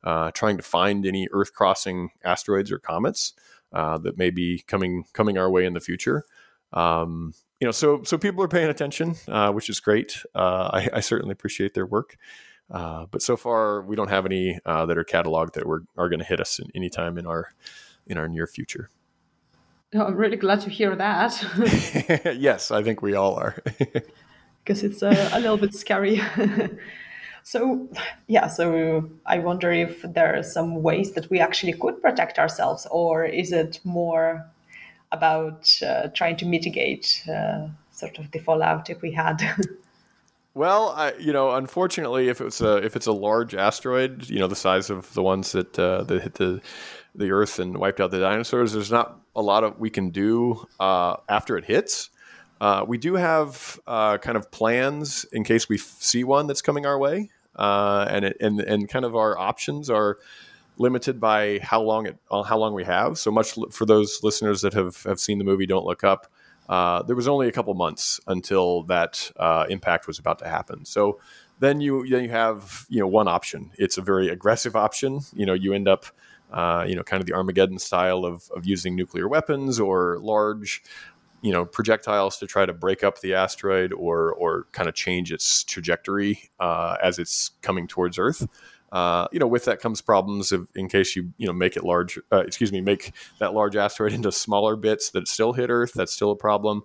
uh, 0.05 0.31
trying 0.33 0.59
to 0.59 0.63
find 0.63 1.07
any 1.07 1.29
Earth 1.33 1.53
crossing 1.55 2.11
asteroids 2.25 2.71
or 2.71 2.79
comets 2.79 3.33
uh, 3.73 3.99
that 3.99 4.19
may 4.19 4.31
be 4.31 4.63
coming 4.67 5.05
coming 5.13 5.39
our 5.39 5.51
way 5.51 5.65
in 5.65 5.75
the 5.75 5.81
future. 5.81 6.25
Um, 6.73 7.33
you 7.61 7.67
know, 7.67 7.73
so 7.73 8.03
so 8.03 8.19
people 8.19 8.43
are 8.43 8.49
paying 8.49 8.69
attention, 8.69 9.15
uh, 9.29 9.53
which 9.53 9.71
is 9.71 9.81
great. 9.81 10.23
Uh, 10.35 10.71
I, 10.73 10.89
I, 10.95 11.01
certainly 11.01 11.33
appreciate 11.33 11.75
their 11.75 11.87
work. 11.87 12.17
Uh, 12.71 13.07
but 13.11 13.23
so 13.23 13.37
far, 13.37 13.83
we 13.83 13.97
don't 13.97 14.11
have 14.11 14.27
any 14.27 14.59
uh, 14.67 14.85
that 14.87 14.99
are 14.99 15.05
cataloged 15.05 15.53
that 15.53 15.67
were, 15.67 15.85
are 15.97 16.09
going 16.09 16.19
to 16.19 16.25
hit 16.25 16.41
us 16.41 16.59
in, 16.59 16.69
anytime 16.75 17.17
in 17.17 17.27
our 17.27 17.55
in 18.07 18.19
our 18.19 18.29
near 18.29 18.47
future. 18.47 18.91
Oh, 19.95 20.07
I'm 20.07 20.17
really 20.17 20.37
glad 20.37 20.61
to 20.63 20.71
hear 20.71 20.97
that. 20.97 22.37
yes, 22.39 22.71
I 22.71 22.83
think 22.83 23.03
we 23.03 23.15
all 23.15 23.35
are. 23.35 23.57
Because 24.65 24.83
it's 24.83 25.01
a, 25.01 25.31
a 25.33 25.39
little 25.39 25.57
bit 25.57 25.75
scary. 25.75 26.21
So, 27.47 27.89
yeah, 28.27 28.49
so 28.49 29.09
I 29.25 29.39
wonder 29.39 29.71
if 29.71 30.03
there 30.03 30.37
are 30.37 30.43
some 30.43 30.83
ways 30.83 31.13
that 31.13 31.31
we 31.31 31.39
actually 31.39 31.75
could 31.75 32.03
protect 32.03 32.41
ourselves, 32.41 32.89
or 32.91 33.25
is 33.25 33.53
it 33.53 33.79
more 33.85 34.45
about 35.13 35.71
uh, 35.87 36.09
trying 36.09 36.37
to 36.39 36.45
mitigate 36.45 37.23
uh, 37.33 37.69
sort 37.93 38.19
of 38.19 38.33
the 38.33 38.41
fallout 38.41 38.91
if 38.91 39.01
we 39.01 39.13
had? 39.13 39.41
well, 40.55 40.89
I, 40.97 41.13
you 41.21 41.33
know, 41.33 41.53
unfortunately, 41.53 42.29
if 42.29 42.41
it's 42.41 42.61
a 42.61 42.79
if 42.79 42.97
it's 42.97 43.07
a 43.07 43.13
large 43.13 43.55
asteroid, 43.55 44.29
you 44.29 44.41
know, 44.41 44.49
the 44.49 44.57
size 44.57 44.91
of 44.91 45.15
the 45.15 45.23
ones 45.23 45.53
that 45.53 45.79
uh, 45.79 46.03
that 46.03 46.23
hit 46.23 46.35
the 46.35 46.61
the 47.15 47.31
Earth 47.31 47.61
and 47.61 47.79
wiped 47.79 48.01
out 48.01 48.11
the 48.11 48.19
dinosaurs, 48.19 48.73
there's 48.73 48.91
not 48.91 49.21
a 49.37 49.41
lot 49.41 49.63
of 49.63 49.79
we 49.79 49.89
can 49.89 50.11
do 50.11 50.67
uh, 50.81 51.15
after 51.29 51.57
it 51.57 51.65
hits. 51.65 52.11
Uh, 52.61 52.85
we 52.89 52.99
do 52.99 53.15
have 53.15 53.79
uh, 53.87 54.19
kind 54.19 54.37
of 54.37 54.51
plans 54.51 55.25
in 55.31 55.45
case 55.45 55.69
we 55.69 55.77
f- 55.77 55.97
see 56.01 56.25
one 56.25 56.49
that's 56.49 56.63
coming 56.63 56.87
our 56.87 56.99
way 56.99 57.31
uh, 57.57 58.07
and 58.09 58.25
it, 58.25 58.37
and 58.41 58.61
and 58.61 58.89
kind 58.89 59.05
of 59.05 59.17
our 59.17 59.37
options 59.39 59.91
are 59.91 60.19
limited 60.79 61.21
by 61.21 61.59
how 61.63 61.81
long 61.81 62.07
it 62.07 62.17
uh, 62.31 62.43
how 62.43 62.59
long 62.59 62.75
we 62.75 62.85
have. 62.85 63.19
So 63.19 63.31
much 63.31 63.55
for 63.71 63.87
those 63.87 64.21
listeners 64.23 64.63
that 64.63 64.75
have 64.75 65.03
have 65.05 65.21
seen 65.21 65.39
the 65.39 65.45
movie 65.45 65.67
Don't 65.67 65.87
Look 65.87 66.05
Up. 66.05 66.27
Uh, 66.69 67.03
there 67.03 67.15
was 67.15 67.29
only 67.29 67.47
a 67.49 67.53
couple 67.53 67.73
months 67.75 68.21
until 68.27 68.83
that 68.85 69.31
uh, 69.37 69.67
impact 69.69 70.07
was 70.07 70.19
about 70.19 70.39
to 70.41 70.49
happen. 70.49 70.85
So 70.85 71.21
then 71.61 71.81
you 71.81 72.07
then 72.09 72.25
you 72.25 72.31
have 72.31 72.87
you 72.89 73.01
know 73.01 73.07
one 73.07 73.29
option. 73.29 73.71
It's 73.79 73.99
a 73.99 74.03
very 74.03 74.29
aggressive 74.29 74.77
option. 74.77 75.21
You 75.33 75.47
know 75.47 75.55
you 75.55 75.73
end 75.73 75.89
up 75.89 76.07
uh, 76.53 76.85
you 76.87 76.95
know 76.95 77.03
kind 77.03 77.21
of 77.21 77.27
the 77.27 77.35
Armageddon 77.35 77.79
style 77.79 78.25
of 78.25 78.51
of 78.55 78.67
using 78.67 78.95
nuclear 78.95 79.29
weapons 79.29 79.81
or 79.81 80.19
large 80.21 80.83
you 81.47 81.53
know 81.53 81.65
projectiles 81.65 82.39
to 82.39 82.47
try 82.47 82.67
to 82.67 82.73
break 82.73 83.05
up 83.05 83.21
the 83.21 83.33
asteroid 83.33 83.93
or 83.93 84.33
or 84.33 84.67
kind 84.73 84.89
of 84.89 84.97
change 84.97 85.31
its 85.33 85.63
trajectory 85.63 86.51
uh, 86.59 86.97
as 87.01 87.21
it's 87.21 87.53
coming 87.63 87.87
towards 87.87 88.19
Earth. 88.19 88.49
Uh, 88.91 89.29
you 89.31 89.39
know, 89.39 89.47
with 89.47 89.65
that 89.65 89.81
comes 89.81 90.01
problems 90.01 90.51
of, 90.51 90.69
in 90.75 90.89
case 90.89 91.15
you 91.15 91.33
you 91.39 91.47
know 91.47 91.53
make 91.53 91.77
it 91.77 91.85
large. 91.85 92.19
Uh, 92.33 92.39
excuse 92.39 92.73
me, 92.73 92.81
make 92.81 93.13
that 93.39 93.55
large 93.55 93.77
asteroid 93.77 94.13
into 94.13 94.33
smaller 94.33 94.75
bits 94.75 95.11
that 95.11 95.29
still 95.29 95.53
hit 95.53 95.71
Earth. 95.71 95.93
That's 95.95 96.13
still 96.13 96.33
a 96.33 96.37
problem. 96.37 96.83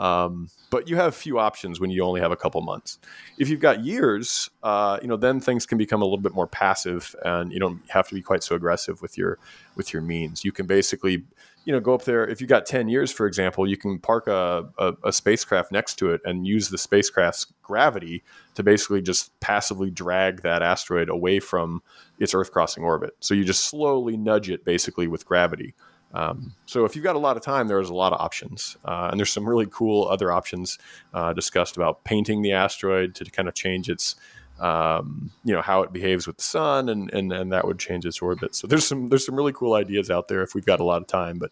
Um, 0.00 0.48
but 0.70 0.88
you 0.88 0.96
have 0.96 1.14
few 1.14 1.38
options 1.38 1.78
when 1.78 1.90
you 1.90 2.02
only 2.02 2.20
have 2.20 2.32
a 2.32 2.36
couple 2.36 2.60
months. 2.62 2.98
If 3.38 3.48
you've 3.48 3.60
got 3.60 3.84
years, 3.84 4.48
uh, 4.62 4.98
you 5.02 5.08
know, 5.08 5.18
then 5.18 5.40
things 5.40 5.66
can 5.66 5.78
become 5.78 6.00
a 6.00 6.04
little 6.04 6.18
bit 6.18 6.34
more 6.34 6.46
passive, 6.48 7.14
and 7.22 7.52
you 7.52 7.60
don't 7.60 7.82
have 7.90 8.08
to 8.08 8.14
be 8.14 8.22
quite 8.22 8.42
so 8.42 8.56
aggressive 8.56 9.02
with 9.02 9.16
your 9.16 9.38
with 9.76 9.92
your 9.92 10.02
means. 10.02 10.44
You 10.44 10.50
can 10.50 10.66
basically 10.66 11.24
you 11.64 11.72
know, 11.72 11.80
go 11.80 11.94
up 11.94 12.04
there. 12.04 12.26
If 12.26 12.40
you 12.40 12.46
got 12.46 12.66
10 12.66 12.88
years, 12.88 13.12
for 13.12 13.26
example, 13.26 13.68
you 13.68 13.76
can 13.76 13.98
park 13.98 14.26
a, 14.26 14.66
a, 14.78 14.94
a, 15.04 15.12
spacecraft 15.12 15.70
next 15.70 15.96
to 15.96 16.10
it 16.10 16.20
and 16.24 16.46
use 16.46 16.70
the 16.70 16.78
spacecraft's 16.78 17.46
gravity 17.62 18.22
to 18.54 18.62
basically 18.62 19.02
just 19.02 19.38
passively 19.40 19.90
drag 19.90 20.42
that 20.42 20.62
asteroid 20.62 21.08
away 21.08 21.38
from 21.38 21.82
its 22.18 22.34
Earth 22.34 22.50
crossing 22.50 22.82
orbit. 22.82 23.14
So 23.20 23.34
you 23.34 23.44
just 23.44 23.64
slowly 23.64 24.16
nudge 24.16 24.48
it 24.48 24.64
basically 24.64 25.06
with 25.06 25.26
gravity. 25.26 25.74
Um, 26.12 26.54
so 26.66 26.84
if 26.84 26.96
you've 26.96 27.04
got 27.04 27.16
a 27.16 27.20
lot 27.20 27.36
of 27.36 27.42
time, 27.42 27.68
there's 27.68 27.90
a 27.90 27.94
lot 27.94 28.12
of 28.12 28.20
options, 28.20 28.76
uh, 28.84 29.08
and 29.10 29.20
there's 29.20 29.32
some 29.32 29.48
really 29.48 29.66
cool 29.70 30.08
other 30.08 30.32
options 30.32 30.78
uh, 31.14 31.32
discussed 31.32 31.76
about 31.76 32.02
painting 32.04 32.42
the 32.42 32.52
asteroid 32.52 33.14
to 33.16 33.24
kind 33.26 33.48
of 33.48 33.54
change 33.54 33.88
its, 33.88 34.16
um, 34.60 35.30
you 35.44 35.54
know, 35.54 35.62
how 35.62 35.82
it 35.82 35.92
behaves 35.92 36.26
with 36.26 36.36
the 36.36 36.42
sun, 36.42 36.88
and, 36.88 37.12
and 37.12 37.32
and 37.32 37.52
that 37.52 37.66
would 37.66 37.78
change 37.78 38.04
its 38.06 38.20
orbit. 38.20 38.54
So 38.54 38.66
there's 38.66 38.86
some 38.86 39.08
there's 39.08 39.26
some 39.26 39.34
really 39.34 39.52
cool 39.52 39.74
ideas 39.74 40.10
out 40.10 40.28
there 40.28 40.42
if 40.42 40.54
we've 40.54 40.66
got 40.66 40.80
a 40.80 40.84
lot 40.84 41.02
of 41.02 41.08
time, 41.08 41.38
but 41.38 41.50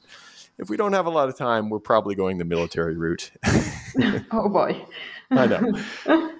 if 0.58 0.68
we 0.68 0.76
don't 0.76 0.92
have 0.92 1.06
a 1.06 1.10
lot 1.10 1.28
of 1.28 1.36
time, 1.36 1.70
we're 1.70 1.78
probably 1.78 2.14
going 2.14 2.38
the 2.38 2.44
military 2.44 2.96
route. 2.96 3.30
oh 4.32 4.48
boy. 4.48 4.84
I 5.30 5.46
know. 5.46 5.82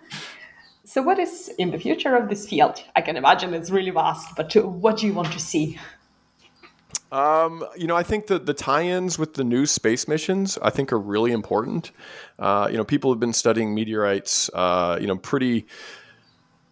so, 0.85 1.03
what 1.03 1.19
is 1.19 1.51
in 1.59 1.71
the 1.71 1.79
future 1.79 2.17
of 2.17 2.29
this 2.29 2.49
field? 2.49 2.83
I 2.97 3.01
can 3.01 3.17
imagine 3.17 3.55
it's 3.55 3.71
really 3.71 3.91
vast, 3.91 4.35
but 4.37 4.55
what 4.55 4.99
do 4.99 5.07
you 5.07 5.15
want 5.15 5.33
to 5.33 5.41
see? 5.41 5.79
Um, 7.11 7.65
you 7.77 7.87
know, 7.87 7.97
I 7.97 8.03
think 8.03 8.27
that 8.27 8.45
the 8.45 8.53
tie-ins 8.53 9.19
with 9.19 9.35
the 9.35 9.45
new 9.45 9.65
space 9.65 10.07
missions, 10.07 10.59
I 10.61 10.71
think, 10.71 10.93
are 10.93 10.99
really 10.99 11.33
important. 11.33 11.91
Uh, 12.39 12.69
you 12.71 12.77
know, 12.77 12.85
people 12.85 13.11
have 13.11 13.21
been 13.21 13.33
studying 13.33 13.75
meteorites, 13.75 14.51
uh, 14.53 14.99
you 15.01 15.07
know, 15.07 15.17
pretty, 15.17 15.67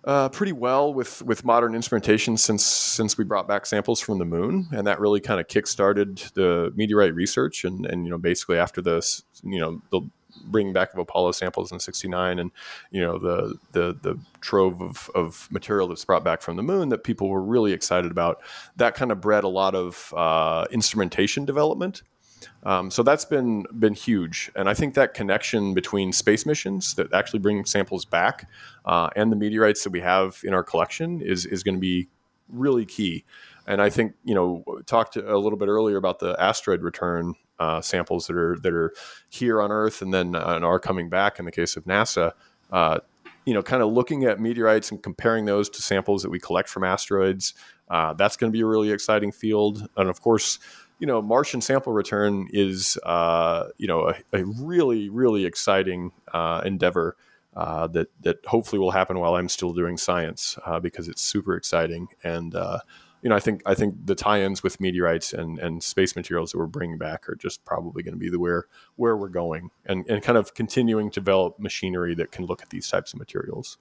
uh, 0.07 0.28
pretty 0.28 0.52
well 0.52 0.94
with 0.94 1.20
with 1.22 1.44
modern 1.44 1.74
instrumentation 1.74 2.36
since 2.36 2.64
since 2.64 3.18
we 3.18 3.24
brought 3.24 3.48
back 3.48 3.66
samples 3.66 4.00
from 4.00 4.18
the 4.18 4.24
moon, 4.24 4.68
and 4.70 4.86
that 4.86 5.00
really 5.00 5.20
kind 5.20 5.40
of 5.40 5.48
kick-started 5.48 6.18
the 6.34 6.72
meteorite 6.76 7.14
research. 7.14 7.64
And 7.64 7.84
and 7.86 8.04
you 8.04 8.11
know, 8.11 8.18
basically 8.18 8.57
after 8.59 8.80
this, 8.80 9.24
you 9.42 9.59
know, 9.59 9.82
the 9.90 10.02
bringing 10.44 10.72
back 10.72 10.92
of 10.92 10.98
Apollo 11.00 11.32
samples 11.32 11.72
in 11.72 11.80
'69, 11.80 12.38
and 12.38 12.52
you 12.92 13.00
know 13.00 13.18
the 13.18 13.57
the 13.72 13.98
the 14.00 14.18
trove 14.40 14.80
of, 14.80 15.11
of 15.16 15.48
material 15.50 15.88
that's 15.88 16.04
brought 16.04 16.22
back 16.22 16.40
from 16.40 16.57
the 16.57 16.62
moon 16.62 16.90
that 16.90 17.02
people 17.02 17.28
were 17.28 17.42
really 17.42 17.72
excited 17.72 18.12
about. 18.12 18.40
That 18.76 18.94
kind 18.94 19.11
of 19.11 19.20
bred 19.20 19.42
a 19.42 19.48
lot 19.48 19.74
of 19.74 20.14
uh, 20.16 20.66
instrumentation 20.70 21.44
development. 21.44 22.02
Um, 22.62 22.90
so 22.90 23.03
that's 23.03 23.24
been 23.24 23.64
been 23.78 23.94
huge, 23.94 24.51
and 24.57 24.68
I 24.68 24.74
think 24.74 24.94
that 24.94 25.14
connection 25.14 25.74
between 25.74 26.12
space 26.12 26.47
missions 26.47 26.94
that 26.94 27.12
actually 27.12 27.40
bring 27.40 27.64
samples 27.64 28.05
back 28.05 28.49
uh, 28.84 29.11
and 29.16 29.30
the 29.30 29.36
meteorites 29.36 29.84
that 29.84 29.90
we 29.90 30.01
have 30.01 30.40
in 30.44 30.55
our 30.55 30.62
collection 30.62 31.20
is 31.20 31.47
is 31.47 31.62
going 31.62 31.76
to 31.76 31.80
be 31.80 32.09
really 32.49 32.84
key. 32.86 33.24
And 33.66 33.82
I 33.82 33.90
think 33.90 34.14
you 34.24 34.34
know 34.34 34.64
talked 34.86 35.16
a 35.16 35.38
little 35.38 35.59
bit 35.59 35.68
earlier 35.68 35.97
about 35.97 36.18
the 36.18 36.36
asteroid 36.40 36.82
return 36.82 37.34
uh, 37.59 37.80
samples 37.80 38.26
that 38.26 38.36
are 38.36 38.57
that 38.62 38.72
are 38.72 38.92
here 39.28 39.61
on 39.61 39.72
Earth 39.72 40.03
and 40.03 40.12
then 40.12 40.34
uh, 40.34 40.55
and 40.57 40.64
are 40.64 40.78
coming 40.78 41.09
back 41.09 41.38
in 41.38 41.44
the 41.44 41.53
case 41.53 41.76
of 41.76 41.84
NASA. 41.84 42.32
Uh, 42.70 42.99
you 43.44 43.55
know, 43.55 43.62
kind 43.62 43.80
of 43.80 43.92
looking 43.92 44.24
at 44.24 44.40
meteorites 44.40 44.90
and 44.90 45.03
comparing 45.03 45.44
those 45.44 45.70
to 45.70 45.80
samples 45.80 46.22
that 46.22 46.30
we 46.30 46.40
collect 46.40 46.68
from 46.68 46.82
asteroids. 46.82 47.55
Uh, 47.88 48.12
that's 48.14 48.36
going 48.36 48.51
to 48.51 48.57
be 48.57 48.62
a 48.62 48.66
really 48.66 48.90
exciting 48.90 49.30
field, 49.30 49.88
and 49.97 50.11
of 50.11 50.20
course, 50.20 50.59
you 50.99 51.07
know, 51.07 51.20
Martian 51.20 51.61
sample 51.61 51.92
return 51.92 52.49
is 52.53 52.99
uh, 53.05 53.68
you 53.78 53.86
know 53.86 54.09
a, 54.09 54.14
a, 54.32 54.44
really 54.44 55.09
really 55.09 55.44
exciting 55.44 56.12
uh, 56.32 56.62
endeavor. 56.64 57.16
that 57.55 58.09
that 58.20 58.44
hopefully 58.47 58.78
will 58.78 58.92
happen 58.92 59.18
while 59.18 59.34
I'm 59.34 59.49
still 59.49 59.72
doing 59.72 59.97
science 59.97 60.59
because 60.82 61.09
it's 61.09 61.22
super 61.22 61.57
exciting 61.57 62.09
and 62.22 62.55
you 63.26 63.30
know, 63.30 63.34
I 63.34 63.40
think 63.40 63.62
I 63.66 63.74
think 63.74 64.07
the 64.07 64.14
tie-ins 64.14 64.62
with 64.62 64.80
meteorites 64.80 65.32
and, 65.32 65.59
and 65.59 65.82
space 65.82 66.14
materials 66.14 66.53
that 66.53 66.59
we're 66.59 66.66
bringing 66.66 66.97
back 66.97 67.28
are 67.28 67.34
just 67.34 67.64
probably 67.64 68.05
going 68.05 68.14
to 68.14 68.18
be 68.18 68.28
the 68.28 68.38
where 68.38 68.66
where 68.94 69.16
we're 69.16 69.28
going, 69.28 69.70
and 69.84 70.09
and 70.09 70.22
kind 70.22 70.38
of 70.38 70.55
continuing 70.55 71.11
to 71.11 71.20
develop 71.20 71.59
machinery 71.59 72.14
that 72.14 72.30
can 72.30 72.47
look 72.47 72.62
at 72.62 72.70
these 72.70 72.88
types 72.88 73.12
of 73.12 73.18
materials. 73.18 73.78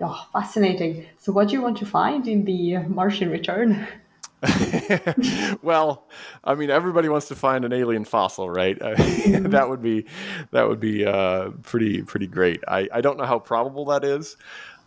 Oh, 0.00 0.26
fascinating! 0.30 1.06
So, 1.16 1.32
what 1.32 1.48
do 1.48 1.54
you 1.54 1.62
want 1.62 1.78
to 1.78 1.86
find 1.86 2.28
in 2.28 2.44
the 2.44 2.78
Martian 2.80 3.30
return? 3.30 3.86
well, 5.62 6.06
I 6.44 6.54
mean, 6.54 6.70
everybody 6.70 7.08
wants 7.08 7.28
to 7.28 7.34
find 7.34 7.64
an 7.64 7.72
alien 7.72 8.04
fossil, 8.04 8.48
right? 8.48 8.78
That 9.48 9.68
would 9.68 9.82
be 9.82 10.06
that 10.52 10.68
would 10.68 10.80
be 10.80 11.04
uh, 11.04 11.50
pretty 11.62 12.02
pretty 12.02 12.26
great. 12.26 12.62
I, 12.68 12.88
I 12.92 13.00
don't 13.00 13.16
know 13.16 13.24
how 13.24 13.38
probable 13.38 13.86
that 13.86 14.04
is. 14.04 14.36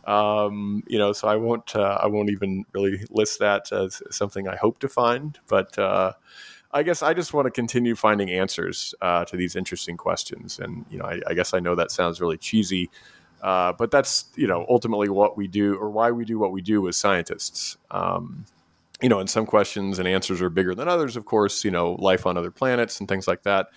Um, 0.06 0.84
you 0.88 0.98
know, 0.98 1.14
so 1.14 1.28
I 1.28 1.36
won't 1.36 1.76
uh, 1.76 2.00
I 2.02 2.08
won't 2.08 2.30
even 2.30 2.66
really 2.74 3.04
list 3.10 3.40
that 3.40 3.72
as 3.72 4.02
something 4.10 4.48
I 4.48 4.56
hope 4.56 4.80
to 4.80 4.90
find, 4.90 5.38
but 5.48 5.78
uh, 5.78 6.14
I 6.72 6.84
guess 6.84 7.04
I 7.04 7.14
just 7.14 7.34
want 7.34 7.46
to 7.46 7.52
continue 7.52 7.96
finding 7.96 8.30
answers 8.30 8.96
uh, 9.02 9.26
to 9.26 9.38
these 9.38 9.56
interesting 9.56 9.98
questions. 9.98 10.60
And 10.60 10.86
you 10.90 11.00
know, 11.00 11.06
I, 11.06 11.22
I, 11.28 11.34
guess 11.34 11.54
I 11.54 11.60
know 11.60 11.76
that 11.76 11.92
sounds 11.92 12.22
really 12.22 12.38
cheesy, 12.38 12.90
uh, 13.42 13.74
but 13.74 13.92
that's 13.92 14.26
you 14.36 14.48
know 14.48 14.66
ultimately 14.70 15.10
what 15.10 15.38
we 15.38 15.48
do 15.48 15.76
or 15.76 15.90
why 15.90 16.12
we 16.12 16.26
do 16.26 16.40
what 16.40 16.52
we 16.52 16.62
do 16.62 16.88
as 16.88 16.98
scientists. 16.98 17.78
Um, 17.90 18.46
you 19.02 19.10
know, 19.10 19.20
and 19.20 19.30
some 19.30 19.46
questions 19.46 20.00
and 20.00 20.08
answers 20.08 20.42
are 20.42 20.50
bigger 20.50 20.76
than 20.76 20.88
others. 20.88 21.16
Of 21.16 21.26
course, 21.26 21.64
you 21.64 21.72
know, 21.72 21.94
life 21.94 22.26
on 22.26 22.38
other 22.38 22.52
planets 22.52 23.00
and 23.00 23.10
things 23.10 23.28
like 23.28 23.44
that. 23.44 23.68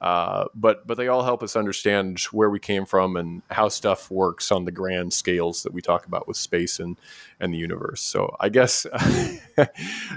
Uh, 0.00 0.46
but 0.56 0.84
but 0.84 0.96
they 0.96 1.06
all 1.06 1.22
help 1.22 1.44
us 1.44 1.54
understand 1.54 2.18
where 2.32 2.50
we 2.50 2.58
came 2.58 2.84
from 2.84 3.16
and 3.16 3.40
how 3.52 3.68
stuff 3.68 4.10
works 4.10 4.50
on 4.50 4.64
the 4.64 4.72
grand 4.72 5.12
scales 5.12 5.62
that 5.62 5.72
we 5.72 5.80
talk 5.80 6.06
about 6.06 6.26
with 6.26 6.36
space 6.36 6.80
and 6.80 6.98
and 7.38 7.54
the 7.54 7.58
universe. 7.58 8.02
So 8.02 8.34
I 8.40 8.48
guess 8.48 8.84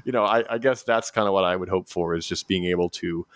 you 0.03 0.11
know 0.11 0.23
I, 0.25 0.55
I 0.55 0.57
guess 0.57 0.81
that's 0.81 1.11
kind 1.11 1.27
of 1.27 1.33
what 1.35 1.43
I 1.43 1.55
would 1.55 1.69
hope 1.69 1.87
for 1.87 2.15
is 2.15 2.25
just 2.25 2.47
being 2.47 2.65
able 2.65 2.89
to 2.89 3.27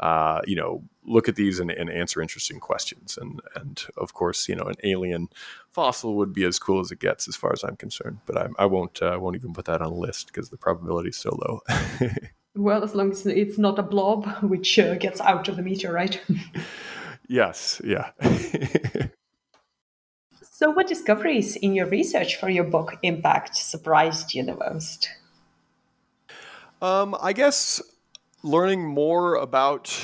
uh, 0.00 0.40
you 0.46 0.56
know 0.56 0.82
look 1.04 1.28
at 1.28 1.36
these 1.36 1.58
and, 1.58 1.70
and, 1.70 1.90
answer 1.90 2.20
interesting 2.20 2.60
questions. 2.60 3.18
And 3.20 3.40
and 3.54 3.82
of 3.96 4.14
course 4.14 4.48
you 4.48 4.54
know 4.54 4.64
an 4.64 4.76
alien 4.84 5.28
fossil 5.72 6.16
would 6.16 6.32
be 6.32 6.44
as 6.44 6.58
cool 6.58 6.80
as 6.80 6.90
it 6.90 7.00
gets 7.00 7.28
as 7.28 7.36
far 7.36 7.52
as 7.52 7.64
I'm 7.64 7.76
concerned. 7.76 8.18
But 8.26 8.36
I, 8.36 8.48
I 8.58 8.66
won't 8.66 9.00
uh, 9.02 9.06
I 9.06 9.16
won't 9.16 9.36
even 9.36 9.52
put 9.52 9.64
that 9.66 9.82
on 9.82 9.92
a 9.92 9.94
list 9.94 10.28
because 10.28 10.50
the 10.50 10.56
probability 10.56 11.10
is 11.10 11.16
so 11.16 11.36
low. 11.46 11.60
Well, 12.58 12.82
as 12.82 12.94
long 12.94 13.12
as 13.12 13.24
it's 13.24 13.56
not 13.56 13.78
a 13.78 13.84
blob 13.84 14.26
which 14.42 14.80
uh, 14.80 14.96
gets 14.96 15.20
out 15.20 15.46
of 15.48 15.56
the 15.56 15.62
meteorite. 15.62 16.20
yes, 17.28 17.80
yeah. 17.84 18.10
so, 20.42 20.70
what 20.70 20.88
discoveries 20.88 21.54
in 21.54 21.76
your 21.76 21.86
research 21.86 22.34
for 22.34 22.48
your 22.48 22.64
book 22.64 22.96
Impact 23.04 23.56
surprised 23.56 24.34
you 24.34 24.42
the 24.42 24.56
most? 24.56 25.08
Um, 26.82 27.16
I 27.20 27.32
guess 27.32 27.80
learning 28.42 28.86
more 28.86 29.34
about 29.36 29.94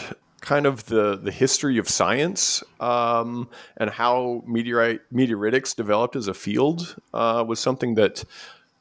kind 0.45 0.67
of 0.67 0.85
the 0.87 1.17
the 1.17 1.31
history 1.31 1.79
of 1.79 1.89
science 1.89 2.63
um, 2.79 3.49
and 3.79 3.89
how 3.89 4.43
meteorite 4.47 5.01
meteoritics 5.13 5.75
developed 5.75 6.17
as 6.17 6.29
a 6.29 6.35
field 6.35 6.97
uh, 7.15 7.43
was 7.47 7.59
something 7.59 7.95
that 7.95 8.23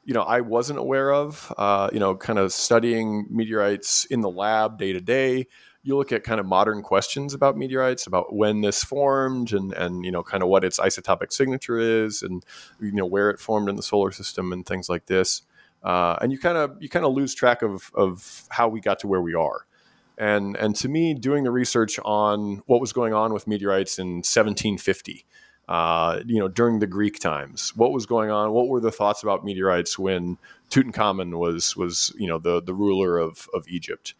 you 0.06 0.14
know 0.14 0.24
I 0.24 0.42
wasn't 0.42 0.80
aware 0.80 1.14
of. 1.14 1.54
Uh, 1.58 1.90
you 1.94 2.00
know, 2.00 2.16
kind 2.16 2.38
of 2.40 2.52
studying 2.52 3.26
meteorites 3.30 4.06
in 4.06 4.22
the 4.22 4.30
lab 4.30 4.78
day 4.78 4.94
to 4.94 5.00
day. 5.00 5.48
You 5.86 5.98
look 5.98 6.14
at 6.14 6.24
kind 6.24 6.40
of 6.40 6.46
modern 6.46 6.82
questions 6.82 7.34
about 7.34 7.58
meteorites, 7.58 8.08
about 8.08 8.34
when 8.34 8.62
this 8.62 8.84
formed, 8.84 9.54
and 9.54 9.74
and 9.74 10.04
you 10.04 10.12
know, 10.12 10.24
kind 10.24 10.44
of 10.44 10.50
what 10.50 10.64
its 10.64 10.80
isotopic 10.80 11.32
signature 11.32 11.78
is, 11.78 12.24
and 12.24 12.44
you 12.82 12.92
know 12.92 13.06
where 13.06 13.30
it 13.30 13.40
formed 13.40 13.70
in 13.70 13.76
the 13.76 13.84
solar 13.84 14.12
system, 14.12 14.52
and 14.52 14.66
things 14.66 14.90
like 14.90 15.06
this. 15.06 15.44
Uh, 15.84 16.18
and 16.22 16.32
you 16.32 16.40
kind 16.40 16.58
of 16.58 16.76
you 16.82 16.90
kind 16.90 17.06
of 17.06 17.14
lose 17.14 17.34
track 17.34 17.62
of 17.62 17.92
of 17.94 18.44
how 18.50 18.68
we 18.68 18.80
got 18.80 19.00
to 19.00 19.08
where 19.08 19.22
we 19.22 19.34
are. 19.34 19.66
And 20.18 20.56
and 20.58 20.76
to 20.78 20.88
me, 20.88 21.14
doing 21.14 21.44
the 21.44 21.52
research 21.52 22.00
on 22.06 22.64
what 22.68 22.80
was 22.80 22.94
going 22.94 23.14
on 23.14 23.34
with 23.34 23.48
meteorites 23.48 24.00
in 24.00 24.18
1750 24.18 25.26
uh, 25.68 26.20
you 26.26 26.40
know, 26.40 26.48
during 26.48 26.80
the 26.80 26.88
Greek 26.88 27.20
times. 27.20 27.76
What 27.76 27.94
was 27.94 28.06
going 28.06 28.30
on? 28.30 28.52
What 28.52 28.68
were 28.68 28.82
the 28.82 28.92
thoughts 28.92 29.24
about 29.24 29.46
meteorites 29.46 29.98
when 29.98 30.38
Tutankhamun 30.70 31.38
was 31.38 31.76
was 31.76 32.14
you 32.18 32.28
know 32.28 32.38
the 32.38 32.62
the 32.62 32.74
ruler 32.74 33.18
of 33.18 33.48
of 33.54 33.68
Egypt? 33.68 34.14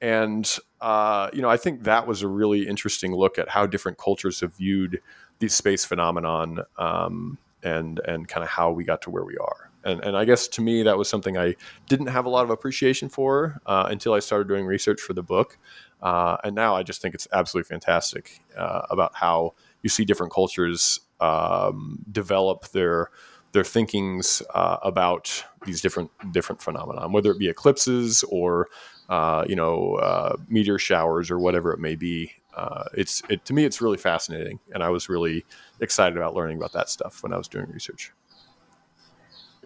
And 0.00 0.56
uh, 0.80 1.30
you 1.32 1.42
know, 1.42 1.50
I 1.50 1.56
think 1.56 1.84
that 1.84 2.06
was 2.06 2.22
a 2.22 2.28
really 2.28 2.66
interesting 2.66 3.14
look 3.14 3.38
at 3.38 3.48
how 3.48 3.66
different 3.66 3.98
cultures 3.98 4.40
have 4.40 4.54
viewed 4.54 5.00
these 5.38 5.54
space 5.54 5.84
phenomenon 5.84 6.60
um, 6.78 7.38
and 7.62 8.00
and 8.00 8.26
kind 8.26 8.42
of 8.42 8.50
how 8.50 8.70
we 8.70 8.84
got 8.84 9.02
to 9.02 9.10
where 9.10 9.24
we 9.24 9.36
are. 9.36 9.70
And, 9.86 10.02
and 10.04 10.16
I 10.16 10.24
guess 10.24 10.48
to 10.48 10.60
me 10.60 10.82
that 10.82 10.98
was 10.98 11.08
something 11.08 11.38
I 11.38 11.54
didn't 11.88 12.08
have 12.08 12.26
a 12.26 12.28
lot 12.28 12.42
of 12.42 12.50
appreciation 12.50 13.08
for 13.08 13.60
uh, 13.66 13.86
until 13.88 14.12
I 14.12 14.18
started 14.18 14.48
doing 14.48 14.66
research 14.66 15.00
for 15.00 15.12
the 15.12 15.22
book. 15.22 15.58
Uh, 16.02 16.36
and 16.44 16.54
now 16.54 16.74
I 16.74 16.82
just 16.82 17.00
think 17.00 17.14
it's 17.14 17.28
absolutely 17.32 17.68
fantastic 17.68 18.40
uh, 18.58 18.82
about 18.90 19.14
how 19.14 19.54
you 19.82 19.88
see 19.88 20.04
different 20.04 20.32
cultures 20.32 21.00
um, 21.20 22.04
develop 22.10 22.68
their 22.72 23.10
their 23.52 23.64
thinkings 23.64 24.42
uh, 24.54 24.76
about 24.82 25.44
these 25.64 25.80
different 25.80 26.10
different 26.32 26.60
phenomena, 26.60 27.08
whether 27.08 27.30
it 27.30 27.38
be 27.38 27.48
eclipses 27.48 28.22
or 28.24 28.68
uh, 29.08 29.44
you 29.48 29.56
know 29.56 30.36
meteor 30.48 30.78
showers 30.78 31.30
or 31.30 31.38
whatever 31.38 31.72
it 31.72 31.78
may 31.78 31.94
be. 31.94 32.32
Uh, 32.54 32.84
it's 32.94 33.22
it, 33.30 33.44
to 33.44 33.54
me 33.54 33.64
it's 33.64 33.80
really 33.80 33.96
fascinating, 33.96 34.58
and 34.74 34.82
I 34.82 34.90
was 34.90 35.08
really 35.08 35.44
excited 35.80 36.16
about 36.16 36.34
learning 36.34 36.56
about 36.56 36.72
that 36.72 36.90
stuff 36.90 37.22
when 37.22 37.32
I 37.32 37.38
was 37.38 37.48
doing 37.48 37.70
research. 37.70 38.12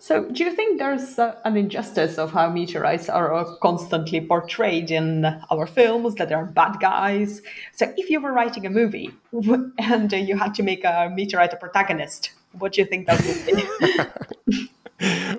So, 0.02 0.24
do 0.24 0.44
you 0.44 0.50
think 0.56 0.78
there's 0.78 1.18
uh, 1.18 1.36
an 1.44 1.58
injustice 1.58 2.16
of 2.16 2.32
how 2.32 2.48
meteorites 2.48 3.10
are 3.10 3.34
uh, 3.34 3.44
constantly 3.56 4.22
portrayed 4.22 4.90
in 4.90 5.26
our 5.50 5.66
films, 5.66 6.14
that 6.14 6.30
they're 6.30 6.46
bad 6.46 6.80
guys? 6.80 7.42
So, 7.74 7.92
if 7.98 8.08
you 8.08 8.18
were 8.18 8.32
writing 8.32 8.64
a 8.64 8.70
movie 8.70 9.10
and 9.78 10.12
uh, 10.12 10.16
you 10.16 10.38
had 10.38 10.54
to 10.54 10.62
make 10.62 10.84
a 10.84 11.12
meteorite 11.14 11.52
a 11.52 11.56
protagonist, 11.56 12.30
what 12.58 12.72
do 12.72 12.80
you 12.80 12.86
think 12.86 13.08
that 13.08 13.20
would 13.26 14.56
be? 14.56 14.70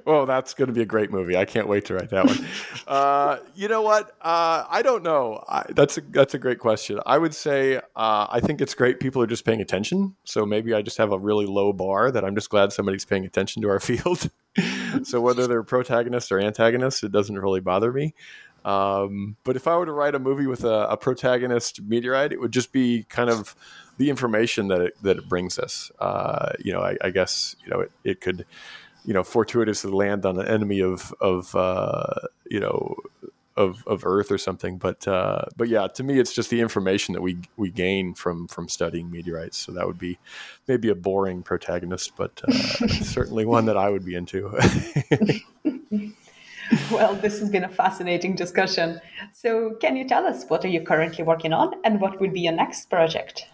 oh, 0.05 0.25
that's 0.25 0.53
going 0.53 0.67
to 0.67 0.73
be 0.73 0.81
a 0.81 0.85
great 0.85 1.11
movie. 1.11 1.35
I 1.37 1.45
can't 1.45 1.67
wait 1.67 1.85
to 1.85 1.95
write 1.95 2.09
that 2.09 2.25
one. 2.25 2.45
uh, 2.87 3.37
you 3.55 3.67
know 3.67 3.81
what? 3.81 4.11
Uh, 4.21 4.65
I 4.69 4.81
don't 4.81 5.03
know. 5.03 5.43
I, 5.47 5.65
that's 5.69 5.97
a 5.97 6.01
that's 6.01 6.33
a 6.33 6.39
great 6.39 6.59
question. 6.59 6.99
I 7.05 7.17
would 7.17 7.33
say 7.33 7.77
uh, 7.77 8.27
I 8.29 8.39
think 8.39 8.61
it's 8.61 8.73
great. 8.73 8.99
People 8.99 9.21
are 9.21 9.27
just 9.27 9.45
paying 9.45 9.61
attention. 9.61 10.15
So 10.23 10.45
maybe 10.45 10.73
I 10.73 10.81
just 10.81 10.97
have 10.97 11.11
a 11.11 11.19
really 11.19 11.45
low 11.45 11.73
bar 11.73 12.11
that 12.11 12.23
I'm 12.23 12.35
just 12.35 12.49
glad 12.49 12.73
somebody's 12.73 13.05
paying 13.05 13.25
attention 13.25 13.61
to 13.61 13.69
our 13.69 13.79
field. 13.81 14.29
so 15.03 15.21
whether 15.21 15.47
they're 15.47 15.63
protagonists 15.63 16.31
or 16.31 16.39
antagonists, 16.39 17.03
it 17.03 17.11
doesn't 17.11 17.37
really 17.37 17.61
bother 17.61 17.91
me. 17.91 18.13
Um, 18.63 19.37
but 19.43 19.55
if 19.55 19.67
I 19.67 19.75
were 19.75 19.85
to 19.85 19.91
write 19.91 20.13
a 20.13 20.19
movie 20.19 20.45
with 20.45 20.63
a, 20.63 20.87
a, 20.89 20.97
protagonist 20.97 21.81
meteorite, 21.81 22.31
it 22.31 22.39
would 22.39 22.51
just 22.51 22.71
be 22.71 23.05
kind 23.09 23.29
of 23.29 23.55
the 23.97 24.09
information 24.09 24.67
that 24.67 24.81
it, 24.81 24.93
that 25.01 25.17
it 25.17 25.27
brings 25.27 25.57
us. 25.57 25.91
Uh, 25.99 26.51
you 26.59 26.71
know, 26.71 26.81
I, 26.81 26.95
I, 27.03 27.09
guess 27.09 27.55
you 27.63 27.71
know 27.71 27.79
it, 27.79 27.91
it 28.03 28.21
could, 28.21 28.45
you 29.05 29.13
know, 29.13 29.23
fortuitously 29.23 29.91
land 29.91 30.25
on 30.25 30.39
an 30.39 30.47
enemy 30.47 30.81
of 30.81 31.13
of 31.21 31.55
uh, 31.55 32.13
you 32.49 32.59
know 32.59 32.95
of, 33.57 33.83
of 33.87 34.05
Earth 34.05 34.31
or 34.31 34.37
something. 34.37 34.77
But 34.77 35.07
uh, 35.07 35.45
but 35.55 35.67
yeah, 35.67 35.87
to 35.87 36.03
me, 36.03 36.19
it's 36.19 36.33
just 36.33 36.49
the 36.49 36.61
information 36.61 37.13
that 37.13 37.21
we 37.21 37.37
we 37.57 37.71
gain 37.71 38.13
from 38.13 38.47
from 38.47 38.67
studying 38.69 39.11
meteorites. 39.11 39.57
So 39.57 39.71
that 39.73 39.87
would 39.87 39.97
be 39.97 40.19
maybe 40.67 40.89
a 40.89 40.95
boring 40.95 41.43
protagonist, 41.43 42.15
but 42.15 42.41
uh, 42.47 42.51
certainly 43.03 43.45
one 43.45 43.65
that 43.65 43.77
I 43.77 43.89
would 43.89 44.05
be 44.05 44.15
into. 44.15 44.49
well, 46.91 47.15
this 47.15 47.39
has 47.39 47.49
been 47.49 47.63
a 47.63 47.69
fascinating 47.69 48.35
discussion. 48.35 48.99
So, 49.33 49.75
can 49.81 49.95
you 49.95 50.07
tell 50.07 50.25
us 50.25 50.45
what 50.47 50.63
are 50.65 50.69
you 50.69 50.81
currently 50.81 51.23
working 51.23 51.53
on, 51.53 51.73
and 51.83 51.99
what 52.01 52.19
would 52.19 52.33
be 52.33 52.41
your 52.41 52.53
next 52.53 52.89
project? 52.89 53.45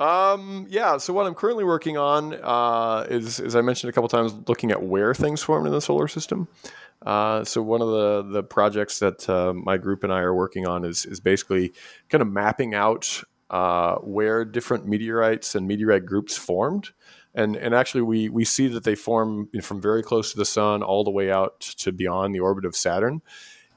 Um, 0.00 0.66
yeah. 0.70 0.96
So 0.96 1.12
what 1.12 1.26
I'm 1.26 1.34
currently 1.34 1.64
working 1.64 1.96
on 1.98 2.34
uh, 2.34 3.06
is, 3.10 3.38
as 3.38 3.54
I 3.54 3.60
mentioned 3.60 3.90
a 3.90 3.92
couple 3.92 4.08
times, 4.08 4.34
looking 4.48 4.70
at 4.70 4.82
where 4.82 5.14
things 5.14 5.42
formed 5.42 5.66
in 5.66 5.72
the 5.72 5.80
solar 5.80 6.08
system. 6.08 6.48
Uh, 7.04 7.44
so 7.44 7.62
one 7.62 7.80
of 7.80 7.88
the 7.88 8.22
the 8.30 8.42
projects 8.42 8.98
that 8.98 9.28
uh, 9.28 9.52
my 9.52 9.76
group 9.76 10.02
and 10.04 10.12
I 10.12 10.20
are 10.20 10.34
working 10.34 10.66
on 10.66 10.84
is 10.84 11.06
is 11.06 11.20
basically 11.20 11.72
kind 12.08 12.20
of 12.20 12.28
mapping 12.28 12.74
out 12.74 13.22
uh, 13.50 13.96
where 13.96 14.44
different 14.44 14.86
meteorites 14.86 15.54
and 15.54 15.66
meteorite 15.66 16.04
groups 16.04 16.36
formed 16.36 16.90
and 17.34 17.56
and 17.56 17.74
actually 17.74 18.02
we 18.02 18.28
we 18.28 18.44
see 18.44 18.68
that 18.68 18.84
they 18.84 18.94
form 18.94 19.48
from 19.62 19.80
very 19.80 20.02
close 20.02 20.32
to 20.32 20.38
the 20.38 20.44
sun 20.44 20.82
all 20.82 21.04
the 21.04 21.10
way 21.10 21.30
out 21.30 21.60
to 21.60 21.92
beyond 21.92 22.34
the 22.34 22.40
orbit 22.40 22.64
of 22.64 22.74
Saturn. 22.74 23.22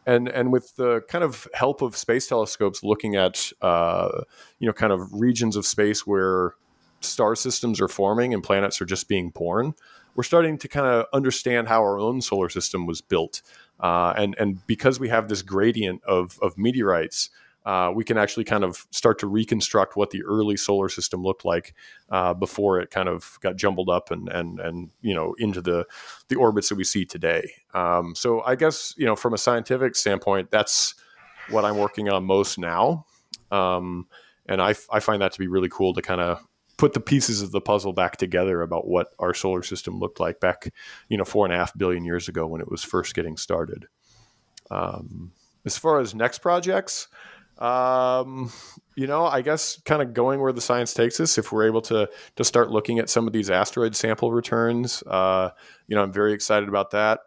And, 0.05 0.27
and 0.27 0.51
with 0.51 0.75
the 0.75 1.01
kind 1.07 1.23
of 1.23 1.47
help 1.53 1.81
of 1.81 1.95
space 1.95 2.27
telescopes 2.27 2.83
looking 2.83 3.15
at 3.15 3.51
uh, 3.61 4.23
you 4.59 4.67
know 4.67 4.73
kind 4.73 4.91
of 4.91 5.13
regions 5.13 5.55
of 5.55 5.65
space 5.65 6.05
where 6.05 6.55
star 6.99 7.35
systems 7.35 7.81
are 7.81 7.87
forming 7.87 8.33
and 8.33 8.43
planets 8.43 8.81
are 8.81 8.85
just 8.85 9.07
being 9.07 9.29
born, 9.29 9.73
we're 10.15 10.23
starting 10.23 10.57
to 10.59 10.67
kind 10.67 10.85
of 10.85 11.05
understand 11.13 11.67
how 11.67 11.81
our 11.81 11.99
own 11.99 12.21
solar 12.21 12.49
system 12.49 12.85
was 12.85 13.01
built. 13.01 13.41
Uh, 13.79 14.13
and 14.15 14.35
and 14.39 14.65
because 14.67 14.99
we 14.99 15.09
have 15.09 15.27
this 15.27 15.41
gradient 15.41 16.03
of 16.03 16.37
of 16.41 16.57
meteorites, 16.57 17.29
uh, 17.65 17.91
we 17.95 18.03
can 18.03 18.17
actually 18.17 18.43
kind 18.43 18.63
of 18.63 18.85
start 18.91 19.19
to 19.19 19.27
reconstruct 19.27 19.95
what 19.95 20.09
the 20.09 20.23
early 20.23 20.57
solar 20.57 20.89
system 20.89 21.23
looked 21.23 21.45
like 21.45 21.73
uh, 22.09 22.33
before 22.33 22.79
it 22.79 22.91
kind 22.91 23.07
of 23.07 23.37
got 23.41 23.55
jumbled 23.55 23.89
up 23.89 24.11
and 24.11 24.27
and 24.29 24.59
and 24.59 24.89
you 25.01 25.13
know 25.13 25.33
into 25.37 25.61
the 25.61 25.85
the 26.27 26.35
orbits 26.35 26.69
that 26.69 26.75
we 26.75 26.83
see 26.83 27.05
today. 27.05 27.49
Um, 27.73 28.15
so 28.15 28.41
I 28.41 28.55
guess 28.55 28.93
you 28.97 29.05
know 29.05 29.15
from 29.15 29.33
a 29.33 29.37
scientific 29.37 29.95
standpoint, 29.95 30.51
that's 30.51 30.95
what 31.49 31.65
I'm 31.65 31.77
working 31.77 32.09
on 32.09 32.25
most 32.25 32.57
now, 32.57 33.05
um, 33.51 34.07
and 34.47 34.61
I 34.61 34.75
I 34.91 34.99
find 34.99 35.21
that 35.21 35.31
to 35.31 35.39
be 35.39 35.47
really 35.47 35.69
cool 35.69 35.93
to 35.93 36.01
kind 36.01 36.21
of 36.21 36.39
put 36.75 36.93
the 36.93 36.99
pieces 36.99 37.41
of 37.41 37.51
the 37.51 37.61
puzzle 37.61 37.93
back 37.93 38.17
together 38.17 38.61
about 38.61 38.87
what 38.87 39.07
our 39.19 39.33
solar 39.33 39.63
system 39.63 39.99
looked 39.99 40.19
like 40.19 40.39
back 40.41 40.73
you 41.07 41.17
know 41.17 41.23
four 41.23 41.45
and 41.45 41.53
a 41.53 41.57
half 41.57 41.77
billion 41.77 42.03
years 42.03 42.27
ago 42.27 42.45
when 42.45 42.59
it 42.59 42.69
was 42.69 42.83
first 42.83 43.15
getting 43.15 43.37
started. 43.37 43.87
Um, 44.69 45.31
as 45.65 45.77
far 45.77 45.99
as 45.99 46.13
next 46.13 46.39
projects, 46.39 47.07
um, 47.63 48.51
you 48.95 49.07
know, 49.07 49.25
I 49.25 49.41
guess 49.41 49.81
kind 49.85 50.01
of 50.01 50.13
going 50.13 50.41
where 50.41 50.51
the 50.51 50.61
science 50.61 50.93
takes 50.93 51.19
us. 51.19 51.37
If 51.37 51.51
we're 51.51 51.65
able 51.65 51.81
to 51.83 52.09
to 52.35 52.43
start 52.43 52.69
looking 52.69 52.99
at 52.99 53.09
some 53.09 53.25
of 53.25 53.31
these 53.31 53.49
asteroid 53.49 53.95
sample 53.95 54.33
returns, 54.33 55.01
uh, 55.07 55.49
you 55.87 55.95
know, 55.95 56.03
I'm 56.03 56.11
very 56.11 56.33
excited 56.33 56.67
about 56.67 56.91
that. 56.91 57.21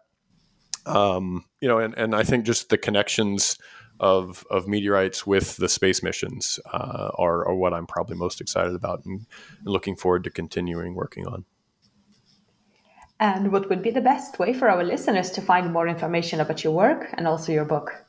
Um, 0.85 1.47
you 1.61 1.69
know, 1.69 1.79
and 1.79 1.95
and 1.97 2.15
I 2.15 2.23
think 2.23 2.45
just 2.45 2.69
the 2.69 2.77
connections 2.77 3.57
of 3.99 4.45
of 4.51 4.69
meteorites 4.69 5.27
with 5.27 5.57
the 5.57 5.71
space 5.71 6.03
missions 6.03 6.61
uh, 6.71 7.11
are 7.15 7.49
are 7.49 7.55
what 7.55 7.73
I'm 7.73 7.87
probably 7.87 8.17
most 8.17 8.43
excited 8.43 8.75
about 8.75 9.07
and, 9.07 9.27
and 9.59 9.67
looking 9.67 9.97
forward 9.97 10.25
to 10.25 10.31
continuing 10.31 10.95
working 10.95 11.27
on. 11.27 11.47
And 13.19 13.51
what 13.51 13.71
would 13.71 13.83
be 13.83 13.91
the 13.91 14.03
best 14.03 14.39
way 14.39 14.53
for 14.53 14.69
our 14.69 14.85
listeners 14.85 15.31
to 15.31 15.41
find 15.41 15.73
more 15.73 15.89
information 15.89 16.41
about 16.41 16.63
your 16.63 16.75
work 16.75 17.09
and 17.15 17.27
also 17.27 17.51
your 17.51 17.65
book? 17.65 18.06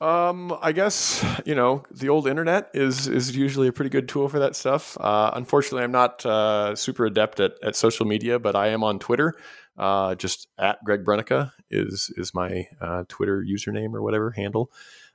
Um, 0.00 0.56
I 0.62 0.72
guess 0.72 1.22
you 1.44 1.54
know 1.54 1.84
the 1.90 2.08
old 2.08 2.26
internet 2.26 2.70
is 2.72 3.06
is 3.06 3.36
usually 3.36 3.68
a 3.68 3.72
pretty 3.72 3.90
good 3.90 4.08
tool 4.08 4.28
for 4.28 4.38
that 4.38 4.56
stuff. 4.56 4.96
Uh, 4.98 5.30
unfortunately, 5.34 5.84
I'm 5.84 5.92
not 5.92 6.24
uh, 6.24 6.74
super 6.74 7.04
adept 7.04 7.38
at, 7.38 7.52
at 7.62 7.76
social 7.76 8.06
media, 8.06 8.38
but 8.38 8.56
I 8.56 8.68
am 8.68 8.82
on 8.82 8.98
Twitter. 8.98 9.34
Uh, 9.76 10.14
just 10.14 10.48
at 10.58 10.82
Greg 10.84 11.04
Brennecka 11.04 11.52
is 11.70 12.12
is 12.16 12.34
my 12.34 12.66
uh, 12.80 13.04
Twitter 13.08 13.44
username 13.46 13.94
or 13.94 14.02
whatever 14.02 14.30
handle. 14.30 14.72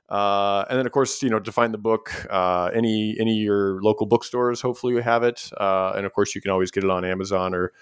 Uh, 0.08 0.64
and 0.70 0.78
then, 0.78 0.86
of 0.86 0.92
course, 0.92 1.20
you 1.20 1.30
know, 1.30 1.40
to 1.40 1.50
find 1.50 1.74
the 1.74 1.78
book, 1.78 2.12
uh, 2.30 2.70
any 2.72 3.16
any 3.18 3.40
of 3.40 3.44
your 3.44 3.82
local 3.82 4.06
bookstores, 4.06 4.60
hopefully 4.60 4.94
you 4.94 5.00
have 5.00 5.24
it. 5.24 5.50
and 5.58 6.06
of 6.06 6.12
course, 6.12 6.36
you 6.36 6.40
can 6.40 6.52
always 6.52 6.70
get 6.70 6.84
it 6.84 6.90
on 6.90 7.04
Amazon 7.04 7.54
or 7.56 7.72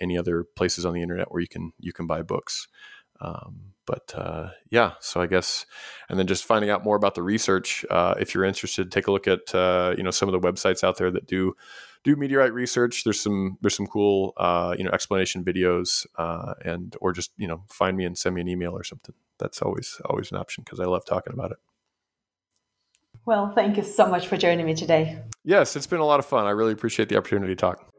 any 0.00 0.16
other 0.16 0.44
places 0.56 0.86
on 0.86 0.94
the 0.94 1.02
internet 1.02 1.30
where 1.30 1.42
you 1.42 1.48
can 1.48 1.72
you 1.78 1.92
can 1.92 2.06
buy 2.06 2.22
books. 2.22 2.68
Um, 3.20 3.72
but 3.88 4.12
uh, 4.14 4.50
yeah, 4.68 4.92
so 5.00 5.22
I 5.22 5.26
guess, 5.26 5.64
and 6.10 6.18
then 6.18 6.26
just 6.26 6.44
finding 6.44 6.68
out 6.68 6.84
more 6.84 6.94
about 6.94 7.14
the 7.14 7.22
research. 7.22 7.86
Uh, 7.88 8.14
if 8.20 8.34
you're 8.34 8.44
interested, 8.44 8.92
take 8.92 9.06
a 9.06 9.10
look 9.10 9.26
at 9.26 9.54
uh, 9.54 9.94
you 9.96 10.02
know 10.02 10.10
some 10.10 10.28
of 10.28 10.34
the 10.34 10.46
websites 10.46 10.84
out 10.84 10.98
there 10.98 11.10
that 11.10 11.26
do 11.26 11.56
do 12.04 12.14
meteorite 12.14 12.52
research. 12.52 13.02
There's 13.02 13.18
some 13.18 13.56
there's 13.62 13.74
some 13.74 13.86
cool 13.86 14.34
uh, 14.36 14.74
you 14.76 14.84
know 14.84 14.90
explanation 14.90 15.42
videos, 15.42 16.06
uh, 16.18 16.52
and 16.66 16.94
or 17.00 17.12
just 17.12 17.32
you 17.38 17.48
know 17.48 17.62
find 17.70 17.96
me 17.96 18.04
and 18.04 18.16
send 18.16 18.34
me 18.34 18.42
an 18.42 18.48
email 18.48 18.72
or 18.72 18.84
something. 18.84 19.14
That's 19.38 19.62
always 19.62 19.98
always 20.04 20.30
an 20.30 20.36
option 20.36 20.64
because 20.64 20.80
I 20.80 20.84
love 20.84 21.06
talking 21.06 21.32
about 21.32 21.52
it. 21.52 21.58
Well, 23.24 23.52
thank 23.54 23.78
you 23.78 23.84
so 23.84 24.06
much 24.06 24.26
for 24.26 24.36
joining 24.36 24.66
me 24.66 24.74
today. 24.74 25.18
Yes, 25.44 25.76
it's 25.76 25.86
been 25.86 26.00
a 26.00 26.04
lot 26.04 26.20
of 26.20 26.26
fun. 26.26 26.44
I 26.44 26.50
really 26.50 26.72
appreciate 26.72 27.08
the 27.08 27.16
opportunity 27.16 27.54
to 27.54 27.60
talk. 27.60 27.90